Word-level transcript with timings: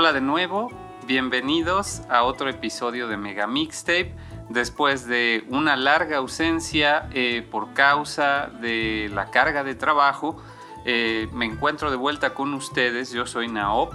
Hola 0.00 0.12
de 0.12 0.20
nuevo, 0.20 0.70
bienvenidos 1.08 2.02
a 2.08 2.22
otro 2.22 2.48
episodio 2.48 3.08
de 3.08 3.16
Mega 3.16 3.48
Mixtape. 3.48 4.14
Después 4.48 5.08
de 5.08 5.44
una 5.48 5.74
larga 5.74 6.18
ausencia 6.18 7.08
eh, 7.12 7.44
por 7.50 7.74
causa 7.74 8.48
de 8.60 9.10
la 9.12 9.32
carga 9.32 9.64
de 9.64 9.74
trabajo, 9.74 10.40
eh, 10.84 11.28
me 11.32 11.46
encuentro 11.46 11.90
de 11.90 11.96
vuelta 11.96 12.32
con 12.32 12.54
ustedes. 12.54 13.10
Yo 13.10 13.26
soy 13.26 13.48
Naop 13.48 13.92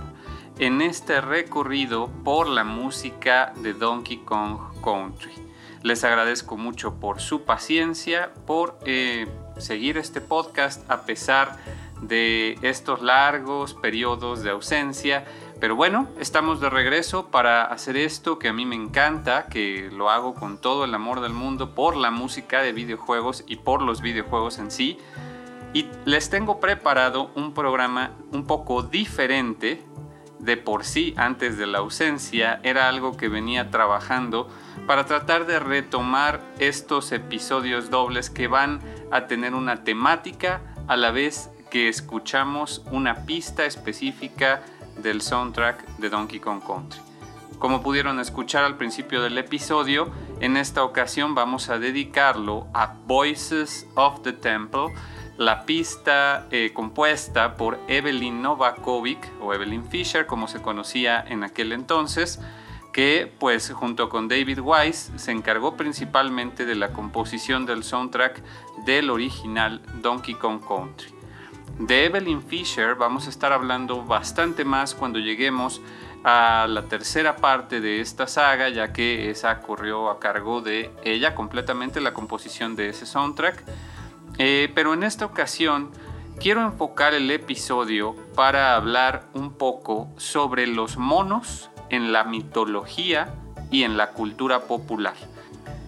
en 0.59 0.81
este 0.81 1.21
recorrido 1.21 2.09
por 2.25 2.49
la 2.49 2.65
música 2.65 3.53
de 3.61 3.73
Donkey 3.73 4.25
Kong 4.25 4.57
Country. 4.83 5.31
Les 5.83 6.03
agradezco 6.03 6.57
mucho 6.57 6.99
por 6.99 7.21
su 7.21 7.45
paciencia, 7.45 8.33
por 8.45 8.77
eh, 8.85 9.25
seguir 9.57 9.97
este 9.97 10.19
podcast 10.19 10.83
a 10.91 11.03
pesar 11.03 11.57
de 12.01 12.59
estos 12.61 13.01
largos 13.01 13.73
periodos 13.73 14.43
de 14.43 14.49
ausencia 14.49 15.23
pero 15.63 15.77
bueno, 15.77 16.09
estamos 16.19 16.59
de 16.59 16.69
regreso 16.69 17.27
para 17.27 17.63
hacer 17.63 17.95
esto 17.95 18.37
que 18.37 18.49
a 18.49 18.53
mí 18.53 18.65
me 18.65 18.75
encanta, 18.75 19.45
que 19.45 19.89
lo 19.93 20.09
hago 20.09 20.33
con 20.33 20.59
todo 20.59 20.83
el 20.83 20.93
amor 20.93 21.21
del 21.21 21.31
mundo 21.31 21.73
por 21.73 21.95
la 21.95 22.11
música 22.11 22.61
de 22.61 22.73
videojuegos 22.73 23.45
y 23.47 23.55
por 23.55 23.81
los 23.81 24.01
videojuegos 24.01 24.59
en 24.59 24.71
sí. 24.71 24.97
Y 25.71 25.87
les 26.03 26.29
tengo 26.29 26.59
preparado 26.59 27.31
un 27.35 27.53
programa 27.53 28.11
un 28.33 28.45
poco 28.45 28.83
diferente 28.83 29.81
de 30.37 30.57
por 30.57 30.83
sí 30.83 31.13
antes 31.15 31.57
de 31.57 31.65
la 31.65 31.77
ausencia. 31.77 32.59
Era 32.63 32.89
algo 32.89 33.15
que 33.15 33.29
venía 33.29 33.71
trabajando 33.71 34.49
para 34.85 35.05
tratar 35.05 35.45
de 35.45 35.59
retomar 35.59 36.41
estos 36.59 37.13
episodios 37.13 37.89
dobles 37.89 38.29
que 38.29 38.47
van 38.47 38.81
a 39.11 39.27
tener 39.27 39.53
una 39.53 39.85
temática 39.85 40.59
a 40.89 40.97
la 40.97 41.11
vez 41.11 41.51
que 41.73 41.87
escuchamos 41.87 42.83
una 42.91 43.25
pista 43.25 43.65
específica 43.65 44.61
del 44.97 45.21
soundtrack 45.21 45.97
de 45.97 46.09
Donkey 46.09 46.39
Kong 46.39 46.61
Country. 46.65 46.99
Como 47.59 47.81
pudieron 47.81 48.19
escuchar 48.19 48.65
al 48.65 48.75
principio 48.75 49.21
del 49.21 49.37
episodio, 49.37 50.11
en 50.41 50.57
esta 50.57 50.83
ocasión 50.83 51.33
vamos 51.33 51.69
a 51.69 51.79
dedicarlo 51.79 52.67
a 52.73 52.95
Voices 53.07 53.87
of 53.95 54.21
the 54.21 54.33
Temple, 54.33 54.93
la 55.37 55.65
pista 55.65 56.45
eh, 56.51 56.71
compuesta 56.73 57.55
por 57.55 57.79
Evelyn 57.87 58.41
Novakovic 58.41 59.31
o 59.41 59.53
Evelyn 59.53 59.85
Fisher 59.85 60.25
como 60.25 60.47
se 60.47 60.61
conocía 60.61 61.23
en 61.25 61.43
aquel 61.43 61.71
entonces, 61.71 62.39
que 62.91 63.31
pues 63.39 63.71
junto 63.71 64.09
con 64.09 64.27
David 64.27 64.59
Wise 64.59 65.17
se 65.17 65.31
encargó 65.31 65.77
principalmente 65.77 66.65
de 66.65 66.75
la 66.75 66.89
composición 66.91 67.65
del 67.65 67.83
soundtrack 67.83 68.41
del 68.85 69.09
original 69.09 69.81
Donkey 70.01 70.35
Kong 70.35 70.59
Country. 70.65 71.12
De 71.79 72.05
Evelyn 72.05 72.43
Fisher 72.43 72.95
vamos 72.95 73.25
a 73.25 73.29
estar 73.29 73.51
hablando 73.51 74.03
bastante 74.03 74.63
más 74.63 74.93
cuando 74.93 75.19
lleguemos 75.19 75.81
a 76.23 76.67
la 76.69 76.83
tercera 76.83 77.35
parte 77.35 77.81
de 77.81 77.99
esta 77.99 78.27
saga, 78.27 78.69
ya 78.69 78.93
que 78.93 79.31
esa 79.31 79.59
corrió 79.59 80.09
a 80.09 80.19
cargo 80.19 80.61
de 80.61 80.91
ella 81.03 81.33
completamente 81.33 81.99
la 81.99 82.13
composición 82.13 82.75
de 82.75 82.89
ese 82.89 83.05
soundtrack. 83.05 83.63
Eh, 84.37 84.71
pero 84.75 84.93
en 84.93 85.03
esta 85.03 85.25
ocasión 85.25 85.91
quiero 86.39 86.61
enfocar 86.61 87.15
el 87.15 87.29
episodio 87.31 88.15
para 88.35 88.75
hablar 88.75 89.25
un 89.33 89.53
poco 89.53 90.09
sobre 90.17 90.67
los 90.67 90.97
monos 90.97 91.69
en 91.89 92.13
la 92.13 92.23
mitología 92.23 93.33
y 93.71 93.83
en 93.83 93.97
la 93.97 94.11
cultura 94.11 94.61
popular. 94.61 95.15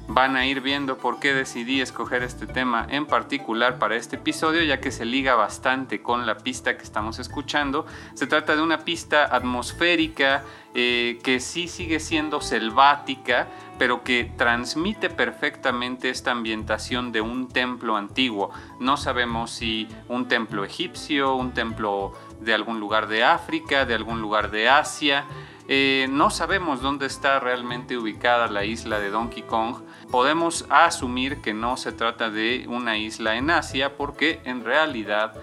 Van 0.07 0.35
a 0.35 0.45
ir 0.45 0.61
viendo 0.61 0.97
por 0.97 1.19
qué 1.19 1.33
decidí 1.33 1.81
escoger 1.81 2.23
este 2.23 2.45
tema 2.45 2.85
en 2.89 3.05
particular 3.05 3.79
para 3.79 3.95
este 3.95 4.17
episodio, 4.17 4.63
ya 4.63 4.79
que 4.79 4.91
se 4.91 5.05
liga 5.05 5.35
bastante 5.35 6.01
con 6.01 6.25
la 6.25 6.37
pista 6.37 6.77
que 6.77 6.83
estamos 6.83 7.19
escuchando. 7.19 7.85
Se 8.13 8.27
trata 8.27 8.55
de 8.55 8.61
una 8.61 8.79
pista 8.79 9.23
atmosférica 9.35 10.43
eh, 10.73 11.19
que 11.23 11.39
sí 11.39 11.67
sigue 11.67 11.99
siendo 11.99 12.41
selvática, 12.41 13.47
pero 13.79 14.03
que 14.03 14.31
transmite 14.37 15.09
perfectamente 15.09 16.09
esta 16.09 16.31
ambientación 16.31 17.11
de 17.11 17.21
un 17.21 17.47
templo 17.47 17.97
antiguo. 17.97 18.51
No 18.79 18.97
sabemos 18.97 19.51
si 19.51 19.87
un 20.07 20.27
templo 20.27 20.63
egipcio, 20.63 21.35
un 21.35 21.53
templo 21.53 22.13
de 22.41 22.53
algún 22.53 22.79
lugar 22.79 23.07
de 23.07 23.23
África, 23.23 23.85
de 23.85 23.95
algún 23.95 24.21
lugar 24.21 24.51
de 24.51 24.69
Asia. 24.69 25.25
Eh, 25.67 26.07
no 26.11 26.29
sabemos 26.29 26.81
dónde 26.81 27.07
está 27.07 27.39
realmente 27.39 27.97
ubicada 27.97 28.47
la 28.47 28.65
isla 28.65 28.99
de 28.99 29.09
Donkey 29.09 29.43
Kong. 29.43 29.77
Podemos 30.11 30.65
asumir 30.69 31.41
que 31.41 31.53
no 31.53 31.75
se 31.77 31.91
trata 31.91 32.29
de 32.29 32.65
una 32.67 32.97
isla 32.97 33.35
en 33.35 33.49
Asia 33.49 33.97
porque 33.97 34.41
en 34.45 34.63
realidad 34.63 35.33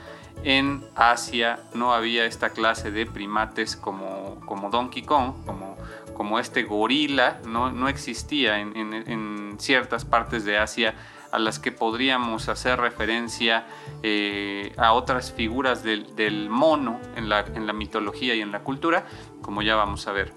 en 0.44 0.84
Asia 0.94 1.60
no 1.74 1.92
había 1.92 2.24
esta 2.24 2.50
clase 2.50 2.90
de 2.90 3.06
primates 3.06 3.76
como, 3.76 4.40
como 4.46 4.70
Donkey 4.70 5.02
Kong, 5.02 5.34
como, 5.44 6.38
este 6.38 6.62
gorila, 6.62 7.40
no, 7.46 7.88
existía 7.88 8.60
en, 8.60 9.56
ciertas 9.58 10.04
partes 10.04 10.44
de 10.44 10.56
Asia 10.56 10.94
a 11.32 11.38
las 11.38 11.58
que 11.58 11.72
podríamos 11.72 12.48
hacer 12.48 12.78
referencia 12.78 13.66
eh, 14.02 14.72
a 14.76 14.92
otras 14.92 15.32
figuras 15.32 15.82
del, 15.82 16.48
mono 16.48 17.00
en 17.16 17.28
la 17.28 17.72
mitología 17.72 18.36
y 18.36 18.40
en 18.40 18.52
la 18.52 18.60
cultura, 18.60 19.04
como 19.43 19.62
ya 19.62 19.77
vamos 19.77 20.06
a 20.06 20.12
ver. 20.12 20.33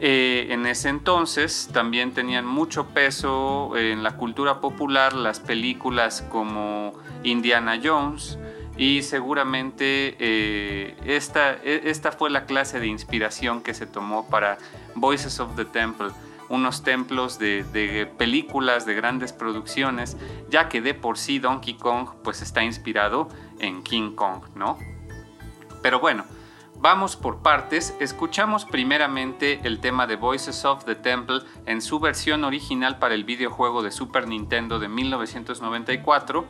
Eh, 0.00 0.48
en 0.50 0.66
ese 0.66 0.88
entonces 0.88 1.70
también 1.72 2.12
tenían 2.12 2.44
mucho 2.46 2.88
peso 2.88 3.76
en 3.76 4.02
la 4.02 4.16
cultura 4.16 4.60
popular 4.60 5.12
las 5.12 5.38
películas 5.38 6.22
como 6.30 6.94
Indiana 7.22 7.80
Jones 7.82 8.38
y 8.76 9.02
seguramente 9.02 10.16
eh, 10.18 10.96
esta, 11.04 11.54
e, 11.62 11.82
esta 11.84 12.10
fue 12.10 12.30
la 12.30 12.44
clase 12.44 12.80
de 12.80 12.88
inspiración 12.88 13.62
que 13.62 13.72
se 13.72 13.86
tomó 13.86 14.28
para 14.28 14.58
Voices 14.96 15.38
of 15.38 15.54
the 15.54 15.64
Temple, 15.64 16.08
unos 16.48 16.82
templos 16.82 17.38
de, 17.38 17.62
de, 17.72 18.06
películas 18.06 18.86
de 18.86 18.94
grandes 18.94 19.32
producciones, 19.32 20.16
ya 20.50 20.68
que 20.68 20.80
de 20.80 20.94
por 20.94 21.18
sí 21.18 21.38
Donkey 21.38 21.74
Kong 21.74 22.08
pues 22.24 22.42
está 22.42 22.64
inspirado 22.64 23.28
en 23.60 23.82
King 23.84 24.14
Kong, 24.16 24.42
¿no? 24.56 24.78
Pero 25.82 26.00
bueno, 26.00 26.24
Vamos 26.84 27.16
por 27.16 27.38
partes, 27.38 27.96
escuchamos 27.98 28.66
primeramente 28.66 29.58
el 29.64 29.80
tema 29.80 30.06
de 30.06 30.16
Voices 30.16 30.66
of 30.66 30.84
the 30.84 30.94
Temple 30.94 31.40
en 31.64 31.80
su 31.80 31.98
versión 31.98 32.44
original 32.44 32.98
para 32.98 33.14
el 33.14 33.24
videojuego 33.24 33.82
de 33.82 33.90
Super 33.90 34.28
Nintendo 34.28 34.78
de 34.78 34.88
1994, 34.88 36.44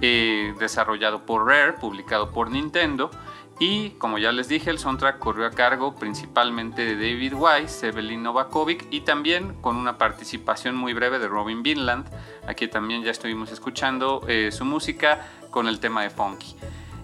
eh, 0.00 0.54
desarrollado 0.58 1.24
por 1.24 1.46
Rare, 1.46 1.74
publicado 1.74 2.32
por 2.32 2.50
Nintendo, 2.50 3.12
y 3.60 3.90
como 3.90 4.18
ya 4.18 4.32
les 4.32 4.48
dije, 4.48 4.70
el 4.70 4.80
soundtrack 4.80 5.20
corrió 5.20 5.46
a 5.46 5.52
cargo 5.52 5.94
principalmente 5.94 6.84
de 6.84 6.96
David 6.96 7.34
Wise, 7.34 7.86
Evelyn 7.86 8.24
Novakovic 8.24 8.88
y 8.90 9.02
también 9.02 9.54
con 9.60 9.76
una 9.76 9.98
participación 9.98 10.74
muy 10.74 10.94
breve 10.94 11.20
de 11.20 11.28
Robin 11.28 11.62
Vinland. 11.62 12.10
Aquí 12.48 12.66
también 12.66 13.04
ya 13.04 13.12
estuvimos 13.12 13.52
escuchando 13.52 14.24
eh, 14.26 14.50
su 14.50 14.64
música 14.64 15.28
con 15.52 15.68
el 15.68 15.78
tema 15.78 16.02
de 16.02 16.10
Funky. 16.10 16.56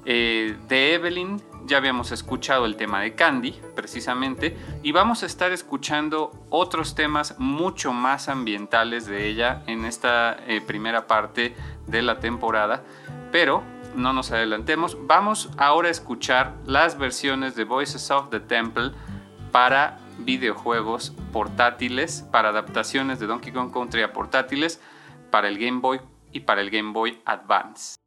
Eh, 0.04 0.56
de 0.66 0.94
Evelyn 0.94 1.40
ya 1.66 1.76
habíamos 1.76 2.12
escuchado 2.12 2.66
el 2.66 2.76
tema 2.76 3.00
de 3.00 3.14
Candy, 3.14 3.60
precisamente, 3.74 4.56
y 4.82 4.92
vamos 4.92 5.22
a 5.22 5.26
estar 5.26 5.52
escuchando 5.52 6.32
otros 6.50 6.94
temas 6.94 7.36
mucho 7.38 7.92
más 7.92 8.28
ambientales 8.28 9.06
de 9.06 9.28
ella 9.28 9.62
en 9.66 9.84
esta 9.84 10.36
eh, 10.46 10.60
primera 10.60 11.06
parte 11.06 11.54
de 11.86 12.02
la 12.02 12.20
temporada, 12.20 12.82
pero 13.30 13.62
no 13.94 14.12
nos 14.12 14.30
adelantemos, 14.30 14.96
vamos 15.06 15.50
ahora 15.58 15.88
a 15.88 15.90
escuchar 15.90 16.54
las 16.64 16.98
versiones 16.98 17.54
de 17.54 17.64
Voices 17.64 18.10
of 18.10 18.30
the 18.30 18.40
Temple 18.40 18.92
para 19.50 19.98
videojuegos 20.18 21.12
portátiles, 21.32 22.26
para 22.30 22.50
adaptaciones 22.50 23.20
de 23.20 23.26
Donkey 23.26 23.52
Kong 23.52 23.72
Country 23.72 24.02
a 24.02 24.12
portátiles, 24.12 24.80
para 25.30 25.48
el 25.48 25.58
Game 25.58 25.80
Boy 25.80 26.00
y 26.32 26.40
para 26.40 26.60
el 26.60 26.70
Game 26.70 26.92
Boy 26.92 27.20
Advance. 27.24 28.01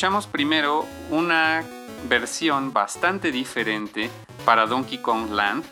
Escuchamos 0.00 0.26
primero 0.26 0.86
una 1.10 1.62
versión 2.08 2.72
bastante 2.72 3.30
diferente 3.30 4.08
para 4.46 4.64
Donkey 4.64 4.96
Kong 4.96 5.30
Land, 5.30 5.62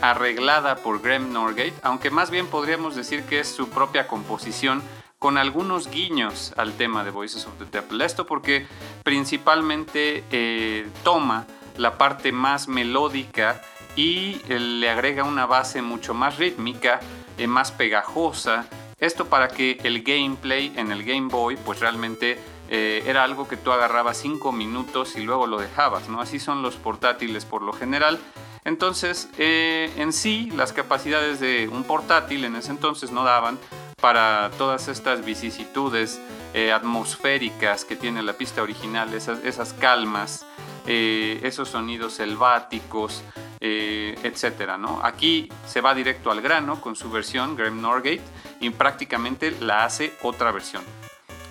arreglada 0.00 0.74
por 0.74 1.00
Graham 1.00 1.32
Norgate, 1.32 1.74
aunque 1.84 2.10
más 2.10 2.32
bien 2.32 2.48
podríamos 2.48 2.96
decir 2.96 3.22
que 3.26 3.38
es 3.38 3.46
su 3.46 3.68
propia 3.68 4.08
composición 4.08 4.82
con 5.20 5.38
algunos 5.38 5.88
guiños 5.88 6.52
al 6.56 6.72
tema 6.72 7.04
de 7.04 7.12
Voices 7.12 7.46
of 7.46 7.52
the 7.60 7.64
Devil. 7.66 8.00
Esto 8.00 8.26
porque 8.26 8.66
principalmente 9.04 10.24
eh, 10.32 10.88
toma 11.04 11.46
la 11.76 11.96
parte 11.96 12.32
más 12.32 12.66
melódica 12.66 13.62
y 13.94 14.40
eh, 14.48 14.58
le 14.58 14.90
agrega 14.90 15.22
una 15.22 15.46
base 15.46 15.80
mucho 15.80 16.12
más 16.12 16.38
rítmica, 16.38 16.98
eh, 17.38 17.46
más 17.46 17.70
pegajosa. 17.70 18.66
Esto 18.98 19.26
para 19.26 19.46
que 19.46 19.78
el 19.84 20.02
gameplay 20.02 20.72
en 20.74 20.90
el 20.90 21.04
Game 21.04 21.28
Boy 21.28 21.56
pues 21.56 21.78
realmente 21.78 22.36
era 22.70 23.24
algo 23.24 23.48
que 23.48 23.56
tú 23.56 23.72
agarrabas 23.72 24.16
5 24.18 24.52
minutos 24.52 25.16
y 25.16 25.22
luego 25.22 25.46
lo 25.48 25.58
dejabas, 25.58 26.08
¿no? 26.08 26.20
Así 26.20 26.38
son 26.38 26.62
los 26.62 26.76
portátiles 26.76 27.44
por 27.44 27.62
lo 27.62 27.72
general. 27.72 28.20
Entonces, 28.64 29.28
en 29.38 30.12
sí, 30.12 30.50
las 30.54 30.72
capacidades 30.72 31.40
de 31.40 31.68
un 31.68 31.82
portátil 31.82 32.44
en 32.44 32.54
ese 32.54 32.70
entonces 32.70 33.10
no 33.10 33.24
daban 33.24 33.58
para 34.00 34.50
todas 34.56 34.88
estas 34.88 35.24
vicisitudes 35.24 36.20
eh, 36.52 36.72
atmosféricas 36.72 37.84
que 37.84 37.96
tiene 37.96 38.22
la 38.22 38.32
pista 38.32 38.62
original, 38.62 39.14
esas, 39.14 39.72
calmas, 39.74 40.44
eh, 40.86 41.38
esos 41.42 41.68
sonidos 41.68 42.14
selváticos, 42.14 43.22
eh, 43.60 44.18
etc. 44.24 44.76
¿no? 44.78 45.00
Aquí 45.04 45.48
se 45.66 45.80
va 45.80 45.94
directo 45.94 46.30
al 46.30 46.40
grano 46.40 46.80
con 46.80 46.96
su 46.96 47.10
versión, 47.10 47.54
Graham 47.56 47.80
Norgate, 47.80 48.22
y 48.58 48.70
prácticamente 48.70 49.52
la 49.60 49.84
hace 49.84 50.14
otra 50.22 50.50
versión. 50.50 50.82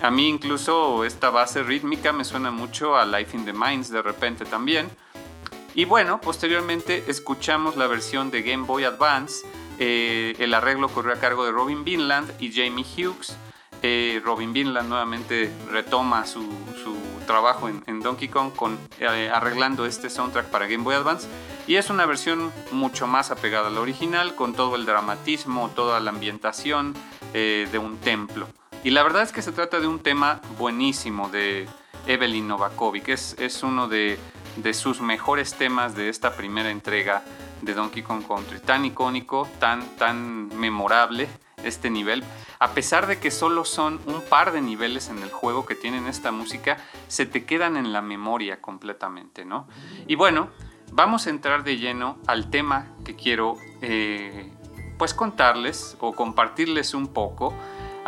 A 0.02 0.10
mí 0.10 0.28
incluso 0.28 1.04
esta 1.04 1.28
base 1.30 1.62
rítmica 1.62 2.12
me 2.12 2.24
suena 2.24 2.50
mucho 2.50 2.96
a 2.96 3.04
Life 3.04 3.36
in 3.36 3.44
the 3.44 3.52
Mines 3.52 3.90
de 3.90 4.00
repente 4.00 4.44
también. 4.44 4.88
Y 5.74 5.84
bueno, 5.84 6.20
posteriormente 6.20 7.04
escuchamos 7.08 7.76
la 7.76 7.86
versión 7.86 8.30
de 8.30 8.42
Game 8.42 8.64
Boy 8.64 8.84
Advance, 8.84 9.46
eh, 9.78 10.34
el 10.38 10.52
arreglo 10.52 10.88
corrió 10.88 11.14
a 11.14 11.16
cargo 11.16 11.44
de 11.44 11.52
Robin 11.52 11.84
Vinland 11.84 12.30
y 12.38 12.52
Jamie 12.52 12.84
Hughes. 12.84 13.36
Eh, 13.82 14.20
Robin 14.22 14.52
Vinland 14.52 14.90
nuevamente 14.90 15.50
retoma 15.70 16.26
su, 16.26 16.46
trabajo 17.26 17.68
en, 17.68 18.00
Donkey 18.00 18.28
Kong 18.28 18.52
con, 18.54 18.78
eh, 18.98 19.30
arreglando 19.32 19.86
este 19.86 20.10
soundtrack 20.10 20.46
para 20.46 20.66
Game 20.66 20.84
Boy 20.84 20.96
Advance. 20.96 21.28
Y 21.66 21.76
es 21.76 21.88
una 21.88 22.04
versión 22.04 22.52
mucho 22.72 23.06
más 23.06 23.30
apegada 23.30 23.68
a 23.68 23.70
la 23.70 23.80
original, 23.80 24.34
con 24.34 24.52
todo 24.52 24.76
el 24.76 24.84
dramatismo, 24.84 25.70
toda 25.74 26.00
la 26.00 26.10
ambientación 26.10 26.94
de 27.32 27.78
un 27.78 27.96
templo. 27.98 28.48
Y 28.82 28.90
la 28.90 29.02
verdad 29.02 29.22
es 29.22 29.32
que 29.32 29.42
se 29.42 29.52
trata 29.52 29.78
de 29.78 29.86
un 29.86 29.98
tema 29.98 30.40
buenísimo 30.58 31.28
de 31.28 31.68
Evelyn 32.06 32.48
Novakovic. 32.48 33.08
Es, 33.08 33.36
es 33.38 33.62
uno 33.62 33.88
de, 33.88 34.18
sus 34.72 35.02
mejores 35.02 35.52
temas 35.54 35.94
de 35.94 36.08
esta 36.08 36.34
primera 36.34 36.70
entrega 36.70 37.22
de 37.60 37.74
Donkey 37.74 38.02
Kong 38.02 38.24
Country. 38.26 38.58
Tan 38.60 38.86
icónico, 38.86 39.46
tan, 39.58 39.84
tan 39.96 40.48
memorable 40.58 41.28
este 41.62 41.90
nivel. 41.90 42.24
A 42.58 42.70
pesar 42.70 43.06
de 43.06 43.18
que 43.18 43.30
solo 43.30 43.66
son 43.66 44.00
un 44.06 44.22
par 44.22 44.50
de 44.50 44.62
niveles 44.62 45.10
en 45.10 45.22
el 45.22 45.30
juego 45.30 45.66
que 45.66 45.74
tienen 45.74 46.06
esta 46.06 46.32
música, 46.32 46.78
se 47.06 47.26
te 47.26 47.44
quedan 47.44 47.76
en 47.76 47.92
la 47.92 48.00
memoria 48.00 48.62
completamente, 48.62 49.44
¿no? 49.44 49.68
Y 50.06 50.14
bueno, 50.14 50.48
vamos 50.90 51.26
a 51.26 51.30
entrar 51.30 51.64
de 51.64 51.76
lleno 51.76 52.18
al 52.26 52.48
tema 52.48 52.86
que 53.04 53.14
quiero 53.14 53.56
eh, 53.82 54.50
pues 54.98 55.12
contarles 55.12 55.98
o 56.00 56.14
compartirles 56.14 56.94
un 56.94 57.08
poco. 57.08 57.54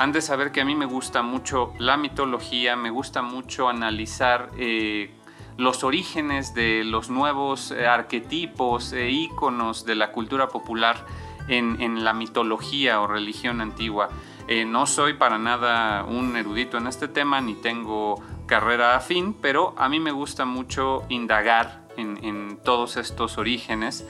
Han 0.02 0.10
de 0.10 0.20
saber 0.20 0.50
que 0.50 0.60
a 0.60 0.64
mí 0.64 0.74
me 0.74 0.84
gusta 0.84 1.22
mucho 1.22 1.74
la 1.78 1.96
mitología, 1.96 2.74
me 2.74 2.90
gusta 2.90 3.22
mucho 3.22 3.68
analizar 3.68 4.50
eh, 4.58 5.14
los 5.56 5.84
orígenes 5.84 6.54
de 6.54 6.82
los 6.82 7.08
nuevos 7.08 7.70
eh, 7.70 7.86
arquetipos 7.86 8.92
e 8.94 9.10
íconos 9.10 9.84
de 9.84 9.94
la 9.94 10.10
cultura 10.10 10.48
popular 10.48 11.06
en, 11.46 12.02
la 12.02 12.14
mitología 12.14 13.00
o 13.00 13.06
religión 13.06 13.60
antigua. 13.60 14.08
No 14.66 14.86
soy 14.86 15.14
para 15.14 15.38
nada 15.38 16.04
un 16.04 16.36
erudito 16.36 16.78
en 16.78 16.88
este 16.88 17.06
tema 17.06 17.40
ni 17.40 17.54
tengo 17.54 18.20
carrera 18.46 18.96
afín, 18.96 19.34
pero 19.34 19.72
a 19.78 19.88
mí 19.88 20.00
me 20.00 20.10
gusta 20.10 20.44
mucho 20.44 21.04
indagar 21.10 21.86
en, 21.96 22.58
todos 22.64 22.96
estos 22.96 23.38
orígenes. 23.38 24.04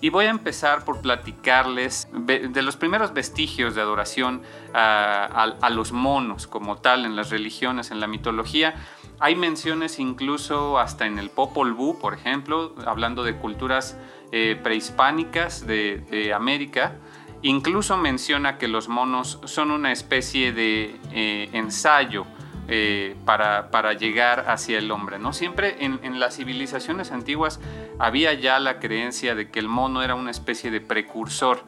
Y 0.00 0.10
voy 0.10 0.26
a 0.26 0.30
empezar 0.30 0.84
por 0.84 1.00
platicarles 1.00 2.08
de 2.12 2.62
los 2.62 2.76
primeros 2.76 3.14
vestigios 3.14 3.74
de 3.74 3.80
adoración 3.80 4.42
a, 4.74 5.70
los 5.70 5.92
monos 5.92 6.46
como 6.46 6.76
tal 6.76 7.04
en 7.04 7.16
las 7.16 7.30
religiones, 7.30 7.90
en 7.90 8.00
la 8.00 8.06
mitología, 8.06 8.74
hay 9.18 9.34
menciones 9.34 9.98
incluso 9.98 10.78
hasta 10.78 11.06
en 11.06 11.18
el 11.18 11.30
Popol 11.30 11.72
Vuh, 11.72 11.98
por 11.98 12.12
ejemplo, 12.12 12.74
hablando 12.84 13.24
de 13.24 13.36
culturas 13.36 13.96
eh, 14.30 14.60
prehispánicas 14.62 15.66
de, 15.66 16.32
América. 16.34 16.96
Incluso 17.42 17.96
menciona 17.96 18.58
que 18.58 18.68
los 18.68 18.88
monos 18.88 19.40
son 19.44 19.70
una 19.70 19.92
especie 19.92 20.52
de 20.52 20.96
eh, 21.12 21.48
ensayo 21.52 22.26
eh, 22.68 23.16
para, 23.24 23.92
llegar 23.92 24.46
hacia 24.48 24.78
el 24.78 24.90
hombre. 24.90 25.18
¿no? 25.18 25.32
Siempre 25.32 25.84
en, 25.84 26.18
las 26.18 26.36
civilizaciones 26.36 27.12
antiguas 27.12 27.60
había 27.98 28.34
ya 28.34 28.58
la 28.58 28.80
creencia 28.80 29.34
de 29.34 29.50
que 29.50 29.60
el 29.60 29.68
mono 29.68 30.02
era 30.02 30.14
una 30.14 30.30
especie 30.30 30.70
de 30.70 30.80
precursor. 30.80 31.62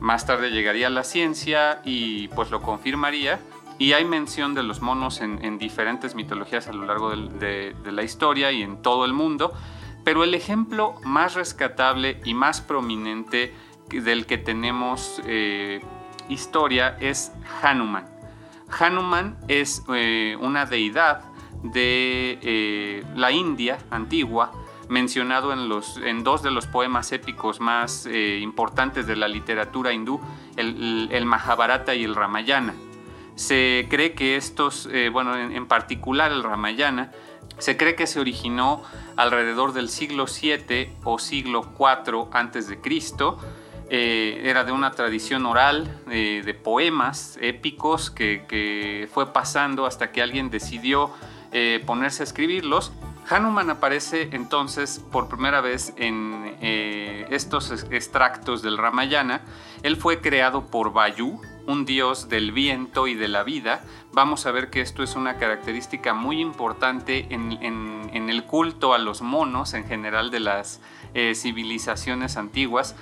Más 0.00 0.26
tarde 0.26 0.50
llegaría 0.50 0.90
la 0.90 1.04
ciencia 1.04 1.80
y 1.84 2.28
pues 2.28 2.50
lo 2.50 2.60
confirmaría 2.60 3.38
y 3.78 3.92
hay 3.92 4.04
mención 4.04 4.54
de 4.54 4.62
los 4.62 4.82
monos 4.82 5.20
en, 5.20 5.58
diferentes 5.58 6.14
mitologías 6.14 6.68
a 6.68 6.72
lo 6.72 6.84
largo 6.84 7.10
de, 7.10 7.74
la 7.84 8.02
historia 8.02 8.52
y 8.52 8.62
en 8.62 8.82
todo 8.82 9.04
el 9.04 9.12
mundo, 9.12 9.52
pero 10.04 10.24
el 10.24 10.34
ejemplo 10.34 10.94
más 11.04 11.34
rescatable 11.34 12.20
y 12.24 12.34
más 12.34 12.60
prominente 12.60 13.54
del 13.90 14.26
que 14.26 14.38
tenemos 14.38 15.20
eh, 15.26 15.80
historia 16.28 16.96
es 17.00 17.32
Hanuman. 17.62 18.13
Hanuman 18.78 19.36
es 19.48 19.82
eh, 19.94 20.36
una 20.40 20.66
deidad 20.66 21.22
de 21.62 22.38
eh, 22.42 23.04
la 23.14 23.30
India 23.30 23.78
antigua, 23.90 24.52
mencionado 24.88 25.52
en, 25.52 25.68
los, 25.68 25.96
en 25.96 26.24
dos 26.24 26.42
de 26.42 26.50
los 26.50 26.66
poemas 26.66 27.10
épicos 27.12 27.58
más 27.58 28.06
importantes 28.06 29.06
de 29.06 29.16
la 29.16 29.28
literatura 29.28 29.94
hindú, 29.94 30.20
el, 30.56 31.24
Mahabharata 31.24 31.94
y 31.94 32.04
el 32.04 32.14
Ramayana. 32.14 32.74
Se 33.34 33.86
cree 33.90 34.14
que 34.14 34.36
estos, 34.36 34.88
eh, 34.92 35.08
bueno, 35.08 35.36
en, 35.36 35.66
particular 35.66 36.30
el 36.30 36.44
Ramayana, 36.44 37.10
se 37.58 37.76
cree 37.76 37.96
que 37.96 38.06
se 38.06 38.20
originó 38.20 38.82
alrededor 39.16 39.72
del 39.72 39.88
siglo 39.88 40.26
7 40.26 40.92
o 41.04 41.18
siglo 41.18 41.72
4 41.76 42.28
antes 42.32 42.68
de 42.68 42.80
Cristo. 42.80 43.38
Eh, 43.96 44.50
era 44.50 44.64
de 44.64 44.72
una 44.72 44.90
tradición 44.90 45.46
oral 45.46 46.02
eh, 46.10 46.42
de 46.44 46.52
poemas 46.52 47.38
épicos 47.40 48.10
que, 48.10 49.08
fue 49.12 49.32
pasando 49.32 49.86
hasta 49.86 50.10
que 50.10 50.20
alguien 50.20 50.50
decidió 50.50 51.12
ponerse 51.86 52.24
a 52.24 52.24
escribirlos. 52.24 52.92
Hanuman 53.30 53.70
aparece 53.70 54.30
entonces 54.32 55.00
por 55.12 55.28
primera 55.28 55.60
vez 55.60 55.92
en 55.96 56.56
estos 57.30 57.70
extractos 57.92 58.60
del 58.62 58.76
Ramayana. 58.76 59.42
Él 59.84 59.96
fue 59.96 60.20
creado 60.20 60.66
por 60.66 60.92
Vayu, 60.92 61.40
un 61.66 61.84
dios 61.84 62.28
del 62.28 62.52
viento 62.52 63.06
y 63.06 63.14
de 63.14 63.28
la 63.28 63.42
vida, 63.42 63.84
vamos 64.12 64.46
a 64.46 64.52
ver 64.52 64.70
que 64.70 64.80
esto 64.80 65.02
es 65.02 65.16
una 65.16 65.36
característica 65.36 66.14
muy 66.14 66.40
importante 66.40 67.26
en, 67.30 68.28
el 68.28 68.44
culto 68.44 68.94
a 68.94 68.98
los 68.98 69.22
monos 69.22 69.74
en 69.74 69.84
general 69.84 70.30
de 70.30 70.40
las 70.40 70.80
eh, 71.14 71.34
civilizaciones 71.34 72.36
antiguas. 72.36 72.96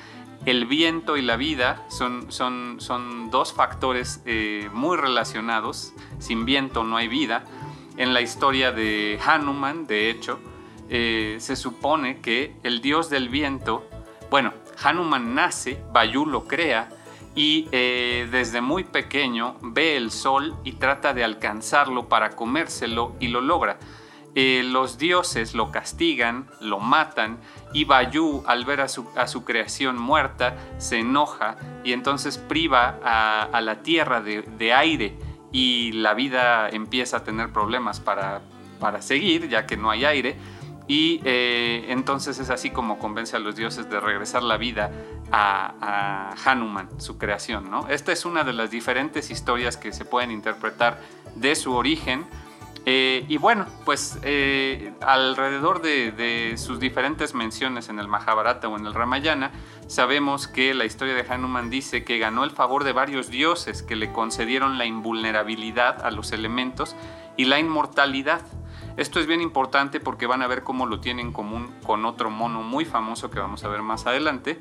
El 0.44 0.66
viento 0.66 1.16
y 1.16 1.22
la 1.22 1.36
vida 1.36 1.84
son, 1.88 2.32
son, 2.32 2.80
son 2.80 3.30
dos 3.30 3.52
factores 3.52 4.22
eh, 4.26 4.68
muy 4.72 4.96
relacionados. 4.96 5.94
Sin 6.18 6.44
viento 6.44 6.82
no 6.82 6.96
hay 6.96 7.06
vida. 7.06 7.44
En 7.96 8.12
la 8.12 8.22
historia 8.22 8.72
de 8.72 9.20
Hanuman, 9.24 9.86
de 9.86 10.10
hecho, 10.10 10.40
eh, 10.88 11.36
se 11.38 11.54
supone 11.54 12.20
que 12.20 12.56
el 12.64 12.80
dios 12.80 13.08
del 13.08 13.28
viento, 13.28 13.88
bueno, 14.30 14.52
Hanuman 14.82 15.32
nace, 15.32 15.80
Bayu 15.92 16.26
lo 16.26 16.44
crea, 16.48 16.88
y 17.36 17.68
eh, 17.70 18.28
desde 18.30 18.60
muy 18.60 18.82
pequeño 18.82 19.56
ve 19.62 19.96
el 19.96 20.10
sol 20.10 20.56
y 20.64 20.72
trata 20.72 21.14
de 21.14 21.22
alcanzarlo 21.22 22.08
para 22.08 22.30
comérselo 22.30 23.14
y 23.20 23.28
lo 23.28 23.40
logra. 23.40 23.78
Los 24.34 24.96
dioses 24.96 25.54
lo 25.54 25.70
castigan, 25.70 26.50
lo 26.58 26.78
matan 26.78 27.38
y 27.72 27.84
Bayú 27.84 28.42
al 28.46 28.64
ver 28.64 28.80
a 28.80 28.88
su, 28.88 29.44
creación 29.44 29.98
muerta 29.98 30.56
se 30.78 30.98
enoja 30.98 31.56
y 31.84 31.92
entonces 31.92 32.38
priva 32.38 32.98
a, 33.02 33.60
la 33.60 33.82
tierra 33.82 34.20
de, 34.20 34.72
aire 34.72 35.16
y 35.52 35.92
la 35.92 36.14
vida 36.14 36.68
empieza 36.68 37.18
a 37.18 37.24
tener 37.24 37.52
problemas 37.52 38.00
para, 38.00 38.42
para 38.80 39.02
seguir 39.02 39.48
ya 39.48 39.66
que 39.66 39.76
no 39.76 39.90
hay 39.90 40.04
aire 40.04 40.36
y 40.88 41.20
eh, 41.24 41.86
entonces 41.88 42.38
es 42.38 42.50
así 42.50 42.70
como 42.70 42.98
convence 42.98 43.36
a 43.36 43.38
los 43.38 43.56
dioses 43.56 43.88
de 43.88 44.00
regresar 44.00 44.42
la 44.42 44.56
vida 44.56 44.90
a, 45.30 46.34
Hanuman, 46.44 46.88
su 47.00 47.18
creación. 47.18 47.70
¿no? 47.70 47.88
Esta 47.88 48.12
es 48.12 48.24
una 48.24 48.44
de 48.44 48.52
las 48.52 48.70
diferentes 48.70 49.30
historias 49.30 49.76
que 49.76 49.92
se 49.92 50.04
pueden 50.04 50.30
interpretar 50.30 51.00
de 51.34 51.54
su 51.54 51.72
origen. 51.72 52.26
Eh, 52.84 53.24
y 53.28 53.36
bueno, 53.36 53.66
pues 53.84 54.18
eh, 54.22 54.92
alrededor 55.00 55.82
de, 55.82 56.54
sus 56.56 56.80
diferentes 56.80 57.34
menciones 57.34 57.88
en 57.88 58.00
el 58.00 58.08
Mahabharata 58.08 58.68
o 58.68 58.76
en 58.76 58.86
el 58.86 58.94
Ramayana, 58.94 59.52
sabemos 59.86 60.48
que 60.48 60.74
la 60.74 60.84
historia 60.84 61.14
de 61.14 61.24
Hanuman 61.28 61.70
dice 61.70 62.02
que 62.04 62.18
ganó 62.18 62.42
el 62.42 62.50
favor 62.50 62.82
de 62.82 62.92
varios 62.92 63.28
dioses 63.28 63.82
que 63.82 63.94
le 63.94 64.12
concedieron 64.12 64.78
la 64.78 64.84
invulnerabilidad 64.84 66.04
a 66.04 66.10
los 66.10 66.32
elementos 66.32 66.96
y 67.36 67.44
la 67.44 67.60
inmortalidad. 67.60 68.42
Esto 68.96 69.20
es 69.20 69.26
bien 69.26 69.40
importante 69.40 70.00
porque 70.00 70.26
van 70.26 70.42
a 70.42 70.48
ver 70.48 70.64
cómo 70.64 70.86
lo 70.86 71.00
tiene 71.00 71.22
en 71.22 71.32
común 71.32 71.72
con 71.86 72.04
otro 72.04 72.30
mono 72.30 72.62
muy 72.62 72.84
famoso 72.84 73.30
que 73.30 73.38
vamos 73.38 73.64
a 73.64 73.68
ver 73.68 73.82
más 73.82 74.06
adelante, 74.06 74.60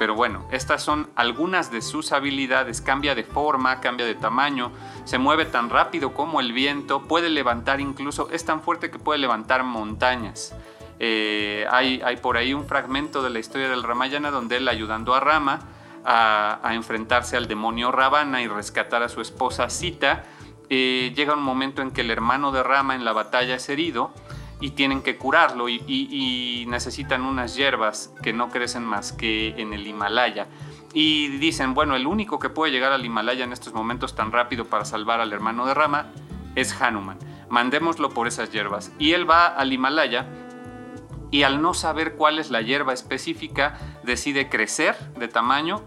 pero 0.00 0.14
bueno, 0.14 0.48
estas 0.50 0.82
son 0.82 1.10
algunas 1.14 1.70
de 1.70 1.82
sus 1.82 2.12
habilidades. 2.12 2.80
Cambia 2.80 3.14
de 3.14 3.22
forma, 3.22 3.82
cambia 3.82 4.06
de 4.06 4.14
tamaño, 4.14 4.72
se 5.04 5.18
mueve 5.18 5.44
tan 5.44 5.68
rápido 5.68 6.14
como 6.14 6.40
el 6.40 6.54
viento, 6.54 7.02
puede 7.02 7.28
levantar 7.28 7.82
incluso, 7.82 8.30
es 8.32 8.46
tan 8.46 8.62
fuerte 8.62 8.90
que 8.90 8.98
puede 8.98 9.18
levantar 9.18 9.62
montañas. 9.62 10.56
Eh, 11.00 11.66
hay, 11.70 12.16
por 12.22 12.38
ahí 12.38 12.54
un 12.54 12.64
fragmento 12.64 13.22
de 13.22 13.28
la 13.28 13.40
historia 13.40 13.68
del 13.68 13.82
Ramayana 13.82 14.30
donde 14.30 14.56
él 14.56 14.68
ayudando 14.68 15.14
a 15.14 15.20
Rama 15.20 15.60
a, 16.02 16.70
enfrentarse 16.72 17.36
al 17.36 17.46
demonio 17.46 17.92
Ravana 17.92 18.40
y 18.40 18.48
rescatar 18.48 19.02
a 19.02 19.10
su 19.10 19.20
esposa 19.20 19.68
Sita, 19.68 20.24
eh, 20.70 21.12
llega 21.14 21.34
un 21.34 21.42
momento 21.42 21.82
en 21.82 21.90
que 21.90 22.00
el 22.00 22.10
hermano 22.10 22.52
de 22.52 22.62
Rama 22.62 22.94
en 22.94 23.04
la 23.04 23.12
batalla 23.12 23.56
es 23.56 23.68
herido 23.68 24.14
y 24.60 24.70
tienen 24.70 25.02
que 25.02 25.16
curarlo 25.16 25.68
y, 25.68 26.64
necesitan 26.68 27.22
unas 27.22 27.56
hierbas 27.56 28.12
que 28.22 28.32
no 28.32 28.50
crecen 28.50 28.84
más 28.84 29.12
que 29.12 29.54
en 29.56 29.72
el 29.72 29.86
Himalaya. 29.86 30.46
Y 30.92 31.28
dicen, 31.38 31.74
bueno, 31.74 31.96
el 31.96 32.06
único 32.06 32.38
que 32.38 32.50
puede 32.50 32.70
llegar 32.70 32.92
al 32.92 33.04
Himalaya 33.04 33.44
en 33.44 33.52
estos 33.52 33.72
momentos 33.72 34.14
tan 34.14 34.30
rápido 34.30 34.66
para 34.66 34.84
salvar 34.84 35.20
al 35.20 35.32
hermano 35.32 35.66
de 35.66 35.74
Rama 35.74 36.12
es 36.54 36.80
Hanuman. 36.80 37.18
Mandémoslo 37.48 38.10
por 38.10 38.28
esas 38.28 38.52
hierbas. 38.52 38.92
Y 38.98 39.12
él 39.12 39.28
va 39.28 39.46
al 39.46 39.72
Himalaya 39.72 40.26
y 41.30 41.44
al 41.44 41.62
no 41.62 41.74
saber 41.74 42.14
cuál 42.14 42.38
es 42.38 42.50
la 42.50 42.60
hierba 42.60 42.92
específica, 42.92 43.78
decide 44.02 44.48
crecer 44.48 44.96
de 45.16 45.28
tamaño, 45.28 45.82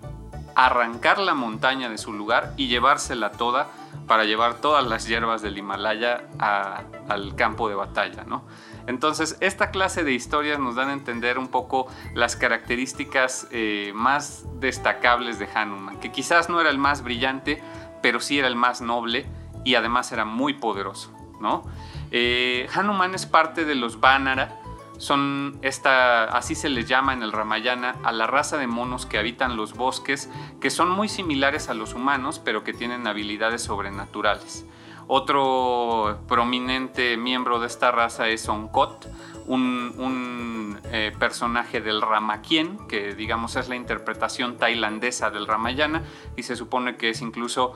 arrancar 0.55 1.19
la 1.19 1.33
montaña 1.33 1.89
de 1.89 1.97
su 1.97 2.13
lugar 2.13 2.53
y 2.57 2.67
llevársela 2.67 3.31
toda 3.31 3.67
para 4.07 4.25
llevar 4.25 4.61
todas 4.61 4.85
las 4.85 5.07
hierbas 5.07 5.41
del 5.41 5.57
Himalaya 5.57 6.27
al 6.39 7.35
campo 7.35 7.69
de 7.69 7.75
batalla, 7.75 8.23
¿no? 8.25 8.43
Entonces, 8.85 9.37
esta 9.39 9.71
clase 9.71 10.03
de 10.03 10.11
historias 10.11 10.59
nos 10.59 10.75
dan 10.75 10.89
a 10.89 10.93
entender 10.93 11.37
un 11.37 11.47
poco 11.47 11.87
las 12.13 12.35
características 12.35 13.47
eh, 13.51 13.91
más 13.95 14.45
destacables 14.59 15.39
de 15.39 15.47
Hanuman, 15.53 15.99
que 15.99 16.11
quizás 16.11 16.49
no 16.49 16.59
era 16.59 16.69
el 16.69 16.77
más 16.77 17.03
brillante, 17.03 17.63
pero 18.01 18.19
sí 18.19 18.39
era 18.39 18.47
el 18.47 18.55
más 18.55 18.81
noble 18.81 19.25
y 19.63 19.75
además 19.75 20.11
era 20.11 20.25
muy 20.25 20.55
poderoso, 20.55 21.13
¿no? 21.39 21.63
Eh, 22.11 22.67
Hanuman 22.73 23.15
es 23.15 23.25
parte 23.25 23.63
de 23.63 23.75
los 23.75 23.99
Vanara, 23.99 24.59
son 24.97 25.59
esta, 25.61 26.25
así 26.25 26.55
se 26.55 26.69
les 26.69 26.87
llama 26.87 27.13
en 27.13 27.23
el 27.23 27.31
Ramayana, 27.31 27.95
a 28.03 28.11
la 28.11 28.27
raza 28.27 28.57
de 28.57 28.67
monos 28.67 29.05
que 29.05 29.17
habitan 29.17 29.57
los 29.57 29.73
bosques, 29.73 30.29
que 30.61 30.69
son 30.69 30.89
muy 30.89 31.09
similares 31.09 31.69
a 31.69 31.73
los 31.73 31.93
humanos, 31.93 32.39
pero 32.39 32.63
que 32.63 32.73
tienen 32.73 33.07
habilidades 33.07 33.63
sobrenaturales. 33.63 34.65
Otro 35.07 36.19
prominente 36.27 37.17
miembro 37.17 37.59
de 37.59 37.67
esta 37.67 37.91
raza 37.91 38.29
es 38.29 38.47
Onkot, 38.47 39.09
un, 39.47 40.79
eh, 40.85 41.11
personaje 41.19 41.81
del 41.81 42.01
Ramakien, 42.01 42.87
que 42.87 43.13
digamos 43.13 43.55
es 43.55 43.67
la 43.67 43.75
interpretación 43.75 44.57
tailandesa 44.57 45.29
del 45.29 45.47
Ramayana, 45.47 46.03
y 46.37 46.43
se 46.43 46.55
supone 46.55 46.95
que 46.95 47.09
es 47.09 47.21
incluso 47.21 47.73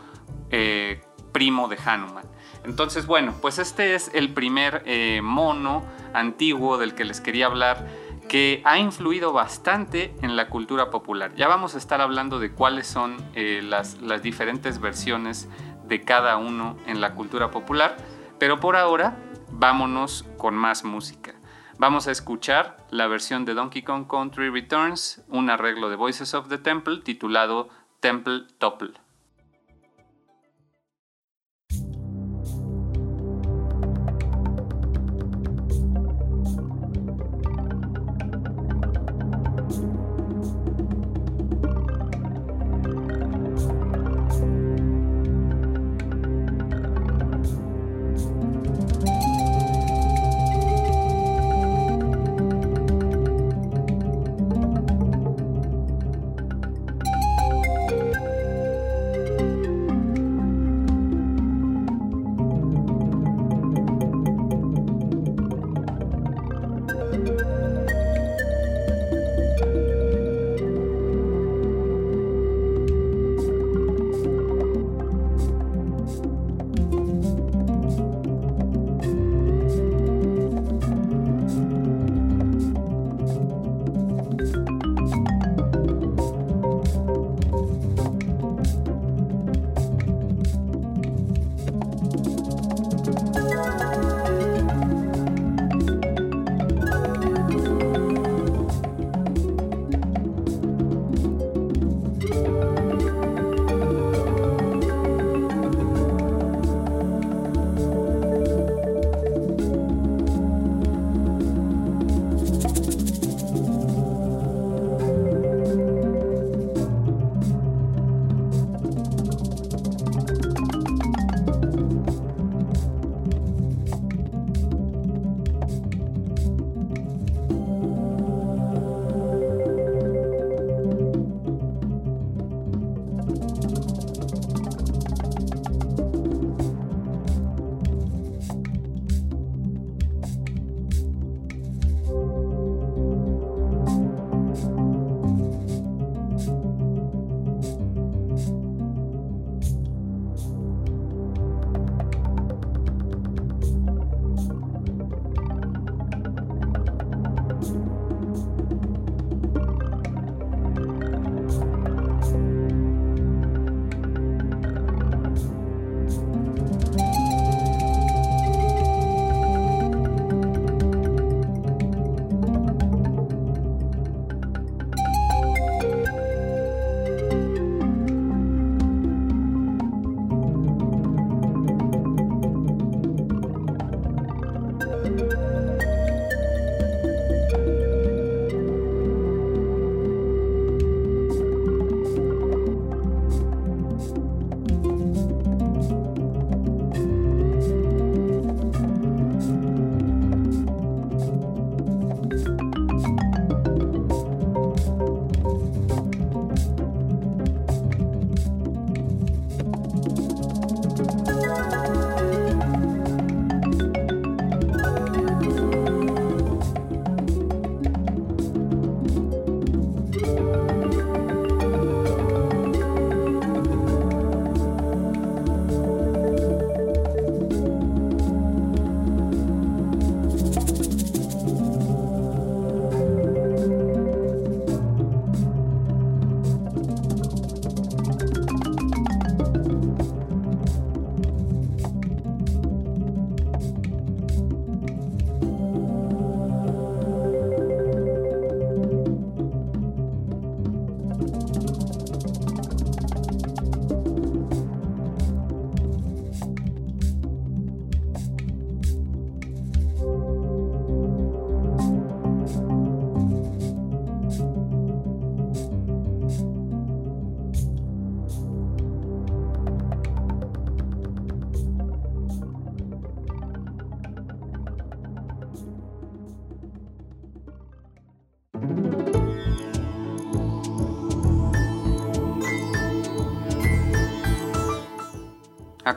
eh, 0.49 1.01
primo 1.31 1.67
de 1.67 1.77
Hanuman. 1.83 2.25
Entonces, 2.67 3.07
bueno, 3.07 3.33
pues 3.41 3.59
este 3.59 3.95
es 3.95 4.11
el 4.13 4.33
primer 4.33 4.83
eh, 4.85 5.21
mono 5.23 5.83
antiguo 6.13 6.77
del 6.77 6.95
que 6.95 7.05
les 7.05 7.21
quería 7.21 7.45
hablar 7.45 7.87
que 8.27 8.61
ha 8.65 8.77
influido 8.77 9.31
bastante 9.31 10.13
en 10.21 10.35
la 10.35 10.49
cultura 10.49 10.89
popular. 10.89 11.33
Ya 11.35 11.47
vamos 11.47 11.75
a 11.75 11.77
estar 11.77 12.01
hablando 12.01 12.39
de 12.39 12.51
cuáles 12.51 12.85
son 12.85 13.15
eh, 13.35 13.61
las, 13.63 14.01
las 14.01 14.21
diferentes 14.21 14.81
versiones 14.81 15.47
de 15.87 16.01
cada 16.01 16.35
uno 16.35 16.77
en 16.87 16.99
la 16.99 17.15
cultura 17.15 17.51
popular, 17.51 17.95
pero 18.37 18.59
por 18.59 18.75
ahora 18.75 19.17
vámonos 19.49 20.25
con 20.37 20.53
más 20.53 20.83
música. 20.83 21.35
Vamos 21.79 22.09
a 22.09 22.11
escuchar 22.11 22.85
la 22.91 23.07
versión 23.07 23.45
de 23.45 23.53
Donkey 23.53 23.81
Kong 23.81 24.07
Country 24.09 24.49
Returns, 24.49 25.23
un 25.29 25.49
arreglo 25.49 25.89
de 25.89 25.95
Voices 25.95 26.33
of 26.33 26.49
the 26.49 26.57
Temple 26.57 26.97
titulado 26.97 27.69
Temple 28.01 28.41
Topple. 28.57 29.06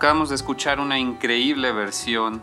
Acabamos 0.01 0.31
de 0.31 0.35
escuchar 0.35 0.81
una 0.81 0.99
increíble 0.99 1.73
versión 1.73 2.41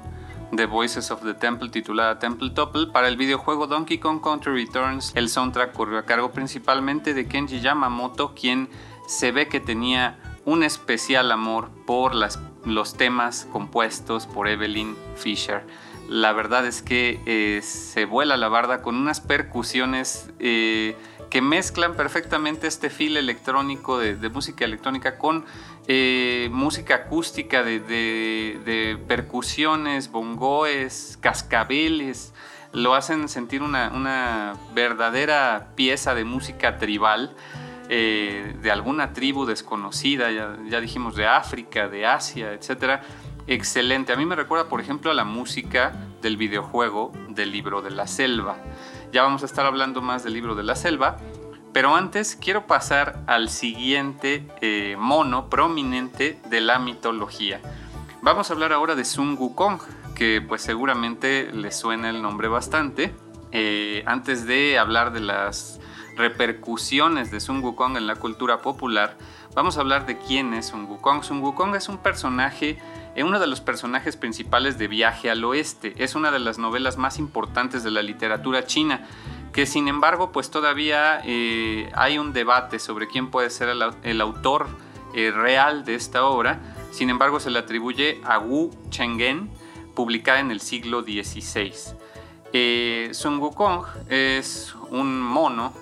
de 0.51 0.67
Voices 0.67 1.09
of 1.09 1.23
the 1.23 1.33
Temple 1.33 1.69
titulada 1.69 2.19
Temple 2.19 2.51
Topple 2.51 2.85
para 2.93 3.07
el 3.07 3.17
videojuego 3.17 3.65
Donkey 3.65 3.97
Kong 3.97 4.21
Country 4.21 4.53
Returns. 4.53 5.11
El 5.15 5.27
soundtrack 5.27 5.73
corrió 5.73 5.97
a 5.97 6.05
cargo 6.05 6.29
principalmente 6.29 7.15
de 7.15 7.27
Kenji 7.27 7.59
Yamamoto, 7.59 8.35
quien 8.35 8.69
se 9.07 9.31
ve 9.31 9.47
que 9.47 9.59
tenía 9.59 10.19
un 10.45 10.61
especial 10.61 11.31
amor 11.31 11.71
por 11.87 12.13
los 12.13 12.93
temas 12.95 13.47
compuestos 13.51 14.27
por 14.27 14.47
Evelyn 14.47 14.95
Fisher. 15.15 15.65
La 16.07 16.33
verdad 16.33 16.63
es 16.63 16.83
que 16.83 17.19
eh, 17.25 17.61
se 17.63 18.05
vuela 18.05 18.37
la 18.37 18.49
barda 18.49 18.83
con 18.83 18.95
unas 18.95 19.19
percusiones 19.19 20.29
eh, 20.37 20.95
que 21.29 21.41
mezclan 21.41 21.95
perfectamente 21.95 22.67
este 22.67 22.89
feel 22.89 23.17
electrónico 23.17 23.97
de, 23.97 24.29
música 24.29 24.65
electrónica 24.65 25.17
con 25.17 25.45
eh, 25.87 26.49
música 26.51 26.95
acústica 26.95 27.63
de, 27.63 28.97
percusiones, 29.07 30.11
bongoes, 30.11 31.17
cascabeles. 31.21 32.33
Lo 32.73 32.95
hacen 32.95 33.29
sentir 33.29 33.61
una, 33.61 34.53
verdadera 34.73 35.69
pieza 35.75 36.13
de 36.13 36.23
música 36.23 36.77
tribal. 36.77 37.35
Eh, 37.89 38.53
de 38.61 38.69
alguna 38.69 39.13
tribu 39.13 39.45
desconocida, 39.45 40.29
ya, 40.29 40.57
ya, 40.69 40.81
dijimos 40.81 41.15
de 41.15 41.25
África, 41.25 41.87
de 41.87 42.05
Asia, 42.05 42.51
etc. 42.51 42.99
Excelente. 43.47 44.11
A 44.11 44.17
mí 44.17 44.25
me 44.25 44.35
recuerda, 44.35 44.67
por 44.67 44.81
ejemplo, 44.81 45.09
a 45.09 45.13
la 45.13 45.23
música 45.23 45.93
del 46.21 46.35
videojuego 46.35 47.13
del 47.29 47.53
libro 47.53 47.81
de 47.81 47.91
la 47.91 48.05
selva. 48.05 48.57
Ya 49.11 49.23
vamos 49.23 49.43
a 49.43 49.45
estar 49.45 49.65
hablando 49.65 50.01
más 50.01 50.23
del 50.23 50.33
libro 50.33 50.55
de 50.55 50.63
la 50.63 50.75
selva, 50.75 51.17
pero 51.71 51.95
antes 51.95 52.35
quiero 52.35 52.67
pasar 52.67 53.21
al 53.25 53.49
siguiente 53.49 54.45
eh, 54.61 54.95
mono 54.99 55.49
prominente 55.49 56.39
de 56.49 56.59
la 56.59 56.77
mitología. 56.77 57.61
Vamos 58.21 58.49
a 58.49 58.53
hablar 58.53 58.73
ahora 58.73 58.95
de 58.95 59.05
Sun 59.05 59.37
Wukong, 59.37 59.79
que 60.13 60.41
pues 60.41 60.61
seguramente 60.61 61.51
le 61.53 61.71
suena 61.71 62.09
el 62.09 62.21
nombre 62.21 62.47
bastante. 62.49 63.13
Eh, 63.51 64.03
antes 64.05 64.45
de 64.45 64.77
hablar 64.77 65.13
de 65.13 65.21
las 65.21 65.79
repercusiones 66.17 67.31
de 67.31 67.39
Sun 67.39 67.63
Wukong 67.63 67.95
en 67.95 68.07
la 68.07 68.15
cultura 68.15 68.61
popular, 68.61 69.17
vamos 69.55 69.77
a 69.77 69.81
hablar 69.81 70.05
de 70.05 70.17
quién 70.17 70.53
es 70.53 70.65
Sun 70.67 70.85
Wukong. 70.85 71.23
Sun 71.23 71.41
Wukong 71.41 71.75
es 71.75 71.87
un 71.87 71.99
personaje 71.99 72.77
es 73.17 73.23
uno 73.23 73.39
de 73.39 73.47
los 73.47 73.61
personajes 73.61 74.15
principales 74.15 74.77
de 74.77 74.87
Viaje 74.87 75.31
al 75.31 75.43
Oeste. 75.43 75.95
Es 75.97 76.13
una 76.13 76.29
de 76.29 76.37
las 76.37 76.59
novelas 76.59 76.97
más 76.97 77.17
importantes 77.17 77.83
de 77.83 77.89
la 77.89 78.03
literatura 78.03 78.67
china, 78.67 79.07
que 79.53 79.65
sin 79.65 79.87
embargo 79.87 80.31
pues 80.31 80.51
todavía 80.51 81.19
eh, 81.25 81.89
hay 81.95 82.19
un 82.19 82.31
debate 82.31 82.77
sobre 82.77 83.07
quién 83.07 83.31
puede 83.31 83.49
ser 83.49 83.69
el, 83.69 84.21
autor 84.21 84.67
eh, 85.15 85.31
real 85.31 85.83
de 85.83 85.95
esta 85.95 86.25
obra. 86.25 86.59
Sin 86.91 87.09
embargo 87.09 87.39
se 87.39 87.49
le 87.49 87.57
atribuye 87.57 88.21
a 88.23 88.37
Wu 88.37 88.69
Chenggen, 88.91 89.49
publicada 89.95 90.39
en 90.39 90.51
el 90.51 90.61
siglo 90.61 91.01
XVI. 91.01 91.73
Eh, 92.53 93.09
Sun 93.13 93.39
Wukong 93.39 93.83
es 94.09 94.75
un 94.91 95.19
mono 95.19 95.73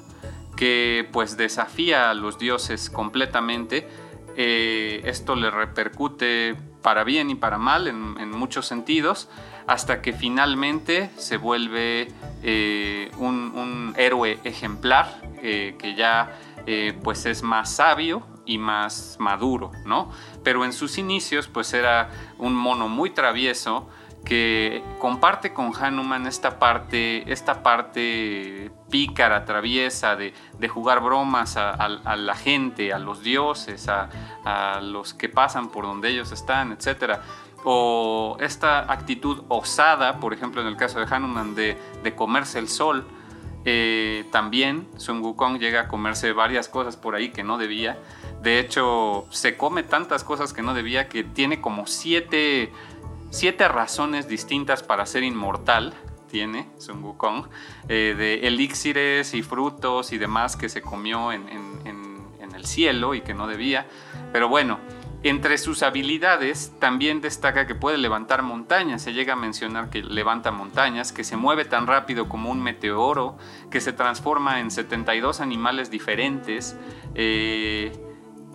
que 0.55 1.05
pues 1.11 1.35
desafía 1.35 2.11
a 2.11 2.13
los 2.13 2.39
dioses 2.39 2.89
completamente. 2.89 3.89
esto 4.37 5.35
le 5.35 5.51
repercute 5.51 6.55
para 6.85 7.03
bien 7.03 7.31
y 7.31 7.35
para 7.35 7.57
mal 7.57 7.87
en, 7.87 8.29
muchos 8.29 8.67
sentidos, 8.67 9.27
hasta 9.65 10.03
que 10.03 10.13
finalmente 10.13 11.09
se 11.17 11.37
vuelve 11.37 12.09
eh, 12.43 13.09
un, 13.17 13.95
héroe 13.97 14.37
ejemplar 14.43 15.07
eh, 15.41 15.75
que 15.79 15.95
ya 15.95 16.37
eh, 16.67 16.95
pues 17.03 17.25
es 17.25 17.41
más 17.41 17.73
sabio 17.73 18.21
y 18.45 18.59
más 18.59 19.17
maduro, 19.19 19.71
¿no? 19.83 20.11
Pero 20.43 20.63
en 20.63 20.73
sus 20.73 20.99
inicios 20.99 21.47
pues 21.47 21.73
era 21.73 22.11
un 22.37 22.53
mono 22.53 22.87
muy 22.87 23.09
travieso 23.09 23.89
que 24.25 24.83
comparte 24.99 25.53
con 25.53 25.71
Hanuman 25.79 26.25
esta 26.25 26.57
parte, 26.59 27.31
esta 27.31 27.61
parte 27.61 28.71
pícara, 28.89 29.45
traviesa, 29.45 30.15
de, 30.15 30.33
jugar 30.67 30.99
bromas 31.01 31.55
a, 31.57 31.87
la 31.87 32.35
gente, 32.35 32.91
a 32.91 32.99
los 32.99 33.21
dioses, 33.21 33.87
a, 33.87 34.81
los 34.81 35.13
que 35.13 35.29
pasan 35.29 35.69
por 35.69 35.85
donde 35.85 36.09
ellos 36.09 36.31
están, 36.31 36.71
etc. 36.71 37.19
O 37.63 38.35
esta 38.39 38.91
actitud 38.91 39.43
osada, 39.47 40.19
por 40.19 40.33
ejemplo 40.33 40.61
en 40.61 40.67
el 40.67 40.75
caso 40.75 40.99
de 40.99 41.05
Hanuman, 41.09 41.55
de, 41.55 41.77
comerse 42.15 42.59
el 42.59 42.67
sol. 42.67 43.07
Eh, 43.67 44.25
también 44.31 44.87
Sun 44.97 45.23
Wukong 45.23 45.57
llega 45.57 45.81
a 45.81 45.87
comerse 45.87 46.33
varias 46.33 46.69
cosas 46.69 46.97
por 46.97 47.15
ahí 47.15 47.29
que 47.29 47.43
no 47.43 47.57
debía. 47.57 47.97
De 48.43 48.59
hecho, 48.59 49.25
se 49.31 49.57
come 49.57 49.81
tantas 49.81 50.23
cosas 50.23 50.53
que 50.53 50.61
no 50.61 50.75
debía 50.75 51.09
que 51.09 51.23
tiene 51.23 51.61
como 51.61 51.87
siete 51.87 52.71
siete 53.35 53.67
razones 53.67 54.29
distintas 54.29 54.81
para 54.81 55.05
ser 55.05 55.23
inmortal 55.23 55.93
tiene 56.31 56.69
Sun 56.77 57.03
Wukong, 57.03 57.47
eh, 57.89 58.15
de 58.17 58.47
elixires 58.47 59.33
y 59.33 59.43
frutos 59.43 60.13
y 60.13 60.17
demás 60.17 60.55
que 60.55 60.69
se 60.69 60.81
comió 60.81 61.31
en, 61.31 61.75
el 62.55 62.65
cielo 62.65 63.13
y 63.13 63.19
que 63.21 63.33
no 63.33 63.47
debía. 63.47 63.85
Pero 64.31 64.47
bueno, 64.47 64.79
entre 65.23 65.57
sus 65.57 65.83
habilidades 65.83 66.71
también 66.79 67.19
destaca 67.19 67.67
que 67.67 67.75
puede 67.75 67.97
levantar 67.97 68.41
montañas. 68.43 69.01
Se 69.01 69.11
llega 69.11 69.33
a 69.33 69.35
mencionar 69.35 69.89
que 69.89 70.01
levanta 70.01 70.51
montañas, 70.51 71.11
que 71.11 71.25
se 71.25 71.35
mueve 71.35 71.65
tan 71.65 71.85
rápido 71.85 72.29
como 72.29 72.49
un 72.49 72.63
meteoro, 72.63 73.37
que 73.69 73.81
se 73.81 73.91
transforma 73.91 74.61
en 74.61 74.71
72 74.71 75.41
animales 75.41 75.91
diferentes, 75.91 76.77
eh, 77.13 77.91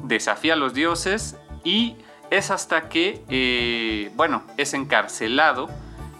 desafía 0.02 0.54
a 0.54 0.56
los 0.56 0.72
dioses 0.72 1.36
y 1.62 1.96
es 2.30 2.50
hasta 2.50 2.88
que, 2.88 3.22
eh, 3.28 4.10
bueno, 4.16 4.42
es 4.56 4.72
encarcelado 4.74 5.68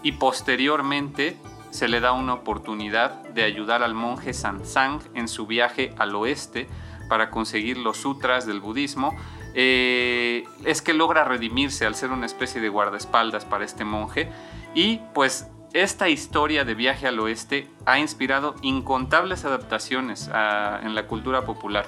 y 0.03 0.13
posteriormente 0.13 1.37
se 1.71 1.87
le 1.87 2.01
da 2.01 2.11
una 2.11 2.33
oportunidad 2.33 3.23
de 3.29 3.43
ayudar 3.43 3.81
al 3.81 3.93
monje 3.93 4.33
Sansang 4.33 4.99
en 5.13 5.27
su 5.27 5.47
viaje 5.47 5.93
al 5.97 6.13
oeste 6.15 6.67
para 7.07 7.29
conseguir 7.29 7.77
los 7.77 7.97
sutras 7.97 8.45
del 8.45 8.59
budismo. 8.59 9.15
Eh, 9.53 10.43
es 10.65 10.81
que 10.81 10.93
logra 10.93 11.23
redimirse 11.23 11.85
al 11.85 11.95
ser 11.95 12.11
una 12.11 12.25
especie 12.25 12.61
de 12.61 12.69
guardaespaldas 12.69 13.45
para 13.45 13.65
este 13.65 13.83
monje 13.83 14.29
y 14.73 14.99
pues 15.13 15.47
esta 15.73 16.09
historia 16.09 16.65
de 16.65 16.73
viaje 16.73 17.07
al 17.07 17.19
oeste 17.19 17.67
ha 17.85 17.99
inspirado 17.99 18.55
incontables 18.61 19.45
adaptaciones 19.45 20.29
ah, 20.33 20.79
en 20.83 20.95
la 20.95 21.07
cultura 21.07 21.45
popular. 21.45 21.85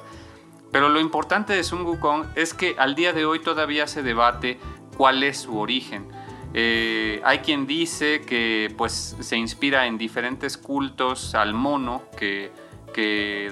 Pero 0.74 0.90
lo 0.90 1.00
importante 1.00 1.54
de 1.54 1.64
Sun 1.64 1.86
Wukong 1.86 2.26
es 2.36 2.56
que 2.56 2.76
al 2.80 2.96
día 2.96 3.14
de 3.14 3.26
hoy 3.26 3.40
todavía 3.40 3.86
se 3.86 4.02
debate 4.02 4.60
cuál 4.98 5.22
es 5.22 5.38
su 5.38 5.58
origen. 5.60 6.08
Eh, 6.56 7.22
hay 7.24 7.40
quien 7.40 7.68
dice 7.68 8.22
que 8.22 8.74
pues, 8.76 9.16
se 9.20 9.38
inspira 9.38 9.86
en 9.86 10.00
diferentes 10.00 10.58
cultos 10.58 11.36
al 11.36 11.54
mono 11.54 12.02
que, 12.18 12.52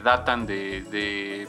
datan 0.04 0.48
de, 0.48 1.48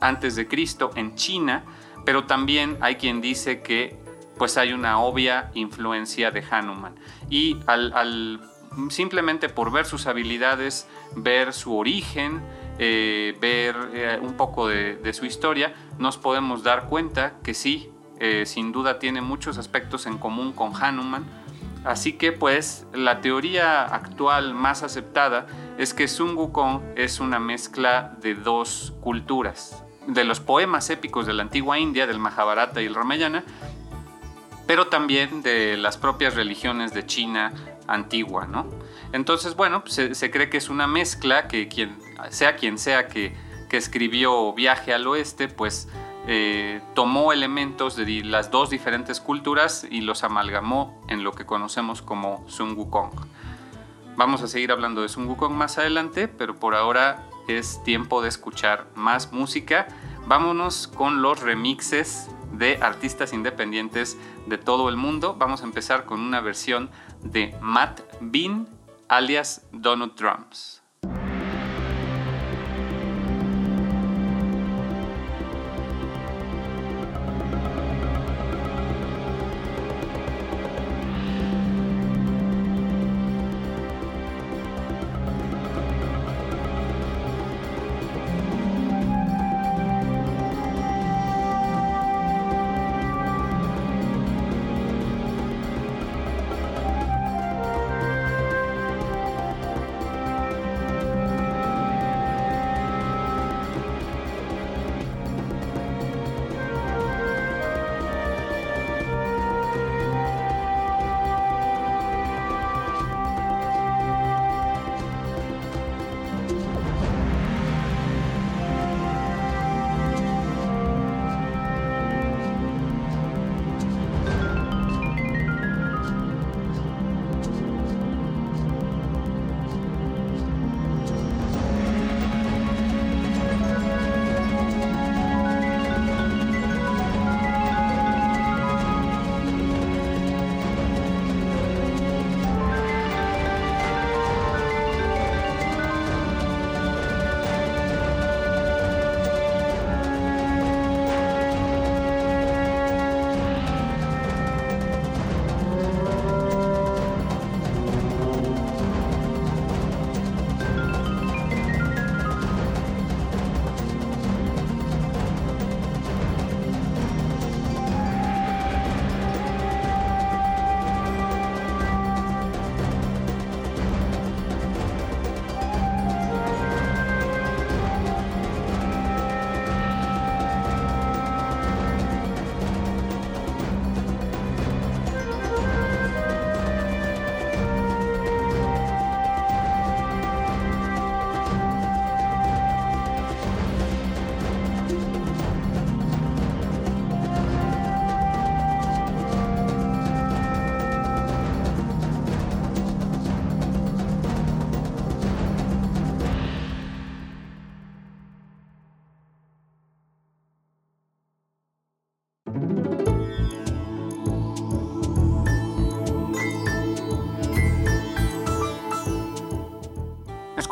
antes 0.00 0.36
de 0.36 0.48
Cristo 0.48 0.90
en 0.94 1.16
China, 1.16 1.64
pero 2.06 2.24
también 2.24 2.78
hay 2.80 2.96
quien 2.96 3.20
dice 3.20 3.60
que 3.60 3.96
pues 4.38 4.56
hay 4.56 4.72
una 4.72 4.98
obvia 5.00 5.50
influencia 5.52 6.30
de 6.30 6.42
Hanuman. 6.50 6.94
Y 7.28 7.58
al, 7.66 8.40
simplemente 8.88 9.50
por 9.50 9.70
ver 9.70 9.84
sus 9.84 10.06
habilidades, 10.06 10.88
ver 11.14 11.52
su 11.52 11.76
origen, 11.76 12.42
eh, 12.78 13.36
ver 13.40 13.76
eh, 13.92 14.18
un 14.20 14.34
poco 14.34 14.68
de, 14.68 15.12
su 15.12 15.26
historia, 15.26 15.74
nos 15.98 16.16
podemos 16.16 16.62
dar 16.62 16.86
cuenta 16.86 17.34
que 17.42 17.54
sí, 17.54 17.90
eh, 18.18 18.44
sin 18.46 18.72
duda 18.72 18.98
tiene 18.98 19.20
muchos 19.20 19.58
aspectos 19.58 20.06
en 20.06 20.18
común 20.18 20.52
con 20.52 20.72
Hanuman. 20.74 21.24
Así 21.84 22.12
que 22.12 22.30
pues 22.30 22.86
la 22.94 23.20
teoría 23.20 23.82
actual 23.84 24.54
más 24.54 24.84
aceptada 24.84 25.46
es 25.78 25.94
que 25.94 26.06
Sun 26.06 26.36
Wukong 26.36 26.80
es 26.94 27.18
una 27.18 27.40
mezcla 27.40 28.16
de 28.20 28.34
dos 28.34 28.94
culturas, 29.00 29.84
de 30.06 30.22
los 30.22 30.38
poemas 30.38 30.90
épicos 30.90 31.26
de 31.26 31.32
la 31.32 31.42
antigua 31.42 31.78
India, 31.80 32.06
del 32.06 32.20
Mahabharata 32.20 32.80
y 32.80 32.86
el 32.86 32.94
Ramayana, 32.94 33.42
pero 34.66 34.86
también 34.86 35.42
de 35.42 35.76
las 35.76 35.98
propias 35.98 36.36
religiones 36.36 36.94
de 36.94 37.04
China 37.04 37.52
antigua, 37.88 38.46
¿no? 38.46 38.66
Entonces, 39.12 39.56
bueno, 39.56 39.82
se, 39.86 40.14
se 40.14 40.30
cree 40.30 40.48
que 40.48 40.56
es 40.56 40.68
una 40.68 40.86
mezcla 40.86 41.48
que 41.48 41.68
quien 41.68 41.98
sea 42.30 42.56
quien 42.56 42.78
sea 42.78 43.08
que, 43.08 43.34
escribió 43.72 44.52
Viaje 44.52 44.92
al 44.92 45.06
Oeste, 45.06 45.48
pues 45.48 45.88
eh, 46.26 46.82
tomó 46.94 47.32
elementos 47.32 47.96
de 47.96 48.22
las 48.22 48.50
dos 48.50 48.68
diferentes 48.68 49.18
culturas 49.18 49.86
y 49.90 50.02
los 50.02 50.24
amalgamó 50.24 51.02
en 51.08 51.24
lo 51.24 51.32
que 51.32 51.46
conocemos 51.46 52.02
como 52.02 52.44
Sun 52.48 52.76
Wukong. 52.76 53.12
Vamos 54.14 54.42
a 54.42 54.46
seguir 54.46 54.72
hablando 54.72 55.00
de 55.00 55.08
Sun 55.08 55.26
Wukong 55.26 55.54
más 55.54 55.78
adelante, 55.78 56.28
pero 56.28 56.54
por 56.54 56.74
ahora 56.74 57.26
es 57.48 57.82
tiempo 57.82 58.20
de 58.20 58.28
escuchar 58.28 58.88
más 58.94 59.32
música. 59.32 59.88
Vámonos 60.26 60.86
con 60.86 61.22
los 61.22 61.40
remixes 61.40 62.28
de 62.52 62.76
artistas 62.82 63.32
independientes 63.32 64.18
de 64.44 64.58
todo 64.58 64.90
el 64.90 64.96
mundo. 64.96 65.34
Vamos 65.38 65.62
a 65.62 65.64
empezar 65.64 66.04
con 66.04 66.20
una 66.20 66.42
versión 66.42 66.90
de 67.22 67.56
Matt 67.62 68.02
Bean, 68.20 68.68
alias 69.12 69.60
Donut 69.72 70.16
Drums. 70.18 70.81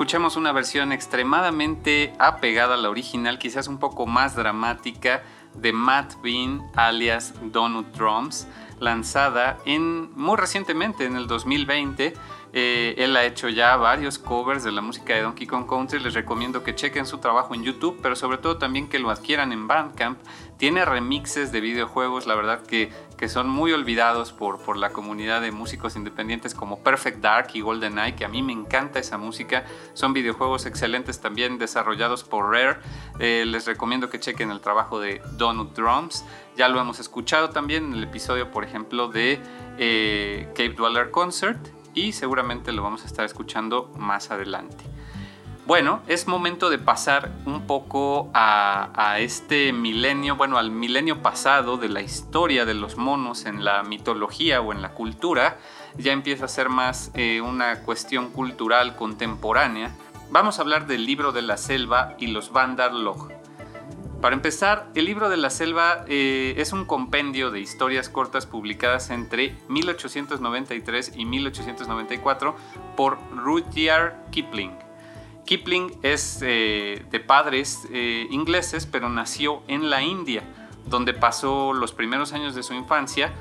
Escuchemos 0.01 0.39
una 0.39 0.53
versión 0.53 0.93
extremadamente 0.93 2.15
apegada 2.19 2.73
a 2.73 2.79
la 2.79 2.89
original, 2.89 3.39
quizás 3.39 3.69
un 3.69 3.77
poco 3.77 4.07
más 4.07 4.35
dramática, 4.35 5.23
de 5.55 5.75
Matt 5.75 6.15
Bean 6.23 6.63
alias 6.75 7.35
Donut 7.43 7.87
Drums, 7.95 8.49
lanzada 8.79 9.59
en, 9.67 10.11
muy 10.17 10.39
recientemente, 10.39 11.05
en 11.05 11.17
el 11.17 11.27
2020. 11.27 12.15
Eh, 12.55 12.95
él 12.97 13.15
ha 13.15 13.25
hecho 13.25 13.51
ya 13.51 13.77
varios 13.77 14.19
covers 14.19 14.65
de 14.65 14.73
la 14.73 14.81
música 14.81 15.15
de 15.15 15.21
Donkey 15.21 15.47
Kong 15.47 15.69
Country. 15.69 16.01
Les 16.01 16.15
recomiendo 16.15 16.63
que 16.63 16.75
chequen 16.75 17.05
su 17.05 17.19
trabajo 17.19 17.55
en 17.55 17.63
YouTube, 17.63 17.99
pero 18.03 18.17
sobre 18.17 18.39
todo 18.39 18.57
también 18.57 18.89
que 18.89 18.99
lo 18.99 19.11
adquieran 19.11 19.53
en 19.53 19.69
Bandcamp. 19.69 20.19
Tiene 20.57 20.87
remixes 20.87 21.53
de 21.53 21.61
videojuegos, 21.61 22.27
la 22.27 22.37
verdad 22.37 22.63
que, 22.63 22.91
que 23.21 23.29
son 23.29 23.51
muy 23.51 23.71
olvidados 23.73 24.33
por, 24.33 24.63
por 24.63 24.79
la 24.79 24.95
comunidad 24.95 25.43
de 25.43 25.53
músicos 25.53 25.95
independientes 25.95 26.55
como 26.55 26.83
Perfect 26.83 27.19
Dark 27.19 27.49
y 27.53 27.61
GoldenEye, 27.61 28.17
que 28.17 28.25
a 28.25 28.29
mí 28.29 28.43
me 28.43 28.55
encanta 28.55 28.99
esa 28.99 29.19
música. 29.19 29.67
Son 29.93 30.15
videojuegos 30.15 30.65
excelentes 30.65 31.21
también 31.21 31.59
desarrollados 31.59 32.25
por 32.25 32.51
Rare. 32.51 32.79
Eh, 33.19 33.45
les 33.47 33.67
recomiendo 33.67 34.09
que 34.09 34.19
chequen 34.19 34.51
el 34.51 34.63
trabajo 34.63 34.99
de 35.01 35.21
Donut 35.33 35.77
Drums. 35.77 36.25
Ya 36.57 36.71
lo 36.71 36.81
hemos 36.81 36.99
escuchado 36.99 37.51
también 37.51 37.89
en 37.89 37.93
el 37.93 38.05
episodio, 38.05 38.51
por 38.51 38.65
ejemplo, 38.65 39.09
de 39.09 39.39
eh, 39.77 40.47
Cape 40.55 40.71
Dweller 40.71 41.11
Concert 41.11 41.61
y 41.93 42.13
seguramente 42.13 42.73
lo 42.73 42.83
vamos 42.83 43.03
a 43.03 43.07
estar 43.07 43.27
escuchando 43.27 43.93
más 43.99 44.31
adelante. 44.31 44.83
Bueno, 45.67 46.03
es 46.09 46.27
momento 46.27 46.69
de 46.69 46.79
pasar 46.79 47.31
un 47.45 47.67
poco 47.67 48.31
a, 48.35 49.19
este 49.19 49.73
milenio, 49.73 50.35
bueno, 50.37 50.59
al 50.59 50.71
milenio 50.71 51.23
pasado 51.23 51.77
de 51.77 51.89
la 51.89 52.01
historia 52.01 52.65
de 52.65 52.75
los 52.75 52.97
monos 52.97 53.45
en 53.45 53.65
la 53.65 53.83
mitología 53.83 54.61
o 54.63 54.73
en 54.73 54.83
la 54.83 54.93
cultura. 54.93 55.59
Ya 55.97 56.13
empieza 56.13 56.47
a 56.47 56.49
ser 56.49 56.71
más 56.71 57.13
eh, 57.15 57.41
una 57.41 57.83
cuestión 57.83 58.31
cultural 58.31 58.97
contemporánea. 58.97 59.95
Vamos 60.31 60.59
a 60.59 60.63
hablar 60.63 60.87
del 60.87 61.07
libro 61.07 61.31
de 61.31 61.43
la 61.43 61.57
selva 61.57 62.15
y 62.19 62.29
los 62.29 62.53
Vandar 62.53 62.93
Log. 62.93 63.29
Para 64.21 64.35
empezar, 64.35 64.89
el 64.95 65.05
libro 65.07 65.31
de 65.31 65.37
la 65.37 65.51
selva 65.51 66.05
eh, 66.09 66.55
es 66.59 66.73
un 66.73 66.85
compendio 66.85 67.51
de 67.51 67.61
historias 67.61 68.09
cortas 68.09 68.45
publicadas 68.45 69.11
entre 69.11 69.57
1893 69.69 71.13
y 71.17 71.25
1894 71.25 72.57
por 72.97 73.19
Rudyard 73.35 74.31
Kipling. 74.31 74.90
Kipling 75.51 75.99
es 76.05 76.39
eh, 76.43 77.05
de 77.11 77.19
padres 77.19 77.89
eh, 77.91 78.29
ingleses, 78.31 78.87
pero 78.87 79.09
nació 79.09 79.65
en 79.67 79.91
la 79.91 80.01
India, 80.01 80.45
donde 80.87 81.13
pasó 81.13 81.73
los 81.73 81.91
primeros 81.91 82.33
años 82.33 82.55
de 82.55 82.63
su 82.63 82.73
infancia 82.73 83.33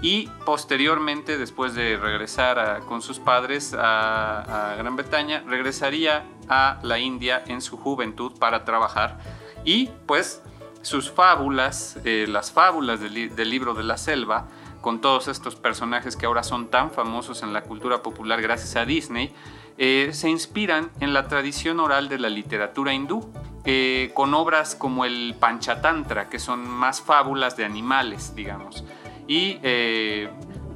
y 0.00 0.30
posteriormente, 0.46 1.36
después 1.36 1.74
de 1.74 1.98
regresar 1.98 2.80
con 2.88 3.02
sus 3.02 3.18
padres 3.18 3.76
a 3.78 4.74
Gran 4.78 4.96
Bretaña, 4.96 5.44
regresaría 5.46 6.24
a 6.48 6.78
la 6.82 6.98
India 6.98 7.44
en 7.46 7.60
su 7.60 7.76
juventud 7.76 8.32
para 8.38 8.64
trabajar. 8.64 9.18
Y 9.62 9.90
pues 10.06 10.42
sus 10.80 11.10
fábulas, 11.10 11.98
eh, 12.04 12.24
las 12.26 12.52
fábulas 12.52 13.00
del, 13.00 13.50
libro 13.50 13.74
de 13.74 13.84
la 13.84 13.98
selva, 13.98 14.48
con 14.80 15.02
todos 15.02 15.28
estos 15.28 15.56
personajes 15.56 16.16
que 16.16 16.24
ahora 16.24 16.42
son 16.42 16.68
tan 16.68 16.90
famosos 16.90 17.42
en 17.42 17.52
la 17.52 17.64
cultura 17.64 18.02
popular 18.02 18.40
gracias 18.40 18.76
a 18.76 18.86
Disney, 18.86 19.34
eh, 19.82 20.10
se 20.12 20.28
inspiran 20.28 20.90
en 21.00 21.14
la 21.14 21.26
tradición 21.26 21.80
oral 21.80 22.10
de 22.10 22.18
la 22.18 22.28
literatura 22.28 22.92
hindú, 22.92 23.32
eh, 23.64 24.10
con 24.14 24.34
obras 24.34 24.74
como 24.74 25.06
el 25.06 25.34
Panchatantra, 25.40 26.28
que 26.28 26.38
son 26.38 26.68
más 26.68 27.00
fábulas 27.00 27.56
de 27.56 27.64
animales, 27.64 28.34
digamos. 28.36 28.84
Y 29.26 29.58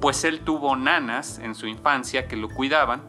pues 0.01 0.25
él 0.25 0.41
tuvo 0.41 0.75
nanas 0.77 1.39
en 1.39 1.55
su 1.55 1.67
infancia 1.67 2.29
que 2.29 2.37
lo 2.37 2.49
cuidaban 2.49 3.03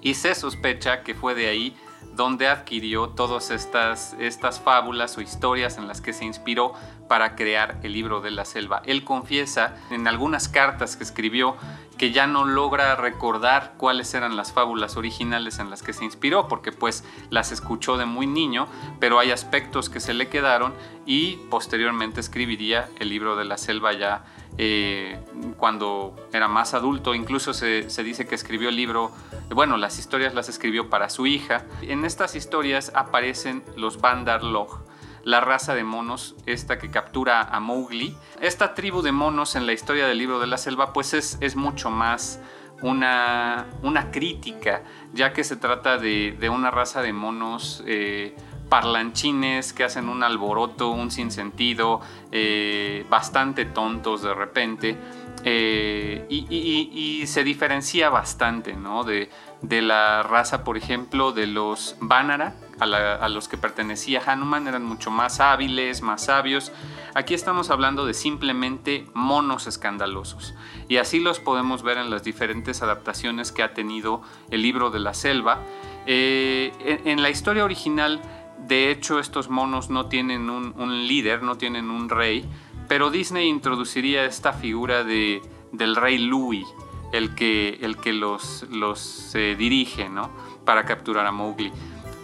y 0.00 0.14
se 0.14 0.34
sospecha 0.34 1.02
que 1.02 1.14
fue 1.14 1.34
de 1.34 1.48
ahí 1.48 1.76
donde 2.16 2.48
adquirió 2.48 3.10
todas 3.10 3.50
estas, 3.50 4.16
estas 4.18 4.58
fábulas 4.58 5.16
o 5.18 5.20
historias 5.20 5.76
en 5.78 5.86
las 5.86 6.00
que 6.00 6.12
se 6.12 6.24
inspiró 6.24 6.72
para 7.08 7.36
crear 7.36 7.78
el 7.82 7.92
libro 7.92 8.20
de 8.20 8.30
la 8.30 8.44
selva. 8.44 8.82
Él 8.86 9.04
confiesa 9.04 9.76
en 9.90 10.08
algunas 10.08 10.48
cartas 10.48 10.96
que 10.96 11.04
escribió 11.04 11.56
que 11.98 12.12
ya 12.12 12.26
no 12.26 12.44
logra 12.44 12.94
recordar 12.96 13.74
cuáles 13.76 14.12
eran 14.14 14.36
las 14.36 14.52
fábulas 14.52 14.96
originales 14.96 15.58
en 15.58 15.70
las 15.70 15.82
que 15.82 15.92
se 15.92 16.04
inspiró, 16.04 16.48
porque 16.48 16.72
pues 16.72 17.04
las 17.30 17.52
escuchó 17.52 17.96
de 17.96 18.04
muy 18.04 18.26
niño, 18.26 18.68
pero 19.00 19.18
hay 19.18 19.30
aspectos 19.30 19.88
que 19.88 20.00
se 20.00 20.14
le 20.14 20.28
quedaron 20.28 20.74
y 21.06 21.36
posteriormente 21.50 22.20
escribiría 22.20 22.88
el 22.98 23.08
libro 23.08 23.36
de 23.36 23.44
la 23.44 23.56
selva 23.56 23.92
ya 23.92 24.24
eh, 24.58 25.18
cuando 25.58 26.16
era 26.32 26.48
más 26.48 26.74
adulto. 26.74 27.14
Incluso 27.14 27.54
se, 27.54 27.82
dice 28.02 28.26
que 28.26 28.34
escribió 28.34 28.68
el 28.68 28.76
libro, 28.76 29.12
bueno, 29.50 29.76
las 29.76 29.98
historias 29.98 30.34
las 30.34 30.48
escribió 30.48 30.90
para 30.90 31.10
su 31.10 31.26
hija. 31.26 31.64
En 31.82 32.04
estas 32.04 32.34
historias 32.34 32.92
aparecen 32.94 33.62
los 33.76 34.00
Bandar 34.00 34.42
Log, 34.42 34.85
la 35.26 35.40
raza 35.40 35.74
de 35.74 35.82
monos, 35.82 36.36
esta 36.46 36.78
que 36.78 36.88
captura 36.88 37.42
a 37.42 37.58
Mowgli. 37.58 38.16
Esta 38.40 38.74
tribu 38.74 39.02
de 39.02 39.10
monos 39.10 39.56
en 39.56 39.66
la 39.66 39.72
historia 39.72 40.06
del 40.06 40.18
libro 40.18 40.38
de 40.38 40.46
la 40.46 40.56
selva, 40.56 40.92
pues 40.92 41.14
es, 41.14 41.36
es 41.40 41.56
mucho 41.56 41.90
más 41.90 42.40
una, 42.80 43.66
una, 43.82 44.12
crítica, 44.12 44.82
ya 45.14 45.32
que 45.32 45.42
se 45.42 45.56
trata 45.56 45.98
de, 45.98 46.48
una 46.48 46.70
raza 46.70 47.02
de 47.02 47.12
monos 47.12 47.82
eh, 47.88 48.36
parlanchines 48.68 49.72
que 49.72 49.82
hacen 49.82 50.08
un 50.08 50.22
alboroto, 50.22 50.90
un 50.90 51.10
sinsentido, 51.10 52.00
eh, 52.30 53.04
bastante 53.10 53.64
tontos 53.64 54.22
de 54.22 54.32
repente. 54.32 54.96
Eh, 55.42 56.24
y, 56.28 57.26
se 57.26 57.42
diferencia 57.42 58.10
bastante 58.10 58.74
¿no? 58.74 59.02
de, 59.02 59.28
de, 59.60 59.82
la 59.82 60.22
raza, 60.22 60.62
por 60.62 60.76
ejemplo, 60.76 61.32
de 61.32 61.48
los 61.48 61.96
Vanara, 62.00 62.54
a, 62.78 63.28
los 63.28 63.48
que 63.48 63.56
pertenecía 63.56 64.22
Hanuman, 64.26 64.68
eran 64.68 64.84
mucho 64.84 65.10
más 65.10 65.40
hábiles, 65.40 66.02
más 66.02 66.24
sabios. 66.24 66.72
Aquí 67.14 67.34
estamos 67.34 67.70
hablando 67.70 68.06
de 68.06 68.14
simplemente 68.14 69.06
monos 69.14 69.66
escandalosos. 69.66 70.54
Y 70.88 70.98
así 70.98 71.20
los 71.20 71.40
podemos 71.40 71.82
ver 71.82 71.98
en 71.98 72.10
las 72.10 72.22
diferentes 72.22 72.82
adaptaciones 72.82 73.52
que 73.52 73.62
ha 73.62 73.74
tenido 73.74 74.22
el 74.50 74.62
libro 74.62 74.90
de 74.90 75.00
la 75.00 75.14
selva. 75.14 75.60
Eh, 76.06 77.02
en 77.04 77.22
la 77.22 77.30
historia 77.30 77.64
original, 77.64 78.20
de 78.58 78.90
hecho, 78.90 79.18
estos 79.18 79.48
monos 79.48 79.90
no 79.90 80.06
tienen 80.06 80.50
un, 80.50 81.06
líder, 81.06 81.42
no 81.42 81.56
tienen 81.56 81.90
un 81.90 82.08
rey, 82.08 82.44
pero 82.88 83.10
Disney 83.10 83.48
introduciría 83.48 84.24
esta 84.24 84.52
figura 84.52 85.04
de, 85.04 85.42
del 85.72 85.94
rey 85.94 86.18
Louis, 86.18 86.66
el 87.12 87.34
que, 87.34 87.78
el 87.82 87.96
que 87.96 88.12
los, 88.12 88.66
los 88.70 89.34
eh, 89.34 89.54
dirige 89.56 90.08
¿no? 90.08 90.30
para 90.64 90.84
capturar 90.84 91.26
a 91.26 91.32
Mowgli. 91.32 91.70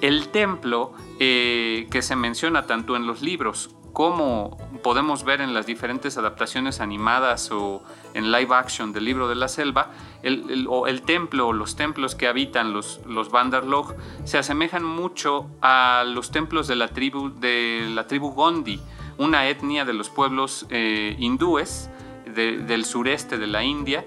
El 0.03 0.29
templo 0.29 0.93
eh, 1.21 1.87
que 1.91 2.03
se 2.03 2.17
menciona 2.17 2.67
tanto 2.67 2.97
en 2.97 3.07
los 3.07 3.23
libros 3.23 3.75
como 3.93 4.57
podemos 4.83 5.23
ver 5.23 5.41
en 5.41 5.55
las 5.55 5.67
diferentes 5.67 6.17
adaptaciones 6.17 6.81
animadas 6.81 7.51
o 7.53 7.83
en 8.15 8.33
live 8.33 8.55
action 8.55 8.93
del 8.93 9.05
libro 9.05 9.29
de 9.29 9.35
la 9.35 9.49
selva, 9.49 9.93
el, 10.23 10.67
o 10.69 10.87
el 10.87 11.03
templo 11.03 11.49
o 11.49 11.53
los 11.53 11.77
templos 11.77 12.15
que 12.15 12.27
habitan 12.27 12.73
los, 12.73 13.01
los 13.07 13.31
Bandarlog 13.31 13.95
se 14.25 14.39
asemejan 14.39 14.83
mucho 14.83 15.47
a 15.61 16.05
los 16.07 16.31
templos 16.31 16.67
de 16.67 16.77
la 16.77 16.89
tribu, 16.89 17.31
de 17.39 17.89
la 17.95 18.07
tribu 18.07 18.33
Gondi, 18.33 18.81
una 19.19 19.47
etnia 19.49 19.85
de 19.85 19.93
los 19.93 20.09
pueblos 20.09 20.67
eh, 20.71 21.15
hindúes 21.19 21.91
del 22.25 22.85
sureste 22.87 23.37
de 23.37 23.47
la 23.47 23.63
India, 23.63 24.07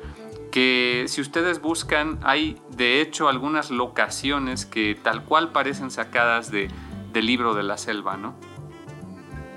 que 0.55 1.03
si 1.09 1.19
ustedes 1.19 1.59
buscan 1.61 2.17
hay 2.23 2.57
de 2.69 3.01
hecho 3.01 3.27
algunas 3.27 3.71
locaciones 3.71 4.65
que 4.65 4.95
tal 4.95 5.25
cual 5.25 5.51
parecen 5.51 5.91
sacadas 5.91 6.49
de, 6.49 6.69
del 7.11 7.25
libro 7.25 7.55
de 7.55 7.63
la 7.63 7.77
selva, 7.77 8.15
¿no? 8.15 8.35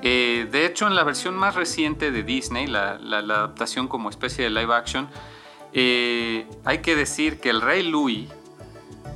Eh, 0.03 0.49
de 0.51 0.67
hecho, 0.67 0.89
en 0.89 0.97
la 0.97 1.05
versión 1.05 1.37
más 1.37 1.55
reciente 1.55 2.11
de 2.11 2.25
Disney, 2.25 2.67
la, 2.67 2.95
adaptación 2.95 3.87
como 3.87 4.11
especie 4.11 4.43
de 4.43 4.51
live 4.51 4.75
action, 4.75 5.09
eh, 5.73 6.49
hay 6.65 6.79
que 6.79 6.97
decir 6.97 7.39
que 7.39 7.51
el 7.51 7.61
rey 7.61 7.89
Louis 7.89 8.29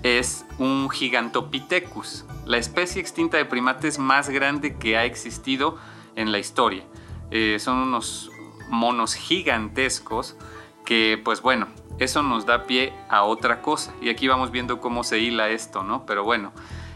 es 0.04 0.46
un 0.60 0.88
Gigantopithecus, 0.88 2.26
la 2.46 2.58
especie 2.58 3.02
extinta 3.02 3.38
de 3.38 3.44
primates 3.44 3.98
más 3.98 4.28
grande 4.28 4.76
que 4.78 4.96
ha 4.96 5.04
existido 5.04 5.78
en 6.14 6.30
la 6.30 6.38
historia. 6.38 6.84
Eh, 7.32 7.56
son 7.58 7.78
unos 7.78 8.30
monos 8.68 9.14
gigantescos 9.14 10.36
que, 10.84 11.20
pues 11.22 11.42
bueno, 11.42 11.68
eso 11.98 12.22
nos 12.22 12.46
da 12.46 12.64
pie 12.64 12.92
a 13.08 13.22
otra 13.24 13.62
cosa. 13.62 13.94
Y 14.00 14.08
aquí 14.08 14.28
vamos 14.28 14.50
viendo 14.50 14.80
cómo 14.80 15.04
se 15.04 15.18
hila 15.18 15.48
esto, 15.48 15.82
¿no? 15.82 16.06
Pero 16.06 16.24
bueno, 16.24 16.52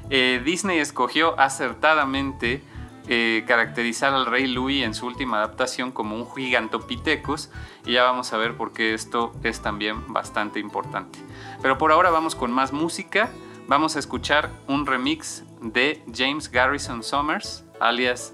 Disney 0.08 0.78
escogió 0.78 1.38
acertadamente 1.38 2.62
eh, 3.08 3.44
caracterizar 3.46 4.12
al 4.14 4.26
rey 4.26 4.48
Louis 4.48 4.82
en 4.82 4.92
su 4.92 5.06
última 5.06 5.36
adaptación 5.36 5.92
como 5.92 6.16
un 6.16 6.28
gigantopithecus 6.28 7.50
y 7.84 7.92
ya 7.92 8.02
vamos 8.02 8.32
a 8.32 8.36
ver 8.36 8.56
por 8.56 8.72
qué 8.72 8.94
esto 8.94 9.32
es 9.44 9.62
también 9.62 10.12
bastante 10.12 10.58
importante. 10.58 11.20
Pero 11.62 11.78
por 11.78 11.92
ahora 11.92 12.10
vamos 12.10 12.34
con 12.34 12.50
más 12.50 12.72
música. 12.72 13.30
Vamos 13.68 13.94
a 13.94 14.00
escuchar 14.00 14.50
un 14.66 14.86
remix 14.86 15.44
de 15.60 16.02
James 16.12 16.50
Garrison 16.50 17.04
Summers, 17.04 17.64
alias 17.78 18.32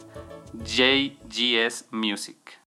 JGS 0.54 1.88
Music. 1.90 2.61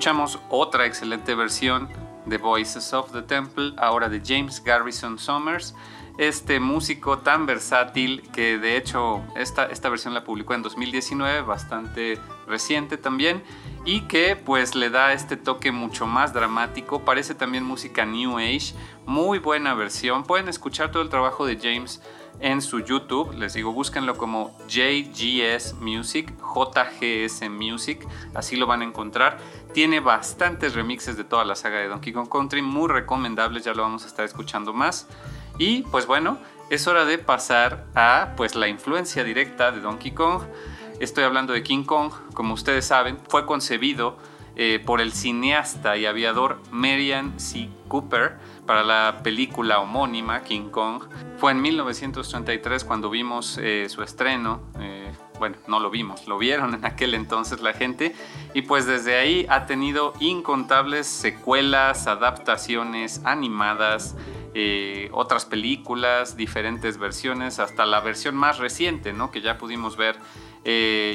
Escuchamos 0.00 0.38
otra 0.48 0.86
excelente 0.86 1.34
versión 1.34 1.86
de 2.24 2.38
Voices 2.38 2.94
of 2.94 3.12
the 3.12 3.20
Temple, 3.20 3.74
ahora 3.76 4.08
de 4.08 4.22
James 4.24 4.64
Garrison 4.64 5.18
Summers, 5.18 5.74
este 6.16 6.58
músico 6.58 7.18
tan 7.18 7.44
versátil 7.44 8.22
que 8.32 8.56
de 8.56 8.78
hecho 8.78 9.22
esta, 9.36 9.66
esta 9.66 9.90
versión 9.90 10.14
la 10.14 10.24
publicó 10.24 10.54
en 10.54 10.62
2019, 10.62 11.42
bastante 11.42 12.18
reciente 12.46 12.96
también, 12.96 13.42
y 13.84 14.00
que 14.08 14.36
pues 14.36 14.74
le 14.74 14.88
da 14.88 15.12
este 15.12 15.36
toque 15.36 15.70
mucho 15.70 16.06
más 16.06 16.32
dramático, 16.32 17.04
parece 17.04 17.34
también 17.34 17.62
música 17.62 18.06
New 18.06 18.38
Age, 18.38 18.72
muy 19.04 19.38
buena 19.38 19.74
versión, 19.74 20.24
pueden 20.24 20.48
escuchar 20.48 20.90
todo 20.90 21.02
el 21.02 21.10
trabajo 21.10 21.44
de 21.44 21.58
James 21.58 22.00
en 22.38 22.62
su 22.62 22.80
YouTube. 22.80 23.34
Les 23.34 23.54
digo, 23.54 23.72
búsquenlo 23.72 24.16
como 24.16 24.56
JGS 24.68 25.74
Music, 25.80 26.32
JGS 26.54 27.50
Music, 27.50 28.06
así 28.34 28.56
lo 28.56 28.66
van 28.66 28.82
a 28.82 28.84
encontrar. 28.84 29.38
Tiene 29.74 30.00
bastantes 30.00 30.74
remixes 30.74 31.16
de 31.16 31.24
toda 31.24 31.44
la 31.44 31.54
saga 31.54 31.78
de 31.78 31.88
Donkey 31.88 32.12
Kong 32.12 32.28
Country, 32.28 32.62
muy 32.62 32.88
recomendables, 32.88 33.64
ya 33.64 33.74
lo 33.74 33.82
vamos 33.82 34.04
a 34.04 34.06
estar 34.06 34.24
escuchando 34.24 34.72
más. 34.72 35.06
Y 35.58 35.82
pues 35.82 36.06
bueno, 36.06 36.38
es 36.70 36.86
hora 36.86 37.04
de 37.04 37.18
pasar 37.18 37.84
a 37.94 38.34
pues 38.36 38.54
la 38.54 38.68
influencia 38.68 39.24
directa 39.24 39.72
de 39.72 39.80
Donkey 39.80 40.12
Kong. 40.12 40.42
Estoy 41.00 41.24
hablando 41.24 41.52
de 41.52 41.62
King 41.62 41.84
Kong, 41.84 42.12
como 42.34 42.54
ustedes 42.54 42.86
saben, 42.86 43.18
fue 43.28 43.46
concebido 43.46 44.16
eh, 44.56 44.82
por 44.84 45.00
el 45.00 45.12
cineasta 45.12 45.96
y 45.96 46.06
aviador 46.06 46.60
Marian 46.70 47.38
C. 47.40 47.68
Cooper 47.88 48.36
para 48.66 48.82
la 48.82 49.20
película 49.22 49.80
homónima 49.80 50.42
King 50.42 50.70
Kong. 50.70 51.04
Fue 51.38 51.52
en 51.52 51.62
1933 51.62 52.84
cuando 52.84 53.10
vimos 53.10 53.58
eh, 53.58 53.86
su 53.88 54.02
estreno. 54.02 54.60
Eh, 54.78 55.12
bueno, 55.38 55.56
no 55.66 55.80
lo 55.80 55.90
vimos, 55.90 56.28
lo 56.28 56.36
vieron 56.38 56.74
en 56.74 56.84
aquel 56.84 57.14
entonces 57.14 57.60
la 57.62 57.72
gente. 57.72 58.14
Y 58.54 58.62
pues 58.62 58.86
desde 58.86 59.16
ahí 59.16 59.46
ha 59.48 59.66
tenido 59.66 60.12
incontables 60.20 61.06
secuelas, 61.06 62.06
adaptaciones 62.06 63.22
animadas, 63.24 64.16
otras 65.12 65.46
películas, 65.46 66.36
diferentes 66.36 66.98
versiones, 66.98 67.58
hasta 67.58 67.86
la 67.86 68.00
versión 68.00 68.34
más 68.34 68.58
reciente, 68.58 69.12
¿no? 69.12 69.30
Que 69.30 69.40
ya 69.40 69.56
pudimos 69.56 69.96
ver, 69.96 70.18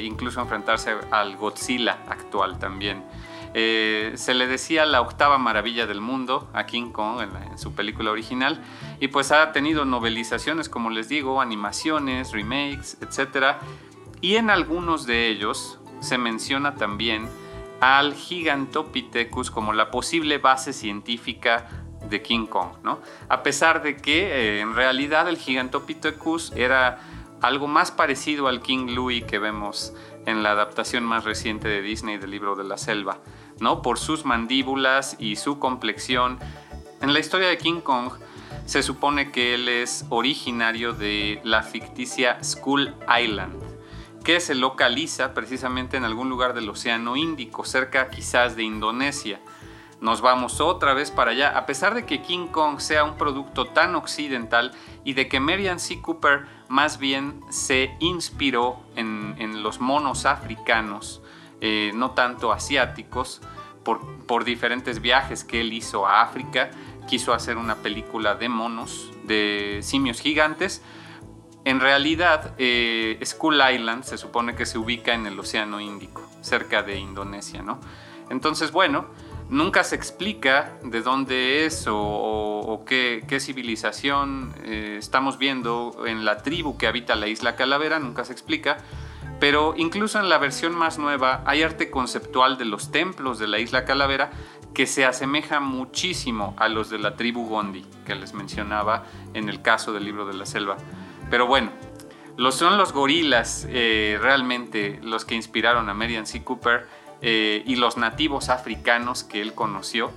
incluso 0.02 0.40
enfrentarse 0.40 0.96
al 1.12 1.36
Godzilla 1.36 1.98
actual 2.08 2.58
también. 2.58 3.04
Eh, 3.58 4.12
se 4.16 4.34
le 4.34 4.46
decía 4.46 4.84
la 4.84 5.00
octava 5.00 5.38
maravilla 5.38 5.86
del 5.86 6.02
mundo 6.02 6.50
a 6.52 6.66
King 6.66 6.90
Kong 6.90 7.22
en, 7.22 7.56
su 7.56 7.74
película 7.74 8.10
original 8.10 8.62
y 9.00 9.08
pues 9.08 9.32
ha 9.32 9.50
tenido 9.52 9.86
novelizaciones, 9.86 10.68
como 10.68 10.90
les 10.90 11.08
digo, 11.08 11.40
animaciones, 11.40 12.32
remakes, 12.32 12.98
etc. 13.00 13.56
Y 14.20 14.36
en 14.36 14.50
algunos 14.50 15.06
de 15.06 15.28
ellos 15.28 15.78
se 16.00 16.18
menciona 16.18 16.74
también 16.74 17.30
al 17.80 18.12
Gigantopithecus 18.12 19.50
como 19.50 19.72
la 19.72 19.90
posible 19.90 20.36
base 20.36 20.74
científica 20.74 21.66
de 22.10 22.20
King 22.20 22.44
Kong, 22.44 22.72
¿no? 22.82 22.98
A 23.30 23.42
pesar 23.42 23.82
de 23.82 23.96
que 23.96 24.58
eh, 24.58 24.60
en 24.60 24.74
realidad 24.74 25.30
el 25.30 25.38
Gigantopithecus 25.38 26.52
era 26.54 26.98
algo 27.40 27.68
más 27.68 27.90
parecido 27.90 28.48
al 28.48 28.60
King 28.60 28.94
Louis 28.94 29.24
que 29.24 29.38
vemos 29.38 29.94
en 30.26 30.42
la 30.42 30.50
adaptación 30.50 31.04
más 31.04 31.24
reciente 31.24 31.68
de 31.68 31.80
Disney 31.80 32.18
del 32.18 32.32
libro 32.32 32.56
de 32.56 32.64
la 32.64 32.76
selva. 32.76 33.20
¿no? 33.60 33.82
Por 33.82 33.98
sus 33.98 34.24
mandíbulas 34.24 35.16
y 35.18 35.36
su 35.36 35.58
complexión. 35.58 36.38
En 37.00 37.12
la 37.12 37.20
historia 37.20 37.48
de 37.48 37.58
King 37.58 37.80
Kong 37.80 38.10
se 38.66 38.82
supone 38.82 39.30
que 39.30 39.54
él 39.54 39.68
es 39.68 40.04
originario 40.10 40.92
de 40.92 41.40
la 41.44 41.62
ficticia 41.62 42.42
Skull 42.42 42.94
Island, 43.22 43.62
que 44.24 44.40
se 44.40 44.54
localiza 44.54 45.34
precisamente 45.34 45.96
en 45.96 46.04
algún 46.04 46.28
lugar 46.28 46.52
del 46.52 46.68
Océano 46.68 47.16
Índico, 47.16 47.64
cerca 47.64 48.10
quizás 48.10 48.56
de 48.56 48.64
Indonesia. 48.64 49.40
Nos 50.06 50.20
vamos 50.20 50.60
otra 50.60 50.94
vez 50.94 51.10
para 51.10 51.32
allá, 51.32 51.58
a 51.58 51.66
pesar 51.66 51.92
de 51.96 52.06
que 52.06 52.22
King 52.22 52.46
Kong 52.46 52.78
sea 52.78 53.02
un 53.02 53.16
producto 53.16 53.64
tan 53.66 53.96
occidental 53.96 54.70
y 55.02 55.14
de 55.14 55.26
que 55.26 55.40
Marian 55.40 55.80
C. 55.80 56.00
Cooper 56.00 56.46
más 56.68 57.00
bien 57.00 57.40
se 57.50 57.90
inspiró 57.98 58.78
en 58.94 59.64
los 59.64 59.80
monos 59.80 60.24
africanos 60.24 61.22
eh, 61.60 61.90
no 61.92 62.12
tanto 62.12 62.52
asiáticos, 62.52 63.40
por, 63.82 64.44
diferentes 64.44 65.00
viajes 65.00 65.42
que 65.42 65.60
él 65.60 65.72
hizo 65.72 66.06
a 66.06 66.22
África. 66.22 66.70
Quiso 67.08 67.32
hacer 67.32 67.56
una 67.56 67.74
película 67.74 68.36
de 68.36 68.48
monos, 68.48 69.10
de 69.24 69.80
simios 69.82 70.20
gigantes. 70.20 70.82
En 71.64 71.80
realidad, 71.80 72.54
eh, 72.58 73.18
Skull 73.24 73.60
Island 73.72 74.04
se 74.04 74.18
supone 74.18 74.54
que 74.54 74.66
se 74.66 74.78
ubica 74.78 75.14
en 75.14 75.26
el 75.26 75.36
Océano 75.36 75.80
Índico, 75.80 76.22
cerca 76.42 76.84
de 76.84 76.96
Indonesia, 76.96 77.62
¿no? 77.62 77.80
Entonces, 78.28 78.70
bueno, 78.70 79.06
nunca 79.48 79.84
se 79.84 79.96
explica 79.96 80.78
de 80.82 81.02
dónde 81.02 81.66
es 81.66 81.86
o, 81.88 82.84
qué, 82.86 83.38
civilización 83.40 84.54
eh, 84.64 84.96
estamos 84.98 85.38
viendo 85.38 86.04
en 86.06 86.24
la 86.24 86.38
tribu 86.38 86.76
que 86.76 86.86
habita 86.86 87.14
la 87.14 87.28
isla 87.28 87.56
Calavera, 87.56 87.98
nunca 87.98 88.24
se 88.24 88.32
explica. 88.32 88.78
Pero 89.38 89.74
incluso 89.76 90.18
en 90.18 90.30
la 90.30 90.38
versión 90.38 90.74
más 90.74 90.98
nueva 90.98 91.42
hay 91.44 91.62
arte 91.62 91.90
conceptual 91.90 92.56
de 92.56 92.64
los 92.64 92.90
templos 92.90 93.38
de 93.38 93.46
la 93.46 93.58
isla 93.58 93.84
Calavera 93.84 94.30
que 94.72 94.86
se 94.86 95.04
asemeja 95.04 95.60
muchísimo 95.60 96.54
a 96.58 96.68
los 96.68 96.88
de 96.88 96.98
la 96.98 97.16
tribu 97.16 97.46
Gondi 97.46 97.84
que 98.06 98.14
les 98.14 98.32
mencionaba 98.32 99.04
en 99.34 99.48
el 99.48 99.60
caso 99.60 99.92
del 99.92 100.04
libro 100.04 100.26
de 100.26 100.34
la 100.34 100.46
selva. 100.46 100.76
Pero 101.30 101.46
bueno, 101.46 101.70
los 102.36 102.54
son 102.54 102.76
los 102.76 102.92
gorilas 102.92 103.66
eh, 103.70 104.18
realmente 104.20 105.00
los 105.02 105.24
que 105.24 105.34
inspiraron 105.34 105.88
a 105.88 105.94
Marian 105.94 106.26
C. 106.26 106.42
Cooper 106.44 106.86
eh, 107.22 107.62
y 107.66 107.76
los 107.76 107.96
nativos 107.96 108.48
africanos 108.48 109.24
que 109.24 109.40
él 109.40 109.54
conoció 109.54 110.10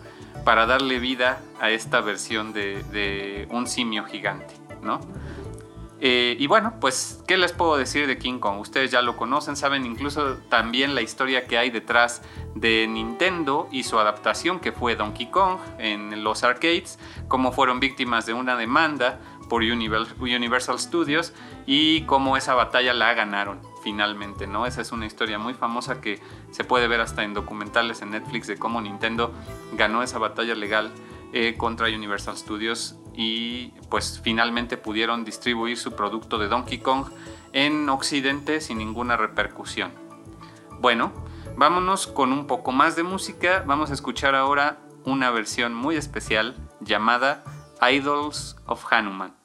para 0.43 0.65
darle 0.65 0.99
vida 0.99 1.41
a 1.59 1.69
esta 1.69 2.01
versión 2.01 2.53
de, 2.53 3.47
un 3.51 3.67
simio 3.67 4.05
gigante, 4.05 4.53
¿no? 4.81 4.99
Eh, 6.01 6.37
y 6.39 6.47
bueno, 6.47 6.75
pues, 6.79 7.21
¿qué 7.27 7.35
les 7.35 7.51
puedo 7.51 7.75
decir 7.75 8.07
de 8.07 8.17
King 8.17 8.39
Kong? 8.39 8.59
Ustedes 8.59 8.89
ya 8.89 9.01
lo 9.01 9.17
conocen, 9.17 9.57
saben 9.57 9.85
incluso 9.85 10.37
también 10.49 10.95
la 10.95 11.01
historia 11.01 11.45
que 11.45 11.57
hay 11.57 11.71
detrás 11.71 12.21
de 12.55 12.87
Nintendo 12.87 13.67
y 13.69 13.83
su 13.83 13.99
adaptación 13.99 14.61
que 14.61 14.71
fue 14.71 14.95
Donkey 14.95 15.29
Kong 15.29 15.57
en 15.77 16.23
los 16.23 16.43
arcades, 16.43 16.99
cómo 17.27 17.51
fueron 17.51 17.81
víctimas 17.81 18.25
de 18.25 18.33
una 18.33 18.55
demanda 18.55 19.19
por 19.49 19.61
Universal 19.63 20.79
Studios 20.79 21.33
y 21.65 22.03
cómo 22.03 22.37
esa 22.37 22.53
batalla 22.53 22.93
la 22.93 23.13
ganaron 23.13 23.59
finalmente, 23.89 24.45
¿no? 24.45 24.67
Esa 24.67 24.81
es 24.81 24.91
una 24.91 25.07
historia 25.07 25.39
muy 25.39 25.55
famosa 25.55 25.99
que 25.99 26.21
se 26.51 26.63
puede 26.63 26.87
ver 26.87 27.01
hasta 27.01 27.23
en 27.23 27.33
documentales 27.33 28.03
en 28.03 28.11
Netflix 28.11 28.45
de 28.45 28.55
cómo 28.55 28.79
Nintendo 28.81 29.33
ganó 29.73 30.03
esa 30.03 30.19
batalla 30.19 30.53
legal 30.53 30.91
eh, 31.33 31.55
contra 31.57 31.87
Universal 31.87 32.37
Studios 32.37 32.99
y 33.15 33.73
pues 33.89 34.21
finalmente 34.23 34.77
pudieron 34.77 35.25
distribuir 35.25 35.75
su 35.75 35.93
producto 35.93 36.37
de 36.37 36.49
Donkey 36.49 36.77
Kong 36.77 37.07
en 37.51 37.89
Occidente 37.89 38.61
sin 38.61 38.77
ninguna 38.77 39.17
repercusión. 39.17 39.91
Bueno, 40.79 41.11
vámonos 41.57 42.05
con 42.05 42.31
un 42.31 42.45
poco 42.45 42.71
más 42.71 42.95
de 42.95 43.01
música. 43.01 43.63
Vamos 43.65 43.89
a 43.89 43.95
escuchar 43.95 44.35
ahora 44.35 44.81
una 45.03 45.31
versión 45.31 45.73
muy 45.73 45.95
especial 45.95 46.55
llamada 46.79 47.43
Idols 47.81 48.55
of 48.67 48.85
Hanuman. 48.93 49.38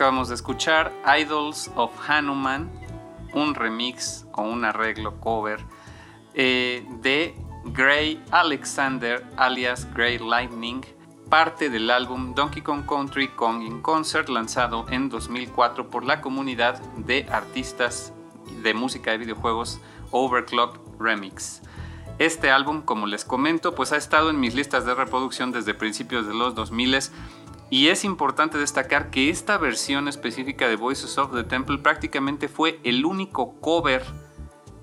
Acabamos 0.00 0.30
de 0.30 0.34
escuchar 0.34 0.94
Idols 1.20 1.70
of 1.74 1.92
Hanuman, 2.08 2.70
un 3.34 3.54
remix 3.54 4.24
o 4.32 4.40
un 4.40 4.64
arreglo 4.64 5.20
cover 5.20 5.60
eh, 6.32 6.86
de 7.02 7.34
Gray 7.66 8.18
Alexander 8.30 9.22
alias 9.36 9.86
Gray 9.92 10.16
Lightning, 10.16 10.80
parte 11.28 11.68
del 11.68 11.90
álbum 11.90 12.34
Donkey 12.34 12.62
Kong 12.62 12.86
Country 12.88 13.28
Kong 13.28 13.60
in 13.60 13.82
Concert 13.82 14.30
lanzado 14.30 14.86
en 14.88 15.10
2004 15.10 15.90
por 15.90 16.02
la 16.06 16.22
comunidad 16.22 16.80
de 16.96 17.26
artistas 17.30 18.14
de 18.62 18.72
música 18.72 19.10
de 19.10 19.18
videojuegos 19.18 19.82
Overclock 20.12 20.78
Remix. 20.98 21.60
Este 22.20 22.50
álbum, 22.50 22.82
como 22.82 23.06
les 23.06 23.24
comento, 23.24 23.74
pues 23.74 23.92
ha 23.92 23.96
estado 23.96 24.28
en 24.28 24.40
mis 24.40 24.54
listas 24.54 24.84
de 24.84 24.94
reproducción 24.94 25.52
desde 25.52 25.72
principios 25.72 26.26
de 26.26 26.34
los 26.34 26.54
2000 26.54 26.98
y 27.70 27.88
es 27.88 28.04
importante 28.04 28.58
destacar 28.58 29.10
que 29.10 29.30
esta 29.30 29.56
versión 29.56 30.08
específica 30.08 30.68
de 30.68 30.76
Voices 30.76 31.16
of 31.18 31.32
the 31.32 31.44
Temple 31.44 31.78
prácticamente 31.78 32.48
fue 32.48 32.80
el 32.82 33.04
único 33.04 33.54
cover 33.60 34.04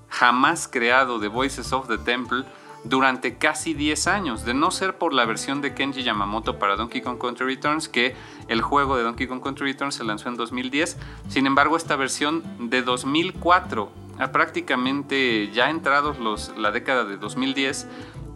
jamás 0.08 0.68
creado 0.68 1.18
de 1.18 1.28
Voices 1.28 1.72
of 1.74 1.86
the 1.86 1.98
Temple 1.98 2.44
durante 2.84 3.36
casi 3.36 3.74
10 3.74 4.06
años, 4.06 4.44
de 4.44 4.54
no 4.54 4.70
ser 4.70 4.96
por 4.96 5.12
la 5.12 5.26
versión 5.26 5.60
de 5.60 5.74
Kenji 5.74 6.02
Yamamoto 6.02 6.58
para 6.58 6.76
Donkey 6.76 7.02
Kong 7.02 7.18
Country 7.18 7.44
Returns, 7.44 7.88
que 7.88 8.16
el 8.48 8.62
juego 8.62 8.96
de 8.96 9.02
Donkey 9.02 9.26
Kong 9.26 9.42
Country 9.42 9.72
Returns 9.72 9.96
se 9.96 10.04
lanzó 10.04 10.28
en 10.28 10.36
2010. 10.36 10.96
Sin 11.28 11.46
embargo, 11.46 11.76
esta 11.76 11.96
versión 11.96 12.42
de 12.70 12.82
2004, 12.82 13.90
prácticamente 14.32 15.50
ya 15.52 15.70
entrados 15.70 16.18
los, 16.18 16.56
la 16.56 16.70
década 16.70 17.04
de 17.04 17.16
2010, 17.16 17.86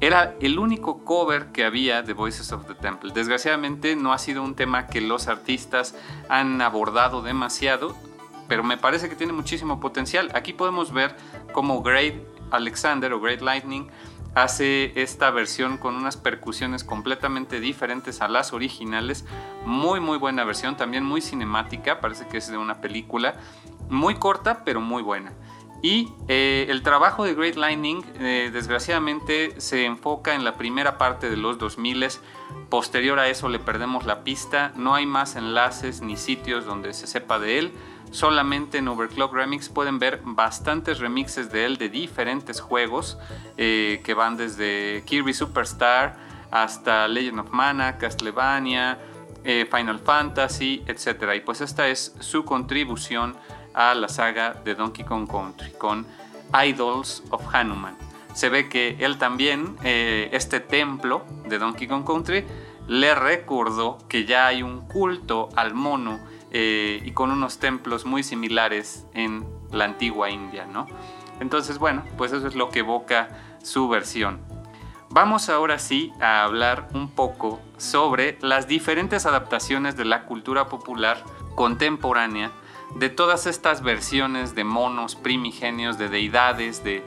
era 0.02 0.34
el 0.40 0.58
único 0.58 1.04
cover 1.04 1.52
que 1.52 1.64
había 1.64 2.02
de 2.02 2.12
Voices 2.12 2.50
of 2.50 2.66
the 2.66 2.74
Temple. 2.74 3.12
Desgraciadamente 3.14 3.94
no 3.94 4.12
ha 4.12 4.18
sido 4.18 4.42
un 4.42 4.56
tema 4.56 4.88
que 4.88 5.00
los 5.00 5.28
artistas 5.28 5.94
han 6.28 6.60
abordado 6.60 7.22
demasiado, 7.22 7.96
pero 8.48 8.64
me 8.64 8.76
parece 8.76 9.08
que 9.08 9.14
tiene 9.14 9.32
muchísimo 9.32 9.78
potencial. 9.78 10.28
Aquí 10.34 10.52
podemos 10.52 10.92
ver 10.92 11.16
cómo 11.52 11.84
Great 11.84 12.16
Alexander 12.50 13.12
o 13.12 13.20
Great 13.20 13.42
Lightning 13.42 13.92
hace 14.34 15.00
esta 15.00 15.30
versión 15.30 15.78
con 15.78 15.94
unas 15.94 16.16
percusiones 16.16 16.82
completamente 16.82 17.60
diferentes 17.60 18.22
a 18.22 18.26
las 18.26 18.52
originales. 18.52 19.24
Muy 19.64 20.00
muy 20.00 20.18
buena 20.18 20.42
versión, 20.42 20.76
también 20.76 21.04
muy 21.04 21.20
cinemática, 21.20 22.00
parece 22.00 22.26
que 22.26 22.38
es 22.38 22.50
de 22.50 22.58
una 22.58 22.80
película. 22.80 23.36
Muy 23.88 24.16
corta, 24.16 24.64
pero 24.64 24.80
muy 24.80 25.04
buena. 25.04 25.32
Y 25.82 26.12
eh, 26.28 26.66
el 26.68 26.82
trabajo 26.82 27.24
de 27.24 27.34
Great 27.34 27.56
Lightning 27.56 28.04
eh, 28.20 28.50
desgraciadamente 28.52 29.60
se 29.60 29.84
enfoca 29.84 30.34
en 30.34 30.44
la 30.44 30.54
primera 30.54 30.96
parte 30.96 31.28
de 31.28 31.36
los 31.36 31.58
2000. 31.58 32.06
Posterior 32.68 33.18
a 33.18 33.28
eso 33.28 33.48
le 33.48 33.58
perdemos 33.58 34.06
la 34.06 34.22
pista, 34.22 34.72
no 34.76 34.94
hay 34.94 35.06
más 35.06 35.34
enlaces 35.34 36.00
ni 36.00 36.16
sitios 36.16 36.64
donde 36.64 36.92
se 36.94 37.08
sepa 37.08 37.40
de 37.40 37.58
él. 37.58 37.72
Solamente 38.12 38.78
en 38.78 38.86
Overclock 38.86 39.34
Remix 39.34 39.68
pueden 39.68 39.98
ver 39.98 40.20
bastantes 40.24 41.00
remixes 41.00 41.50
de 41.50 41.64
él 41.64 41.78
de 41.78 41.88
diferentes 41.88 42.60
juegos 42.60 43.18
eh, 43.56 44.00
que 44.04 44.14
van 44.14 44.36
desde 44.36 45.02
Kirby 45.04 45.34
Superstar 45.34 46.16
hasta 46.52 47.08
Legend 47.08 47.40
of 47.40 47.50
Mana, 47.50 47.98
Castlevania, 47.98 48.98
Final 49.42 49.98
Fantasy, 49.98 50.84
etc. 50.86 51.34
Y 51.34 51.40
pues 51.40 51.60
esta 51.60 51.88
es 51.88 52.14
su 52.20 52.44
contribución 52.44 53.34
a 53.74 53.94
la 53.94 54.08
saga 54.08 54.54
de 54.64 54.74
Donkey 54.74 55.04
Kong 55.04 55.28
Country 55.28 55.72
con 55.72 56.06
Idols 56.64 57.22
of 57.30 57.42
Hanuman. 57.54 57.96
Se 58.34 58.48
ve 58.48 58.68
que 58.68 58.96
él 59.00 59.18
también, 59.18 59.76
eh, 59.84 60.30
este 60.32 60.60
templo 60.60 61.24
de 61.46 61.58
Donkey 61.58 61.86
Kong 61.86 62.04
Country, 62.04 62.44
le 62.88 63.14
recordó 63.14 63.98
que 64.08 64.24
ya 64.24 64.46
hay 64.46 64.62
un 64.62 64.86
culto 64.88 65.48
al 65.54 65.74
mono 65.74 66.18
eh, 66.50 67.00
y 67.04 67.12
con 67.12 67.30
unos 67.30 67.58
templos 67.58 68.04
muy 68.04 68.22
similares 68.22 69.06
en 69.14 69.46
la 69.70 69.84
antigua 69.84 70.30
India, 70.30 70.66
¿no? 70.66 70.86
Entonces, 71.40 71.78
bueno, 71.78 72.04
pues 72.16 72.32
eso 72.32 72.46
es 72.46 72.54
lo 72.54 72.70
que 72.70 72.80
evoca 72.80 73.28
su 73.62 73.88
versión. 73.88 74.40
Vamos 75.08 75.48
ahora 75.48 75.78
sí 75.78 76.12
a 76.20 76.42
hablar 76.44 76.88
un 76.94 77.10
poco 77.10 77.60
sobre 77.76 78.38
las 78.40 78.66
diferentes 78.66 79.26
adaptaciones 79.26 79.96
de 79.96 80.06
la 80.06 80.24
cultura 80.24 80.68
popular 80.68 81.22
contemporánea 81.54 82.50
de 82.96 83.08
todas 83.08 83.46
estas 83.46 83.82
versiones 83.82 84.54
de 84.54 84.64
monos 84.64 85.14
primigenios, 85.14 85.98
de 85.98 86.08
deidades, 86.08 86.82
de, 86.84 87.02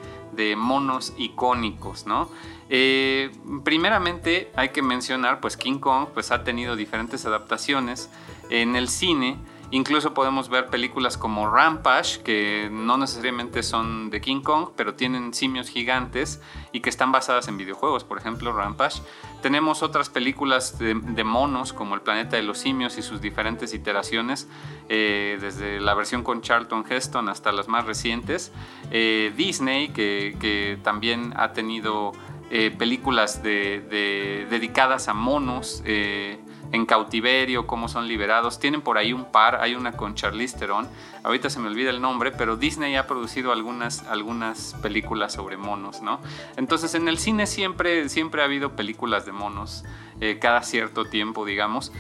monos 0.57 1.13
icónicos, 1.17 2.05
¿no? 2.05 2.29
Eh, 2.69 3.31
primeramente 3.63 4.51
hay 4.55 4.69
que 4.69 4.81
mencionar, 4.81 5.39
pues 5.39 5.55
King 5.55 5.79
Kong 5.79 6.07
pues, 6.13 6.31
ha 6.31 6.43
tenido 6.43 6.75
diferentes 6.75 7.25
adaptaciones 7.25 8.09
en 8.49 8.75
el 8.75 8.89
cine 8.89 9.37
Incluso 9.71 10.13
podemos 10.13 10.49
ver 10.49 10.67
películas 10.67 11.17
como 11.17 11.49
Rampage, 11.49 12.21
que 12.21 12.69
no 12.71 12.97
necesariamente 12.97 13.63
son 13.63 14.09
de 14.09 14.21
King 14.21 14.41
Kong, 14.41 14.69
pero 14.75 14.93
tienen 14.93 15.33
simios 15.33 15.69
gigantes 15.69 16.39
y 16.71 16.81
que 16.81 16.89
están 16.89 17.11
basadas 17.11 17.47
en 17.47 17.57
videojuegos, 17.57 18.03
por 18.03 18.17
ejemplo 18.17 18.53
Rampage. 18.53 19.01
Tenemos 19.45 19.83
otras 19.83 20.09
películas 20.09 20.79
de, 20.79 21.23
monos 21.23 21.71
como 21.71 21.93
El 21.93 22.01
planeta 22.01 22.35
de 22.35 22.41
los 22.41 22.57
simios 22.57 22.97
y 22.97 23.03
sus 23.03 23.21
diferentes 23.21 23.75
iteraciones, 23.75 24.47
eh, 24.89 25.37
desde 25.39 25.79
la 25.79 25.93
versión 25.93 26.23
con 26.23 26.41
Charlton 26.41 26.83
Heston 26.89 27.29
hasta 27.29 27.51
las 27.51 27.67
más 27.67 27.85
recientes. 27.85 28.51
Eh, 28.89 29.31
Disney, 29.37 29.89
que, 29.89 30.79
también 30.81 31.31
ha 31.37 31.53
tenido 31.53 32.13
eh, 32.49 32.73
películas 32.75 33.43
dedicadas 33.43 35.09
a 35.09 35.13
monos 35.13 35.83
en 36.71 36.85
cautiverio, 36.85 37.67
cómo 37.67 37.87
son 37.87 38.07
liberados. 38.07 38.59
Tienen 38.59 38.81
por 38.81 38.97
ahí 38.97 39.13
un 39.13 39.25
par, 39.25 39.61
hay 39.61 39.75
una 39.75 39.93
con 39.93 40.15
Charlize 40.15 40.57
Theron, 40.57 40.87
ahorita 41.23 41.49
se 41.49 41.59
me 41.59 41.67
olvida 41.67 41.89
el 41.89 42.01
nombre, 42.01 42.31
pero 42.31 42.57
Disney 42.57 42.95
ha 42.95 43.07
producido 43.07 43.51
algunas, 43.51 44.75
películas 44.81 45.33
sobre 45.33 45.57
monos, 45.57 46.01
¿no? 46.01 46.19
Entonces 46.57 46.95
en 46.95 47.07
el 47.07 47.17
cine 47.17 47.47
siempre, 47.47 48.09
siempre 48.09 48.41
ha 48.41 48.45
habido 48.45 48.75
películas 48.75 49.25
de 49.25 49.31
monos, 49.31 49.83
eh, 50.19 50.37
cada 50.39 50.61
cierto 50.63 51.05
tiempo, 51.05 51.45
digamos. 51.45 51.91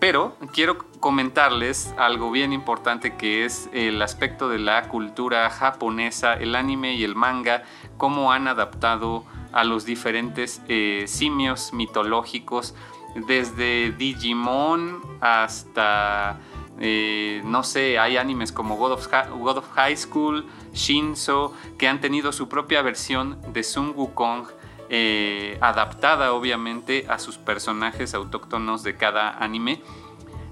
Pero 0.00 0.36
quiero 0.52 0.78
comentarles 1.00 1.94
algo 1.96 2.30
bien 2.30 2.52
importante 2.52 3.16
que 3.16 3.46
es 3.46 3.70
el 3.72 4.02
aspecto 4.02 4.48
de 4.48 4.58
la 4.58 4.88
cultura 4.88 5.48
japonesa, 5.48 6.34
el 6.34 6.56
anime 6.56 6.94
y 6.94 7.04
el 7.04 7.14
manga, 7.14 7.62
cómo 7.96 8.32
han 8.32 8.48
adaptado 8.48 9.24
a 9.52 9.64
los 9.64 9.86
diferentes 9.86 10.60
eh, 10.68 11.04
simios 11.06 11.72
mitológicos 11.72 12.74
desde 13.14 13.92
Digimon 13.92 15.00
hasta, 15.20 16.40
eh, 16.80 17.42
no 17.44 17.62
sé, 17.62 17.98
hay 17.98 18.16
animes 18.16 18.52
como 18.52 18.76
God 18.76 18.92
of, 18.92 19.68
High 19.74 19.96
School, 19.96 20.46
Shinzo, 20.72 21.54
que 21.78 21.88
han 21.88 22.00
tenido 22.00 22.32
su 22.32 22.48
propia 22.48 22.82
versión 22.82 23.38
de 23.52 23.62
Sun 23.62 23.92
Wukong. 23.96 24.46
Eh, 24.90 25.56
adaptada 25.62 26.34
obviamente 26.34 27.06
a 27.08 27.18
sus 27.18 27.38
personajes 27.38 28.12
autóctonos 28.12 28.82
de 28.82 28.96
cada 28.96 29.30
anime, 29.42 29.80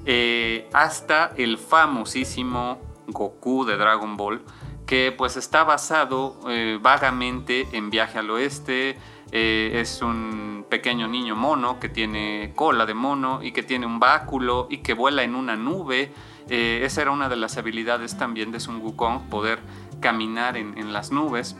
eh, 0.06 0.70
hasta 0.72 1.34
el 1.36 1.58
famosísimo 1.58 2.80
Goku 3.08 3.66
de 3.66 3.76
Dragon 3.76 4.16
Ball, 4.16 4.42
que 4.86 5.14
pues 5.16 5.36
está 5.36 5.64
basado 5.64 6.38
vagamente 6.80 7.68
en 7.72 7.90
Viaje 7.90 8.18
al 8.18 8.30
Oeste, 8.30 8.98
es 9.30 10.02
un 10.02 10.51
pequeño 10.72 11.06
niño 11.06 11.36
mono 11.36 11.78
que 11.78 11.90
tiene 11.90 12.54
cola 12.56 12.86
de 12.86 12.94
mono 12.94 13.42
y 13.42 13.52
que 13.52 13.62
tiene 13.62 13.84
un 13.84 14.00
báculo 14.00 14.68
y 14.70 14.78
que 14.78 14.94
vuela 14.94 15.22
en 15.22 15.34
una 15.34 15.54
nube. 15.54 16.10
Eh, 16.48 16.80
esa 16.82 17.02
era 17.02 17.10
una 17.10 17.28
de 17.28 17.36
las 17.36 17.58
habilidades 17.58 18.16
también 18.16 18.52
de 18.52 18.58
Sun 18.58 18.80
Wukong, 18.80 19.28
poder 19.28 19.58
caminar 20.00 20.56
en, 20.56 20.90
las 20.94 21.12
nubes. 21.12 21.58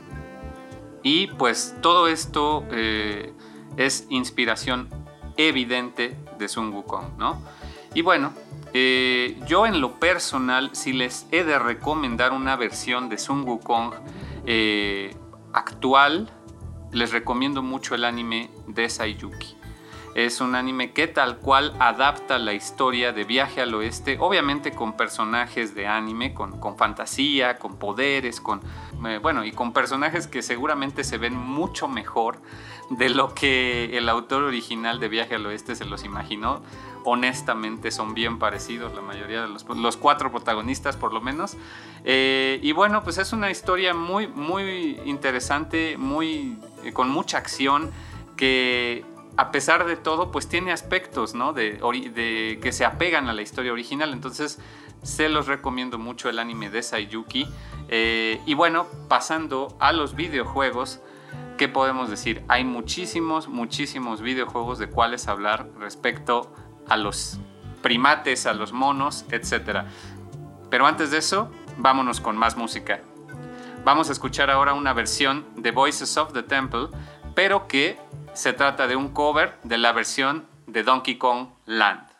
Y 1.03 1.27
pues 1.27 1.77
todo 1.83 2.09
esto 2.09 2.65
eh, 2.71 3.35
es 3.77 4.07
inspiración 4.09 4.89
evidente 5.37 6.17
de 6.39 6.49
Sun 6.49 6.73
Wukong, 6.73 7.19
¿no? 7.19 7.39
Y 7.93 8.01
bueno, 8.01 8.33
eh, 8.73 9.39
yo 9.47 9.67
en 9.67 9.83
lo 9.83 10.01
personal, 10.01 10.71
si 10.73 10.95
les 10.95 11.27
he 11.33 11.45
de 11.45 11.59
recomendar 11.59 12.33
una 12.33 12.57
versión 12.57 13.11
de 13.11 13.19
Sun 13.19 13.47
Wukong 13.47 13.93
actual, 15.53 16.31
les 16.93 17.13
recomiendo 17.13 17.63
mucho 17.63 17.95
el 17.95 18.05
anime 18.05 18.51
de 18.67 18.89
Saiyuki. 18.89 19.57
Es 20.15 20.43
un 20.43 20.55
anime 20.55 20.93
que 20.93 21.09
tal 21.09 21.39
cual 21.39 21.75
adapta 21.79 22.39
la 22.39 22.53
historia 22.53 23.13
de 23.13 23.25
Viaje 23.25 23.63
al 23.63 23.73
Oeste, 23.75 24.19
obviamente 24.21 24.73
con 24.73 24.95
personajes 24.95 25.75
de 25.75 25.87
anime, 25.87 26.35
con, 26.35 26.61
con 26.61 26.77
fantasía, 26.77 27.59
con 27.59 27.77
poderes, 27.77 28.39
con, 28.43 28.61
eh, 29.07 29.19
bueno, 29.23 29.43
y 29.43 29.53
con 29.53 29.73
personajes 29.73 30.27
que 30.27 30.43
seguramente 30.43 31.03
se 31.03 31.17
ven 31.17 31.35
mucho 31.35 31.89
mejor 31.89 32.43
de 32.91 33.09
lo 33.09 33.35
que 33.35 33.97
el 33.97 34.07
autor 34.11 34.43
original 34.43 35.01
de 35.01 35.09
Viaje 35.09 35.37
al 35.37 35.47
Oeste 35.47 35.75
se 35.77 35.87
los 35.87 36.05
imaginó. 36.05 36.63
Honestamente 37.05 37.91
son 37.91 38.13
bien 38.13 38.39
parecidos 38.39 38.95
la 38.95 39.01
mayoría 39.01 39.43
de 39.43 39.49
los, 39.49 39.67
los 39.67 39.97
cuatro 39.97 40.31
protagonistas 40.31 40.99
por 40.99 41.15
lo 41.15 41.23
menos. 41.23 41.57
Eh, 42.05 42.61
y 42.63 42.73
bueno, 42.73 43.03
pues 43.03 43.17
es 43.17 43.33
una 43.33 43.51
historia 43.51 43.95
muy, 43.95 44.27
muy 44.27 45.01
interesante, 45.07 45.97
muy, 45.97 46.59
con 46.93 47.09
mucha 47.11 47.39
acción 47.39 47.91
que 48.37 49.05
a 49.37 49.51
pesar 49.51 49.87
de 49.87 49.97
todo, 49.97 50.31
pues 50.31 50.49
tiene 50.49 50.73
aspectos, 50.73 51.35
¿no? 51.35 51.53
De, 51.53 51.79
que 52.61 52.73
se 52.73 52.85
apegan 52.85 53.29
a 53.29 53.33
la 53.33 53.43
historia 53.43 53.73
original. 53.73 54.13
Entonces, 54.13 54.59
se 55.03 55.29
los 55.29 55.47
recomiendo 55.47 55.99
mucho 55.99 56.29
el 56.29 56.39
anime 56.39 56.71
de 56.71 56.83
Sayuki. 56.83 57.49
Eh, 57.89 58.41
y 58.47 58.55
bueno, 58.55 58.87
pasando 59.09 59.77
a 59.81 59.93
los 59.93 60.15
videojuegos, 60.15 61.01
¿qué 61.57 61.69
podemos 61.69 62.11
decir? 62.11 62.43
Hay 62.49 62.65
muchísimos, 62.65 63.49
muchísimos 63.49 64.21
videojuegos 64.21 64.79
de 64.79 64.89
cuáles 64.89 65.29
hablar 65.29 65.69
respecto 65.79 66.53
a 66.89 66.97
los 66.97 67.39
primates, 67.83 68.47
a 68.47 68.53
los 68.53 68.73
monos, 68.73 69.25
etc. 69.31 69.85
Pero 70.71 70.87
antes 70.87 71.11
de 71.11 71.19
eso, 71.19 71.51
vámonos 71.79 72.21
con 72.21 72.37
más 72.37 72.57
música. 72.57 73.01
Vamos 73.85 74.09
a 74.09 74.13
escuchar 74.13 74.49
ahora 74.49 74.75
una 74.75 74.93
versión 74.93 75.45
de 75.57 75.73
Voices 75.73 76.17
of 76.17 76.33
the 76.33 76.45
Temple, 76.45 76.87
pero 77.35 77.67
que 77.67 77.99
se 78.33 78.53
trata 78.53 78.87
de 78.87 78.95
un 78.95 79.09
cover 79.09 79.59
de 79.65 79.77
la 79.77 79.91
versión 79.91 80.47
de 80.69 80.85
Donkey 80.85 81.19
Kong 81.19 81.49
Land. 81.67 82.12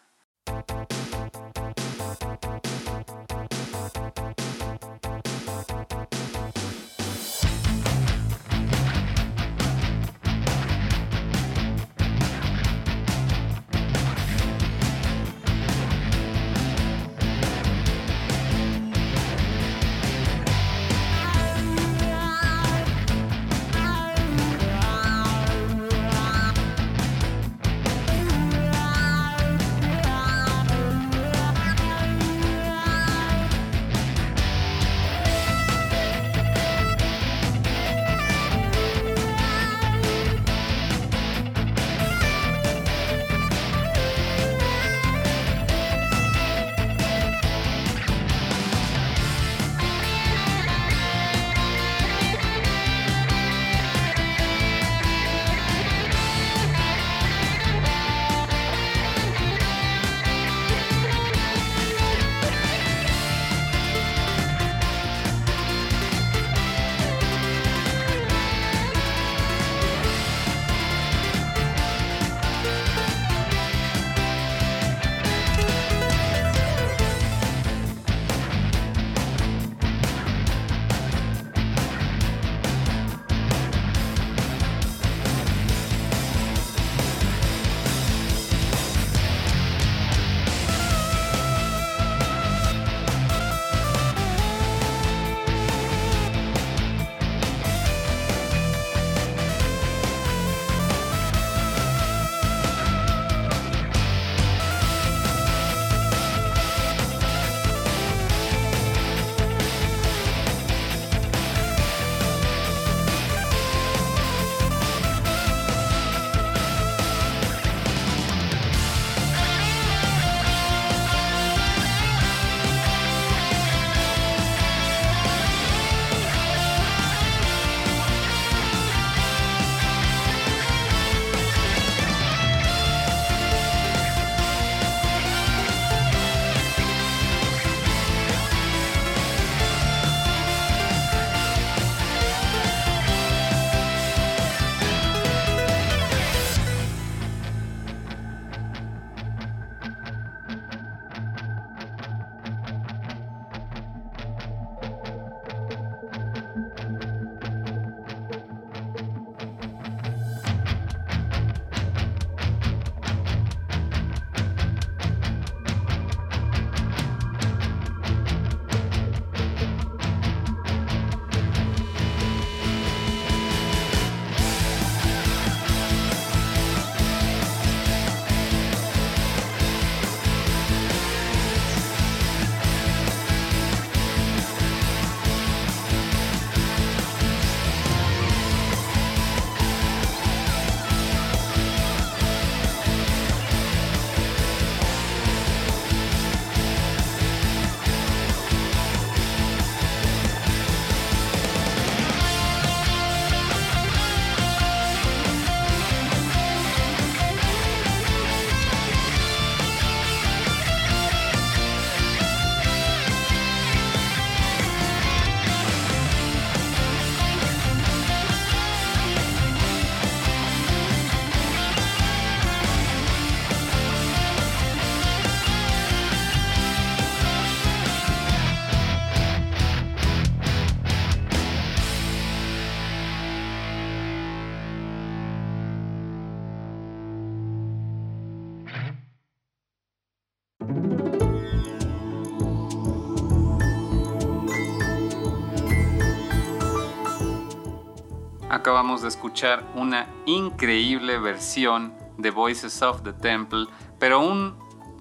Acabamos 248.63 249.03
de 249.03 249.09
escuchar 249.09 249.65
una 249.75 250.07
increíble 250.25 251.19
versión 251.19 251.93
de 252.17 252.31
Voices 252.31 252.81
of 252.83 253.03
the 253.03 253.13
Temple, 253.13 253.67
pero 253.99 254.21
un 254.21 254.57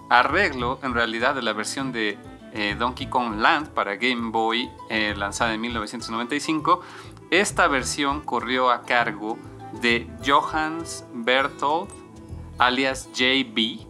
arreglo 0.09 0.79
en 0.81 0.95
realidad 0.95 1.35
de 1.35 1.43
la 1.43 1.53
versión 1.53 1.91
de 1.91 2.17
eh, 2.53 2.75
Donkey 2.79 3.05
Kong 3.05 3.35
Land 3.35 3.69
para 3.69 3.97
Game 3.97 4.31
Boy 4.31 4.67
eh, 4.89 5.13
lanzada 5.15 5.53
en 5.53 5.61
1995. 5.61 6.81
Esta 7.29 7.67
versión 7.67 8.21
corrió 8.21 8.71
a 8.71 8.81
cargo 8.81 9.37
de 9.79 10.09
Johannes 10.25 11.05
Berthold 11.13 11.91
alias 12.57 13.09
JB, 13.13 13.85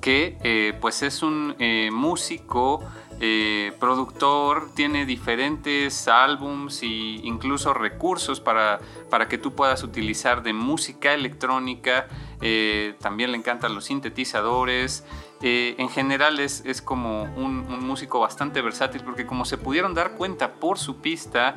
que 0.00 0.38
eh, 0.44 0.78
pues 0.80 1.02
es 1.02 1.24
un 1.24 1.56
músico, 1.90 2.84
eh, 3.24 3.72
productor, 3.78 4.68
tiene 4.74 5.06
diferentes 5.06 6.08
álbums 6.08 6.82
e 6.82 6.86
incluso 6.86 7.72
recursos 7.72 8.40
para, 8.40 8.80
para 9.10 9.28
que 9.28 9.38
tú 9.38 9.54
puedas 9.54 9.84
utilizar 9.84 10.42
de 10.42 10.52
música 10.52 11.14
electrónica. 11.14 12.08
también 12.98 13.30
le 13.30 13.38
encantan 13.38 13.76
los 13.76 13.84
sintetizadores. 13.84 15.04
en 15.40 15.88
general 15.88 16.40
es, 16.40 16.64
es 16.66 16.82
como 16.82 17.22
un 17.36 17.86
músico 17.86 18.18
bastante 18.18 18.60
versátil 18.60 19.02
porque 19.04 19.24
como 19.24 19.44
se 19.44 19.56
pudieron 19.56 19.94
dar 19.94 20.16
cuenta 20.16 20.54
por 20.54 20.78
su 20.78 20.96
pista, 20.96 21.54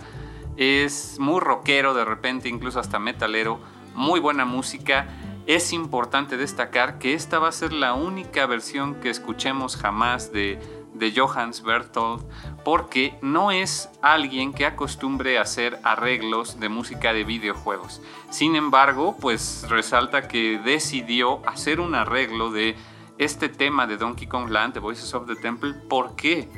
es 0.57 1.17
muy 1.19 1.39
rockero 1.39 1.95
de 1.95 2.05
repente, 2.05 2.47
incluso 2.47 2.79
hasta 2.79 2.99
metalero, 2.99 3.59
muy 3.95 4.19
buena 4.19 4.45
música 4.45 5.07
es 5.47 5.73
importante 5.73 6.37
destacar 6.37 6.97
que 6.97 7.13
esta 7.13 7.37
va 7.37 7.49
a 7.49 7.51
ser 7.51 7.71
la 7.71 7.93
única 7.93 8.45
versión 8.47 8.95
que 8.95 9.09
escuchemos 9.09 9.77
jamás 9.77 10.31
de, 10.31 10.59
de 10.97 11.13
Johannes 11.15 11.61
Berthold 11.61 12.23
porque 12.63 13.17
no 13.21 13.51
es 13.51 13.89
alguien 14.01 14.53
que 14.53 14.65
acostumbre 14.65 15.37
a 15.37 15.41
hacer 15.41 15.79
arreglos 15.83 16.59
de 16.59 16.69
música 16.69 17.13
de 17.13 17.23
videojuegos. 17.23 18.01
Sin 18.29 18.55
embargo, 18.55 19.15
pues 19.19 19.65
resalta 19.69 20.27
que 20.27 20.59
decidió 20.59 21.45
hacer 21.47 21.79
un 21.79 21.95
arreglo 21.95 22.51
de 22.51 22.75
este 23.17 23.49
tema 23.49 23.87
de 23.87 23.97
Donkey 23.97 24.27
Kong 24.27 24.49
Land, 24.49 24.73
The 24.73 24.79
Voices 24.79 25.13
of 25.13 25.27
the 25.27 25.35
Temple. 25.35 25.73
¿Por 25.73 26.15
qué? 26.15 26.49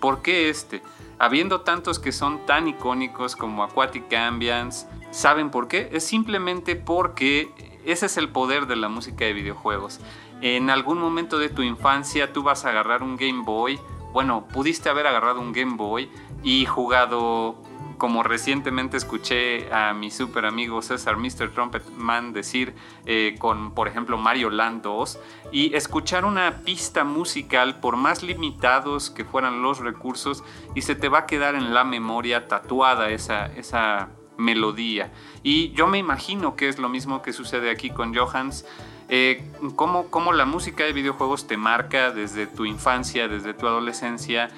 ¿Por 0.00 0.22
qué 0.22 0.48
este? 0.48 0.82
Habiendo 1.18 1.60
tantos 1.60 1.98
que 1.98 2.12
son 2.12 2.46
tan 2.46 2.66
icónicos 2.66 3.36
como 3.36 3.62
Aquatic 3.62 4.12
Ambience, 4.14 4.86
¿saben 5.10 5.50
por 5.50 5.68
qué? 5.68 5.90
Es 5.92 6.04
simplemente 6.04 6.76
porque 6.76 7.52
ese 7.84 8.06
es 8.06 8.16
el 8.16 8.30
poder 8.30 8.66
de 8.66 8.76
la 8.76 8.88
música 8.88 9.24
de 9.24 9.34
videojuegos. 9.34 10.00
En 10.40 10.70
algún 10.70 10.98
momento 10.98 11.38
de 11.38 11.48
tu 11.48 11.62
infancia 11.62 12.32
tú 12.32 12.42
vas 12.42 12.64
a 12.64 12.70
agarrar 12.70 13.02
un 13.02 13.16
Game 13.16 13.42
Boy, 13.44 13.78
bueno, 14.12 14.46
pudiste 14.52 14.88
haber 14.88 15.06
agarrado 15.06 15.40
un 15.40 15.52
Game 15.52 15.76
Boy 15.76 16.10
y 16.42 16.64
jugado, 16.64 17.56
como 17.98 18.22
recientemente 18.22 18.96
escuché 18.96 19.72
a 19.72 19.92
mi 19.92 20.10
super 20.10 20.46
amigo 20.46 20.82
César 20.82 21.16
Mr. 21.16 21.52
Trumpet 21.52 21.86
Man 21.96 22.32
decir 22.32 22.74
eh, 23.06 23.36
con, 23.38 23.72
por 23.72 23.86
ejemplo, 23.86 24.16
Mario 24.16 24.50
Land 24.50 24.82
2, 24.82 25.20
y 25.52 25.74
escuchar 25.76 26.24
una 26.24 26.62
pista 26.64 27.04
musical, 27.04 27.78
por 27.78 27.96
más 27.96 28.22
limitados 28.22 29.10
que 29.10 29.24
fueran 29.24 29.62
los 29.62 29.78
recursos, 29.78 30.42
y 30.74 30.82
se 30.82 30.94
te 30.94 31.08
va 31.08 31.20
a 31.20 31.26
quedar 31.26 31.54
en 31.54 31.72
la 31.72 31.84
memoria 31.84 32.48
tatuada 32.48 33.10
esa, 33.10 33.46
esa 33.46 34.08
melodía. 34.38 35.12
Y 35.42 35.70
yo 35.72 35.86
me 35.86 35.98
imagino 35.98 36.56
que 36.56 36.68
es 36.68 36.78
lo 36.78 36.88
mismo 36.88 37.22
que 37.22 37.32
sucede 37.32 37.70
aquí 37.70 37.90
con 37.90 38.14
Johans. 38.14 38.64
Eh, 39.12 39.42
cómo, 39.74 40.32
la 40.32 40.44
música 40.44 40.84
de 40.84 40.92
videojuegos 40.92 41.48
te 41.48 41.56
marca 41.56 42.12
desde 42.12 42.46
tu 42.46 42.64
infancia, 42.64 43.26
desde 43.26 43.54
tu 43.54 43.66
adolescencia. 43.66 44.50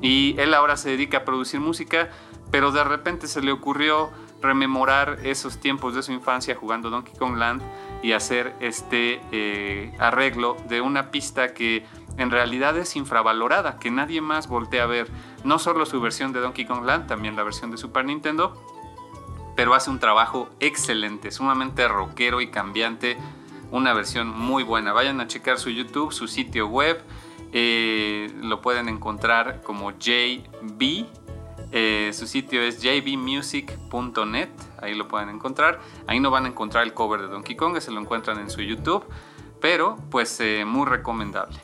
Y 0.00 0.34
él 0.38 0.54
ahora 0.54 0.78
se 0.78 0.88
dedica 0.88 1.18
a 1.18 1.24
producir 1.24 1.60
música, 1.60 2.08
pero 2.50 2.72
de 2.72 2.82
repente 2.84 3.28
se 3.28 3.42
le 3.42 3.52
ocurrió 3.52 4.10
rememorar 4.40 5.18
esos 5.24 5.60
tiempos 5.60 5.94
de 5.94 6.02
su 6.02 6.12
infancia 6.12 6.56
jugando 6.56 6.88
Donkey 6.88 7.14
Kong 7.18 7.36
Land 7.36 7.60
y 8.02 8.12
hacer 8.12 8.54
este 8.60 9.20
eh, 9.30 9.92
arreglo 9.98 10.56
de 10.68 10.80
una 10.80 11.10
pista 11.10 11.52
que 11.52 11.84
en 12.16 12.30
realidad 12.30 12.78
es 12.78 12.96
infravalorada, 12.96 13.78
que 13.78 13.90
nadie 13.90 14.22
más 14.22 14.48
voltea 14.48 14.84
a 14.84 14.86
ver. 14.86 15.08
No 15.44 15.58
solo 15.58 15.84
su 15.84 16.00
versión 16.00 16.32
de 16.32 16.40
Donkey 16.40 16.64
Kong 16.64 16.84
Land, 16.84 17.08
también 17.08 17.36
la 17.36 17.42
versión 17.42 17.70
de 17.70 17.76
Super 17.76 18.06
Nintendo, 18.06 18.54
pero 19.54 19.74
hace 19.74 19.90
un 19.90 19.98
trabajo 19.98 20.48
excelente, 20.60 21.30
sumamente 21.30 21.86
rockero 21.88 22.40
y 22.40 22.48
cambiante, 22.48 23.18
una 23.70 23.92
versión 23.92 24.28
muy 24.28 24.62
buena. 24.62 24.92
Vayan 24.92 25.20
a 25.20 25.26
checar 25.26 25.58
su 25.58 25.70
YouTube, 25.70 26.12
su 26.12 26.28
sitio 26.28 26.66
web, 26.68 27.02
eh, 27.52 28.30
lo 28.42 28.60
pueden 28.60 28.88
encontrar 28.88 29.62
como 29.62 29.92
JB. 29.92 31.06
Eh, 31.70 32.10
su 32.14 32.26
sitio 32.26 32.62
es 32.62 32.80
jbmusic.net, 32.82 34.48
ahí 34.80 34.94
lo 34.94 35.08
pueden 35.08 35.28
encontrar. 35.28 35.80
Ahí 36.06 36.20
no 36.20 36.30
van 36.30 36.46
a 36.46 36.48
encontrar 36.48 36.84
el 36.84 36.94
cover 36.94 37.22
de 37.22 37.28
Donkey 37.28 37.56
Kong, 37.56 37.78
se 37.80 37.90
lo 37.90 38.00
encuentran 38.00 38.38
en 38.38 38.50
su 38.50 38.62
YouTube, 38.62 39.04
pero 39.60 39.96
pues 40.10 40.40
eh, 40.40 40.64
muy 40.64 40.86
recomendable. 40.86 41.58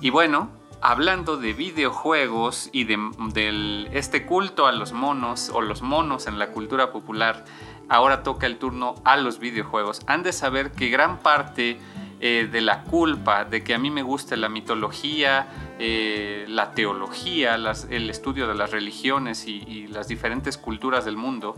Y 0.00 0.10
bueno, 0.10 0.50
hablando 0.80 1.36
de 1.36 1.52
videojuegos 1.52 2.68
y 2.72 2.84
de 2.84 3.88
este 3.92 4.26
culto 4.26 4.66
a 4.66 4.72
los 4.72 4.92
monos 4.92 5.50
o 5.52 5.60
los 5.60 5.82
monos 5.82 6.26
en 6.26 6.38
la 6.38 6.48
cultura 6.48 6.92
popular, 6.92 7.44
ahora 7.88 8.22
toca 8.22 8.46
el 8.46 8.58
turno 8.58 8.94
a 9.04 9.16
los 9.16 9.38
videojuegos. 9.38 10.00
Han 10.06 10.22
de 10.22 10.32
saber 10.32 10.72
que 10.72 10.88
gran 10.88 11.18
parte 11.18 11.78
eh, 12.18 12.48
de 12.50 12.62
la 12.62 12.82
culpa 12.82 13.44
de 13.44 13.62
que 13.62 13.74
a 13.74 13.78
mí 13.78 13.90
me 13.90 14.02
guste 14.02 14.38
la 14.38 14.48
mitología, 14.48 15.48
eh, 15.78 16.46
la 16.48 16.72
teología, 16.72 17.56
el 17.56 18.08
estudio 18.08 18.48
de 18.48 18.54
las 18.54 18.70
religiones 18.70 19.46
y, 19.46 19.86
las 19.88 20.08
diferentes 20.08 20.56
culturas 20.56 21.04
del 21.04 21.18
mundo, 21.18 21.54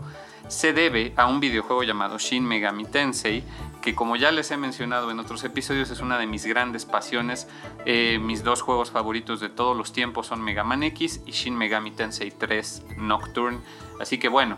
se 0.49 0.73
debe 0.73 1.13
a 1.15 1.27
un 1.27 1.39
videojuego 1.39 1.83
llamado 1.83 2.17
Shin 2.17 2.43
Megami 2.43 2.83
Tensei, 2.83 3.43
que 3.81 3.95
como 3.95 4.17
ya 4.17 4.31
les 4.31 4.51
he 4.51 4.57
mencionado 4.57 5.11
en 5.11 5.19
otros 5.19 5.45
episodios 5.45 5.91
es 5.91 6.01
una 6.01 6.17
de 6.17 6.27
mis 6.27 6.45
grandes 6.45 6.85
pasiones. 6.85 7.47
Eh, 7.85 8.19
mis 8.21 8.43
dos 8.43 8.61
juegos 8.61 8.91
favoritos 8.91 9.39
de 9.39 9.47
todos 9.47 9.77
los 9.77 9.93
tiempos 9.93 10.27
son 10.27 10.41
Mega 10.41 10.65
Man 10.65 10.83
X 10.83 11.21
y 11.25 11.31
Shin 11.31 11.55
Megami 11.55 11.91
Tensei 11.91 12.31
3 12.31 12.83
Nocturne. 12.97 13.59
Así 13.99 14.17
que 14.17 14.27
bueno, 14.27 14.57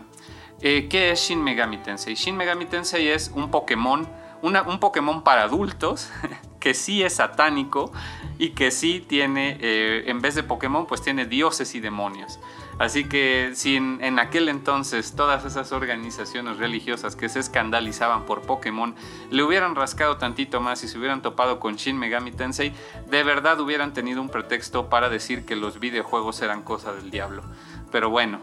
¿qué 0.62 1.10
es 1.10 1.20
Shin 1.20 1.42
Megami 1.42 1.78
Tensei? 1.78 2.14
Shin 2.14 2.36
Megami 2.36 2.66
Tensei 2.66 3.08
es 3.08 3.30
un 3.34 3.50
Pokémon 3.50 4.06
un 4.42 4.80
Pokémon 4.80 5.22
para 5.22 5.44
adultos 5.44 6.10
que 6.60 6.74
sí 6.74 7.02
es 7.02 7.14
satánico 7.14 7.92
y 8.38 8.50
que 8.50 8.70
sí 8.70 9.04
tiene, 9.06 9.58
eh, 9.60 10.04
en 10.06 10.20
vez 10.20 10.34
de 10.34 10.42
Pokémon, 10.42 10.86
pues 10.86 11.02
tiene 11.02 11.26
dioses 11.26 11.74
y 11.74 11.80
demonios. 11.80 12.40
Así 12.78 13.04
que 13.04 13.52
si 13.54 13.76
en, 13.76 14.18
aquel 14.18 14.48
entonces 14.48 15.14
todas 15.14 15.44
esas 15.44 15.70
organizaciones 15.72 16.56
religiosas 16.56 17.14
que 17.14 17.28
se 17.28 17.38
escandalizaban 17.38 18.24
por 18.24 18.42
Pokémon 18.42 18.94
le 19.30 19.42
hubieran 19.42 19.74
rascado 19.74 20.16
tantito 20.16 20.60
más 20.60 20.82
y 20.82 20.88
se 20.88 20.98
hubieran 20.98 21.22
topado 21.22 21.60
con 21.60 21.76
Shin 21.76 21.98
Megami 21.98 22.32
Tensei, 22.32 22.72
de 23.08 23.22
verdad 23.22 23.60
hubieran 23.60 23.92
tenido 23.92 24.20
un 24.20 24.28
pretexto 24.28 24.88
para 24.88 25.08
decir 25.08 25.44
que 25.44 25.54
los 25.54 25.78
videojuegos 25.78 26.42
eran 26.42 26.62
cosa 26.62 26.92
del 26.92 27.10
diablo. 27.10 27.44
Pero 27.92 28.08
bueno, 28.10 28.40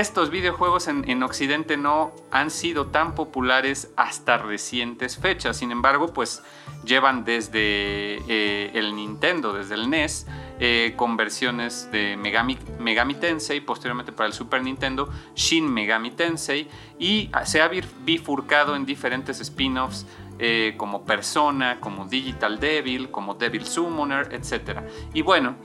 estos 0.00 0.30
videojuegos 0.30 0.88
en, 0.88 1.22
Occidente 1.22 1.76
no 1.76 2.12
han 2.30 2.50
sido 2.50 2.86
tan 2.86 3.14
populares 3.14 3.90
hasta 3.96 4.36
recientes 4.36 5.16
fechas. 5.16 5.56
Sin 5.56 5.72
embargo, 5.72 6.12
pues 6.12 6.42
llevan 6.84 7.24
desde 7.24 8.18
eh, 8.28 8.70
el 8.74 8.94
Nintendo, 8.94 9.52
desde 9.52 9.74
el 9.74 9.88
NES, 9.88 10.26
eh, 10.60 10.94
con 10.96 11.16
versiones 11.16 11.90
de 11.92 12.16
Megami, 12.16 12.58
Megami 12.78 13.14
Tensei, 13.14 13.60
posteriormente 13.60 14.12
para 14.12 14.26
el 14.26 14.32
Super 14.32 14.62
Nintendo, 14.62 15.08
Shin 15.34 15.72
Megami 15.72 16.10
Tensei, 16.10 16.68
y 16.98 17.30
se 17.44 17.62
ha 17.62 17.68
bifurcado 18.04 18.76
en 18.76 18.84
diferentes 18.84 19.40
spin-offs 19.40 20.06
eh, 20.38 20.74
como 20.76 21.06
Persona, 21.06 21.80
como 21.80 22.04
Digital 22.04 22.60
Devil, 22.60 23.10
como 23.10 23.36
Devil 23.36 23.64
Summoner, 23.64 24.34
etc. 24.34 24.80
Y 25.14 25.22
bueno, 25.22 25.56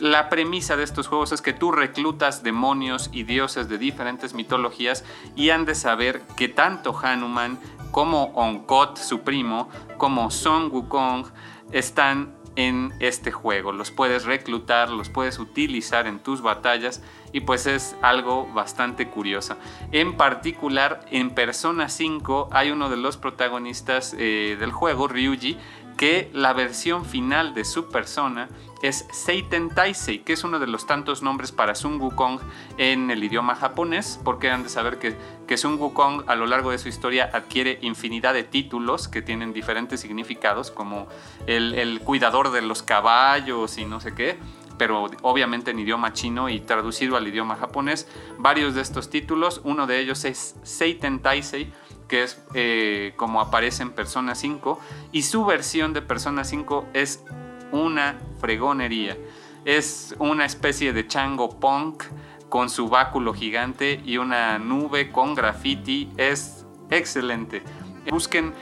la 0.00 0.28
premisa 0.28 0.76
de 0.76 0.84
estos 0.84 1.08
juegos 1.08 1.32
es 1.32 1.42
que 1.42 1.52
tú 1.52 1.72
reclutas 1.72 2.42
demonios 2.42 3.10
y 3.12 3.24
dioses 3.24 3.68
de 3.68 3.78
diferentes 3.78 4.34
mitologías 4.34 5.04
y 5.36 5.50
han 5.50 5.64
de 5.64 5.74
saber 5.74 6.22
que 6.36 6.48
tanto 6.48 6.96
Hanuman 6.96 7.58
como 7.90 8.24
Onkot, 8.34 8.96
su 8.96 9.20
primo, 9.20 9.68
como 9.96 10.30
Son 10.30 10.70
Wukong 10.70 11.26
están 11.72 12.34
en 12.56 12.92
este 12.98 13.30
juego. 13.30 13.72
Los 13.72 13.92
puedes 13.92 14.24
reclutar, 14.24 14.90
los 14.90 15.08
puedes 15.08 15.38
utilizar 15.38 16.06
en 16.06 16.18
tus 16.18 16.42
batallas 16.42 17.02
y 17.32 17.40
pues 17.40 17.66
es 17.66 17.94
algo 18.02 18.48
bastante 18.52 19.08
curioso. 19.08 19.56
En 19.92 20.16
particular, 20.16 21.06
en 21.10 21.30
Persona 21.30 21.88
5 21.88 22.48
hay 22.50 22.72
uno 22.72 22.90
de 22.90 22.96
los 22.96 23.16
protagonistas 23.16 24.14
eh, 24.18 24.56
del 24.58 24.72
juego, 24.72 25.06
Ryuji, 25.06 25.56
que 25.96 26.30
la 26.32 26.52
versión 26.52 27.04
final 27.04 27.54
de 27.54 27.64
su 27.64 27.88
persona 27.88 28.48
es 28.82 29.06
Seiten 29.10 29.70
Taisei, 29.70 30.20
que 30.20 30.32
es 30.32 30.44
uno 30.44 30.58
de 30.58 30.66
los 30.66 30.86
tantos 30.86 31.22
nombres 31.22 31.52
para 31.52 31.74
Sun 31.74 32.00
Wukong 32.00 32.40
en 32.76 33.10
el 33.10 33.22
idioma 33.24 33.54
japonés, 33.54 34.20
porque 34.24 34.50
han 34.50 34.62
de 34.62 34.68
saber 34.68 34.98
que, 34.98 35.16
que 35.46 35.56
Sun 35.56 35.78
Wukong 35.78 36.24
a 36.26 36.36
lo 36.36 36.46
largo 36.46 36.70
de 36.70 36.78
su 36.78 36.88
historia 36.88 37.30
adquiere 37.32 37.78
infinidad 37.82 38.34
de 38.34 38.44
títulos 38.44 39.08
que 39.08 39.22
tienen 39.22 39.52
diferentes 39.52 40.00
significados, 40.00 40.70
como 40.70 41.08
el, 41.46 41.74
el 41.74 42.00
cuidador 42.00 42.50
de 42.50 42.62
los 42.62 42.82
caballos 42.82 43.78
y 43.78 43.84
no 43.84 44.00
sé 44.00 44.14
qué 44.14 44.38
pero 44.78 45.06
obviamente 45.22 45.72
en 45.72 45.80
idioma 45.80 46.12
chino 46.12 46.48
y 46.48 46.60
traducido 46.60 47.16
al 47.16 47.26
idioma 47.26 47.56
japonés. 47.56 48.08
Varios 48.38 48.76
de 48.76 48.80
estos 48.80 49.10
títulos, 49.10 49.60
uno 49.64 49.88
de 49.88 49.98
ellos 49.98 50.24
es 50.24 50.54
Seiten 50.62 51.18
Taisei, 51.20 51.72
que 52.06 52.22
es 52.22 52.40
eh, 52.54 53.12
como 53.16 53.40
aparece 53.40 53.82
en 53.82 53.90
Persona 53.90 54.34
5, 54.34 54.80
y 55.12 55.22
su 55.22 55.44
versión 55.44 55.92
de 55.92 56.00
Persona 56.00 56.44
5 56.44 56.86
es 56.94 57.24
una 57.72 58.18
fregonería. 58.40 59.16
Es 59.64 60.14
una 60.18 60.44
especie 60.44 60.92
de 60.92 61.06
chango 61.06 61.58
punk 61.58 62.04
con 62.48 62.70
su 62.70 62.88
báculo 62.88 63.34
gigante 63.34 64.00
y 64.04 64.16
una 64.16 64.58
nube 64.58 65.10
con 65.10 65.34
graffiti. 65.34 66.10
Es 66.16 66.66
excelente. 66.90 67.62
Busquen 68.10 68.54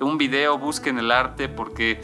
un 0.00 0.18
video, 0.18 0.58
busquen 0.58 0.98
el 0.98 1.10
arte 1.10 1.48
porque 1.48 2.00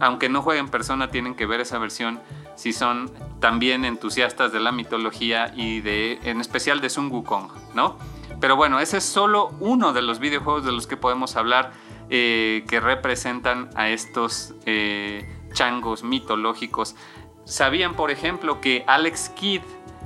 aunque 0.00 0.28
no 0.28 0.42
jueguen 0.42 0.66
en 0.66 0.70
persona 0.70 1.10
tienen 1.10 1.34
que 1.34 1.46
ver 1.46 1.60
esa 1.60 1.78
versión 1.78 2.20
si 2.54 2.72
son 2.72 3.10
también 3.40 3.84
entusiastas 3.84 4.52
de 4.52 4.60
la 4.60 4.72
mitología 4.72 5.52
y 5.56 5.80
de 5.80 6.18
en 6.24 6.40
especial 6.40 6.80
de 6.80 6.90
Sun 6.90 7.10
Wukong, 7.10 7.50
¿no? 7.74 7.96
Pero 8.40 8.56
bueno, 8.56 8.80
ese 8.80 8.98
es 8.98 9.04
solo 9.04 9.52
uno 9.60 9.92
de 9.92 10.02
los 10.02 10.18
videojuegos 10.18 10.64
de 10.64 10.72
los 10.72 10.86
que 10.86 10.96
podemos 10.96 11.36
hablar 11.36 11.72
eh, 12.10 12.64
que 12.68 12.80
representan 12.80 13.70
a 13.74 13.90
estos 13.90 14.54
eh, 14.66 15.37
changos 15.52 16.02
mitológicos. 16.02 16.96
¿Sabían, 17.44 17.94
por 17.94 18.10
ejemplo, 18.10 18.60
que 18.60 18.84
Alex 18.86 19.30
Kidd, 19.30 19.62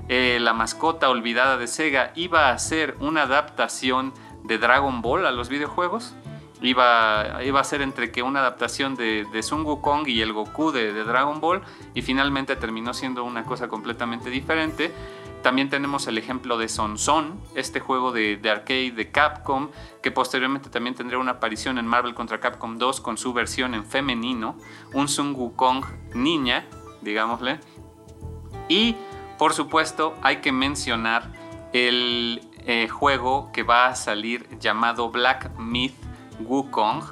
eh, 0.09 0.39
la 0.41 0.53
mascota 0.53 1.11
olvidada 1.11 1.57
de 1.57 1.67
Sega, 1.67 2.13
iba 2.15 2.49
a 2.49 2.53
hacer 2.53 2.97
una 3.01 3.23
adaptación 3.23 4.13
de 4.45 4.59
Dragon 4.59 5.03
Ball 5.03 5.27
a 5.27 5.33
los 5.33 5.49
videojuegos? 5.49 6.15
Iba, 6.61 7.41
iba 7.45 7.61
a 7.61 7.65
ser 7.65 7.83
entre 7.83 8.13
que 8.13 8.23
una 8.23 8.39
adaptación 8.39 8.95
de, 8.95 9.27
de 9.33 9.43
Sun 9.43 9.67
y 10.07 10.21
el 10.21 10.33
Goku 10.33 10.71
de, 10.71 10.93
de 10.93 11.03
Dragon 11.03 11.41
Ball 11.41 11.63
y 11.93 12.03
finalmente 12.03 12.55
terminó 12.55 12.95
siendo 12.95 13.25
una 13.25 13.45
cosa 13.45 13.67
completamente 13.67 14.31
diferente. 14.31 14.93
También 15.43 15.69
tenemos 15.69 16.07
el 16.07 16.19
ejemplo 16.19 16.57
de 16.57 16.69
Son 16.69 16.99
Son, 16.99 17.41
este 17.57 17.81
juego 17.81 18.13
de, 18.13 18.39
arcade 18.49 18.93
de 18.93 19.11
Capcom, 19.11 19.71
que 20.01 20.13
posteriormente 20.13 20.71
también 20.71 20.95
tendría 20.95 21.19
una 21.19 21.33
aparición 21.33 21.79
en 21.79 21.87
Marvel 21.87 22.15
contra 22.15 22.39
Capcom 22.39 22.79
2 22.79 23.01
con 23.01 23.19
su 23.19 23.33
versión 23.33 23.75
en 23.75 23.85
femenino, 23.85 24.57
un 24.95 25.09
Sun 25.09 25.35
Wukong 25.35 25.85
niña, 26.15 26.65
digámosle. 27.01 27.59
Y 28.69 28.95
por 29.37 29.53
supuesto 29.53 30.15
hay 30.23 30.37
que 30.37 30.53
mencionar 30.53 31.33
el 31.73 32.49
eh, 32.65 32.87
juego 32.89 33.51
que 33.53 33.65
va 33.65 33.87
a 33.87 33.97
salir 33.97 34.49
llamado 34.61 35.11
Black 35.11 35.51
Myth 35.59 35.97
Wukong, 36.39 37.03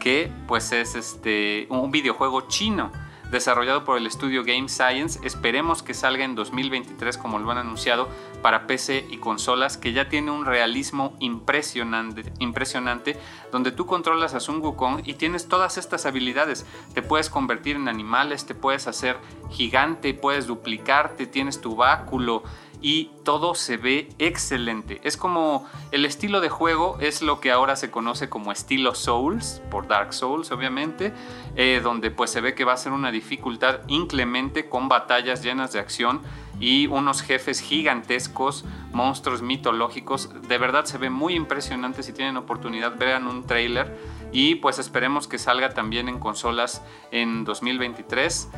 que 0.00 0.32
pues 0.48 0.72
es 0.72 0.94
este, 0.94 1.66
un 1.68 1.90
videojuego 1.90 2.48
chino 2.48 2.90
desarrollado 3.34 3.84
por 3.84 3.98
el 3.98 4.06
estudio 4.06 4.44
Game 4.44 4.68
Science. 4.68 5.18
Esperemos 5.24 5.82
que 5.82 5.92
salga 5.92 6.24
en 6.24 6.36
2023 6.36 7.18
como 7.18 7.40
lo 7.40 7.50
han 7.50 7.58
anunciado 7.58 8.08
para 8.42 8.68
PC 8.68 9.06
y 9.10 9.18
consolas, 9.18 9.76
que 9.76 9.92
ya 9.92 10.08
tiene 10.08 10.30
un 10.30 10.46
realismo 10.46 11.16
impresionante, 11.18 12.32
impresionante 12.38 13.18
donde 13.50 13.72
tú 13.72 13.86
controlas 13.86 14.34
a 14.34 14.40
Sun 14.40 14.60
Wukong 14.62 15.02
y 15.04 15.14
tienes 15.14 15.48
todas 15.48 15.78
estas 15.78 16.06
habilidades. 16.06 16.64
Te 16.94 17.02
puedes 17.02 17.28
convertir 17.28 17.74
en 17.74 17.88
animales, 17.88 18.46
te 18.46 18.54
puedes 18.54 18.86
hacer 18.86 19.18
gigante, 19.50 20.14
puedes 20.14 20.46
duplicarte, 20.46 21.26
tienes 21.26 21.60
tu 21.60 21.74
báculo, 21.74 22.44
y 22.84 23.10
todo 23.24 23.54
se 23.54 23.78
ve 23.78 24.10
excelente. 24.18 25.00
Es 25.04 25.16
como 25.16 25.66
el 25.90 26.04
estilo 26.04 26.42
de 26.42 26.50
juego 26.50 26.98
es 27.00 27.22
lo 27.22 27.40
que 27.40 27.50
ahora 27.50 27.76
se 27.76 27.90
conoce 27.90 28.28
como 28.28 28.52
estilo 28.52 28.94
Souls, 28.94 29.62
por 29.70 29.88
Dark 29.88 30.12
Souls 30.12 30.52
obviamente, 30.52 31.14
eh, 31.56 31.80
donde 31.82 32.10
pues 32.10 32.30
se 32.30 32.42
ve 32.42 32.54
que 32.54 32.66
va 32.66 32.74
a 32.74 32.76
ser 32.76 32.92
una 32.92 33.10
dificultad 33.10 33.80
inclemente 33.88 34.68
con 34.68 34.90
batallas 34.90 35.42
llenas 35.42 35.72
de 35.72 35.78
acción 35.78 36.20
y 36.60 36.86
unos 36.88 37.22
jefes 37.22 37.60
gigantescos, 37.60 38.66
monstruos 38.92 39.40
mitológicos. 39.40 40.28
De 40.46 40.58
verdad 40.58 40.84
se 40.84 40.98
ve 40.98 41.08
muy 41.08 41.36
impresionante. 41.36 42.02
Si 42.02 42.12
tienen 42.12 42.36
oportunidad, 42.36 42.98
vean 42.98 43.26
un 43.26 43.46
trailer. 43.46 43.96
Y 44.30 44.56
pues 44.56 44.78
esperemos 44.78 45.26
que 45.26 45.38
salga 45.38 45.70
también 45.70 46.10
en 46.10 46.18
consolas 46.18 46.82
en 47.12 47.44
2023. 47.44 48.50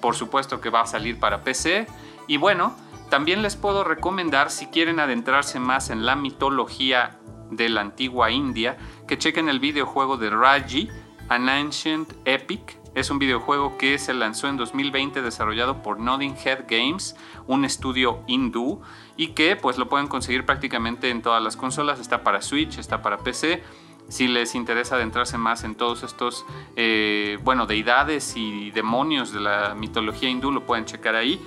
Por 0.00 0.14
supuesto 0.14 0.60
que 0.60 0.70
va 0.70 0.82
a 0.82 0.86
salir 0.86 1.18
para 1.18 1.42
PC. 1.42 1.88
Y 2.28 2.36
bueno, 2.36 2.76
también 3.08 3.42
les 3.42 3.56
puedo 3.56 3.84
recomendar, 3.84 4.50
si 4.50 4.66
quieren 4.66 5.00
adentrarse 5.00 5.58
más 5.60 5.90
en 5.90 6.04
la 6.04 6.16
mitología 6.16 7.18
de 7.50 7.68
la 7.68 7.80
antigua 7.80 8.30
India, 8.30 8.76
que 9.06 9.18
chequen 9.18 9.48
el 9.48 9.60
videojuego 9.60 10.16
de 10.16 10.30
Raji, 10.30 10.88
An 11.28 11.48
Ancient 11.48 12.12
Epic. 12.24 12.78
Es 12.94 13.10
un 13.10 13.18
videojuego 13.18 13.78
que 13.78 13.98
se 13.98 14.12
lanzó 14.12 14.48
en 14.48 14.56
2020 14.56 15.22
desarrollado 15.22 15.82
por 15.82 16.00
Nodding 16.00 16.36
Head 16.36 16.64
Games, 16.68 17.16
un 17.46 17.64
estudio 17.64 18.22
hindú, 18.26 18.80
y 19.16 19.28
que 19.28 19.56
pues 19.56 19.78
lo 19.78 19.88
pueden 19.88 20.08
conseguir 20.08 20.44
prácticamente 20.44 21.10
en 21.10 21.22
todas 21.22 21.42
las 21.42 21.56
consolas. 21.56 22.00
Está 22.00 22.22
para 22.22 22.42
Switch, 22.42 22.78
está 22.78 23.02
para 23.02 23.18
PC. 23.18 23.62
Si 24.08 24.26
les 24.26 24.54
interesa 24.54 24.96
adentrarse 24.96 25.36
más 25.36 25.64
en 25.64 25.74
todos 25.74 26.02
estos, 26.02 26.44
eh, 26.76 27.38
bueno, 27.42 27.66
deidades 27.66 28.36
y 28.36 28.70
demonios 28.70 29.32
de 29.32 29.40
la 29.40 29.74
mitología 29.74 30.30
hindú, 30.30 30.50
lo 30.50 30.64
pueden 30.64 30.86
checar 30.86 31.14
ahí. 31.14 31.40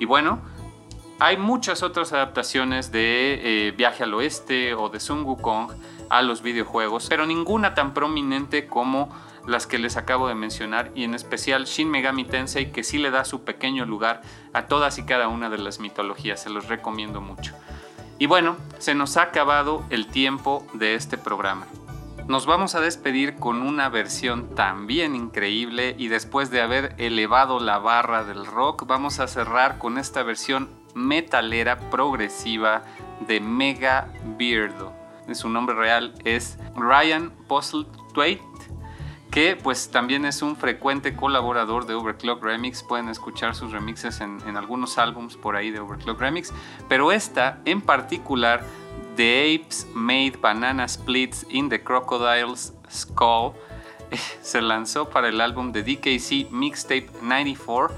Y 0.00 0.04
bueno, 0.04 0.40
hay 1.20 1.36
muchas 1.36 1.82
otras 1.82 2.12
adaptaciones 2.12 2.92
de 2.92 3.68
eh, 3.68 3.70
Viaje 3.72 4.04
al 4.04 4.14
Oeste 4.14 4.74
o 4.74 4.88
de 4.88 5.00
Sun 5.00 5.24
Wukong 5.24 5.72
a 6.10 6.22
los 6.22 6.42
videojuegos, 6.42 7.06
pero 7.08 7.26
ninguna 7.26 7.74
tan 7.74 7.92
prominente 7.92 8.66
como 8.66 9.08
las 9.46 9.66
que 9.66 9.78
les 9.78 9.96
acabo 9.96 10.28
de 10.28 10.34
mencionar 10.34 10.92
y 10.94 11.04
en 11.04 11.14
especial 11.14 11.64
Shin 11.64 11.90
Megami 11.90 12.24
Tensei 12.24 12.70
que 12.70 12.84
sí 12.84 12.98
le 12.98 13.10
da 13.10 13.24
su 13.24 13.44
pequeño 13.44 13.84
lugar 13.84 14.22
a 14.52 14.66
todas 14.66 14.98
y 14.98 15.04
cada 15.04 15.28
una 15.28 15.50
de 15.50 15.58
las 15.58 15.80
mitologías, 15.80 16.42
se 16.42 16.50
los 16.50 16.68
recomiendo 16.68 17.20
mucho. 17.20 17.54
Y 18.18 18.26
bueno, 18.26 18.56
se 18.78 18.94
nos 18.94 19.16
ha 19.16 19.22
acabado 19.22 19.84
el 19.90 20.06
tiempo 20.06 20.66
de 20.74 20.94
este 20.94 21.18
programa. 21.18 21.66
Nos 22.26 22.44
vamos 22.44 22.74
a 22.74 22.80
despedir 22.80 23.36
con 23.36 23.62
una 23.62 23.88
versión 23.88 24.54
también 24.54 25.16
increíble 25.16 25.94
y 25.98 26.08
después 26.08 26.50
de 26.50 26.60
haber 26.60 26.94
elevado 26.98 27.58
la 27.58 27.78
barra 27.78 28.22
del 28.24 28.44
rock, 28.44 28.86
vamos 28.86 29.18
a 29.18 29.28
cerrar 29.28 29.78
con 29.78 29.96
esta 29.96 30.22
versión 30.22 30.68
metalera 30.94 31.78
progresiva 31.90 32.82
de 33.26 33.40
Mega 33.40 34.12
Beardo. 34.38 34.92
Su 35.34 35.48
nombre 35.48 35.74
real 35.74 36.14
es 36.24 36.58
Ryan 36.74 37.30
Postlethwaite, 37.48 38.42
que 39.30 39.56
pues 39.56 39.90
también 39.90 40.24
es 40.24 40.40
un 40.40 40.56
frecuente 40.56 41.14
colaborador 41.14 41.86
de 41.86 41.94
Overclock 41.94 42.42
Remix. 42.42 42.82
Pueden 42.82 43.08
escuchar 43.08 43.54
sus 43.54 43.72
remixes 43.72 44.20
en, 44.20 44.56
algunos 44.56 44.96
álbums 44.96 45.36
por 45.36 45.54
ahí 45.54 45.70
de 45.70 45.80
Overclock 45.80 46.18
Remix. 46.18 46.52
Pero 46.88 47.12
esta 47.12 47.60
en 47.66 47.82
particular, 47.82 48.64
The 49.16 49.54
Apes 49.54 49.86
Made 49.92 50.38
Banana 50.40 50.88
Splits 50.88 51.46
in 51.50 51.68
the 51.68 51.82
Crocodile's 51.82 52.72
Skull, 52.90 53.52
se 54.40 54.62
lanzó 54.62 55.10
para 55.10 55.28
el 55.28 55.42
álbum 55.42 55.72
de 55.72 55.82
DKC 55.82 56.50
Mixtape 56.50 57.10
94 57.20 57.94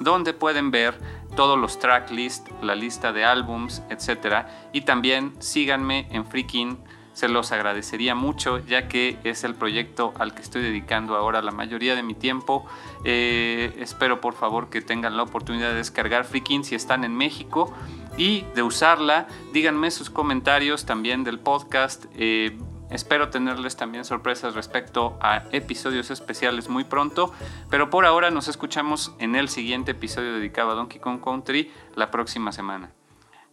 donde 0.00 0.32
pueden 0.32 0.70
ver 0.70 0.98
todos 1.36 1.58
los 1.58 1.78
tracklist, 1.78 2.48
la 2.62 2.74
lista 2.74 3.12
de 3.12 3.24
álbums, 3.24 3.82
etc. 3.90 4.46
Y 4.72 4.80
también 4.82 5.34
síganme 5.38 6.08
en 6.10 6.24
Freakin 6.24 6.78
se 7.18 7.28
los 7.28 7.50
agradecería 7.50 8.14
mucho 8.14 8.60
ya 8.60 8.86
que 8.86 9.18
es 9.24 9.42
el 9.42 9.56
proyecto 9.56 10.14
al 10.20 10.34
que 10.34 10.40
estoy 10.40 10.62
dedicando 10.62 11.16
ahora 11.16 11.42
la 11.42 11.50
mayoría 11.50 11.96
de 11.96 12.04
mi 12.04 12.14
tiempo. 12.14 12.64
Eh, 13.02 13.74
espero 13.80 14.20
por 14.20 14.34
favor 14.34 14.70
que 14.70 14.82
tengan 14.82 15.16
la 15.16 15.24
oportunidad 15.24 15.70
de 15.70 15.74
descargar 15.74 16.24
Freaking 16.24 16.62
si 16.62 16.76
están 16.76 17.02
en 17.02 17.16
México 17.16 17.74
y 18.16 18.42
de 18.54 18.62
usarla. 18.62 19.26
Díganme 19.52 19.90
sus 19.90 20.10
comentarios 20.10 20.86
también 20.86 21.24
del 21.24 21.40
podcast. 21.40 22.04
Eh, 22.14 22.56
espero 22.88 23.30
tenerles 23.30 23.74
también 23.74 24.04
sorpresas 24.04 24.54
respecto 24.54 25.18
a 25.20 25.42
episodios 25.50 26.12
especiales 26.12 26.68
muy 26.68 26.84
pronto, 26.84 27.34
pero 27.68 27.90
por 27.90 28.06
ahora 28.06 28.30
nos 28.30 28.46
escuchamos 28.46 29.12
en 29.18 29.34
el 29.34 29.48
siguiente 29.48 29.90
episodio 29.90 30.34
dedicado 30.34 30.70
a 30.70 30.74
Donkey 30.74 31.00
Kong 31.00 31.20
Country 31.20 31.72
la 31.96 32.12
próxima 32.12 32.52
semana. 32.52 32.92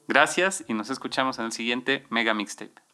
Gracias 0.07 0.63
y 0.68 0.76
nos 0.76 0.91
escuchamos 0.91 1.39
en 1.39 1.45
el 1.45 1.51
siguiente 1.51 2.05
Mega 2.11 2.36
Mixtape. 2.36 2.85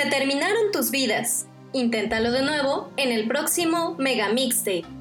Se 0.00 0.08
terminaron 0.10 0.70
tus 0.70 0.92
vidas. 0.92 1.48
Inténtalo 1.72 2.30
de 2.30 2.42
nuevo 2.42 2.92
en 2.96 3.10
el 3.10 3.26
próximo 3.26 3.96
Mega 3.98 4.28
Mixtape. 4.28 4.97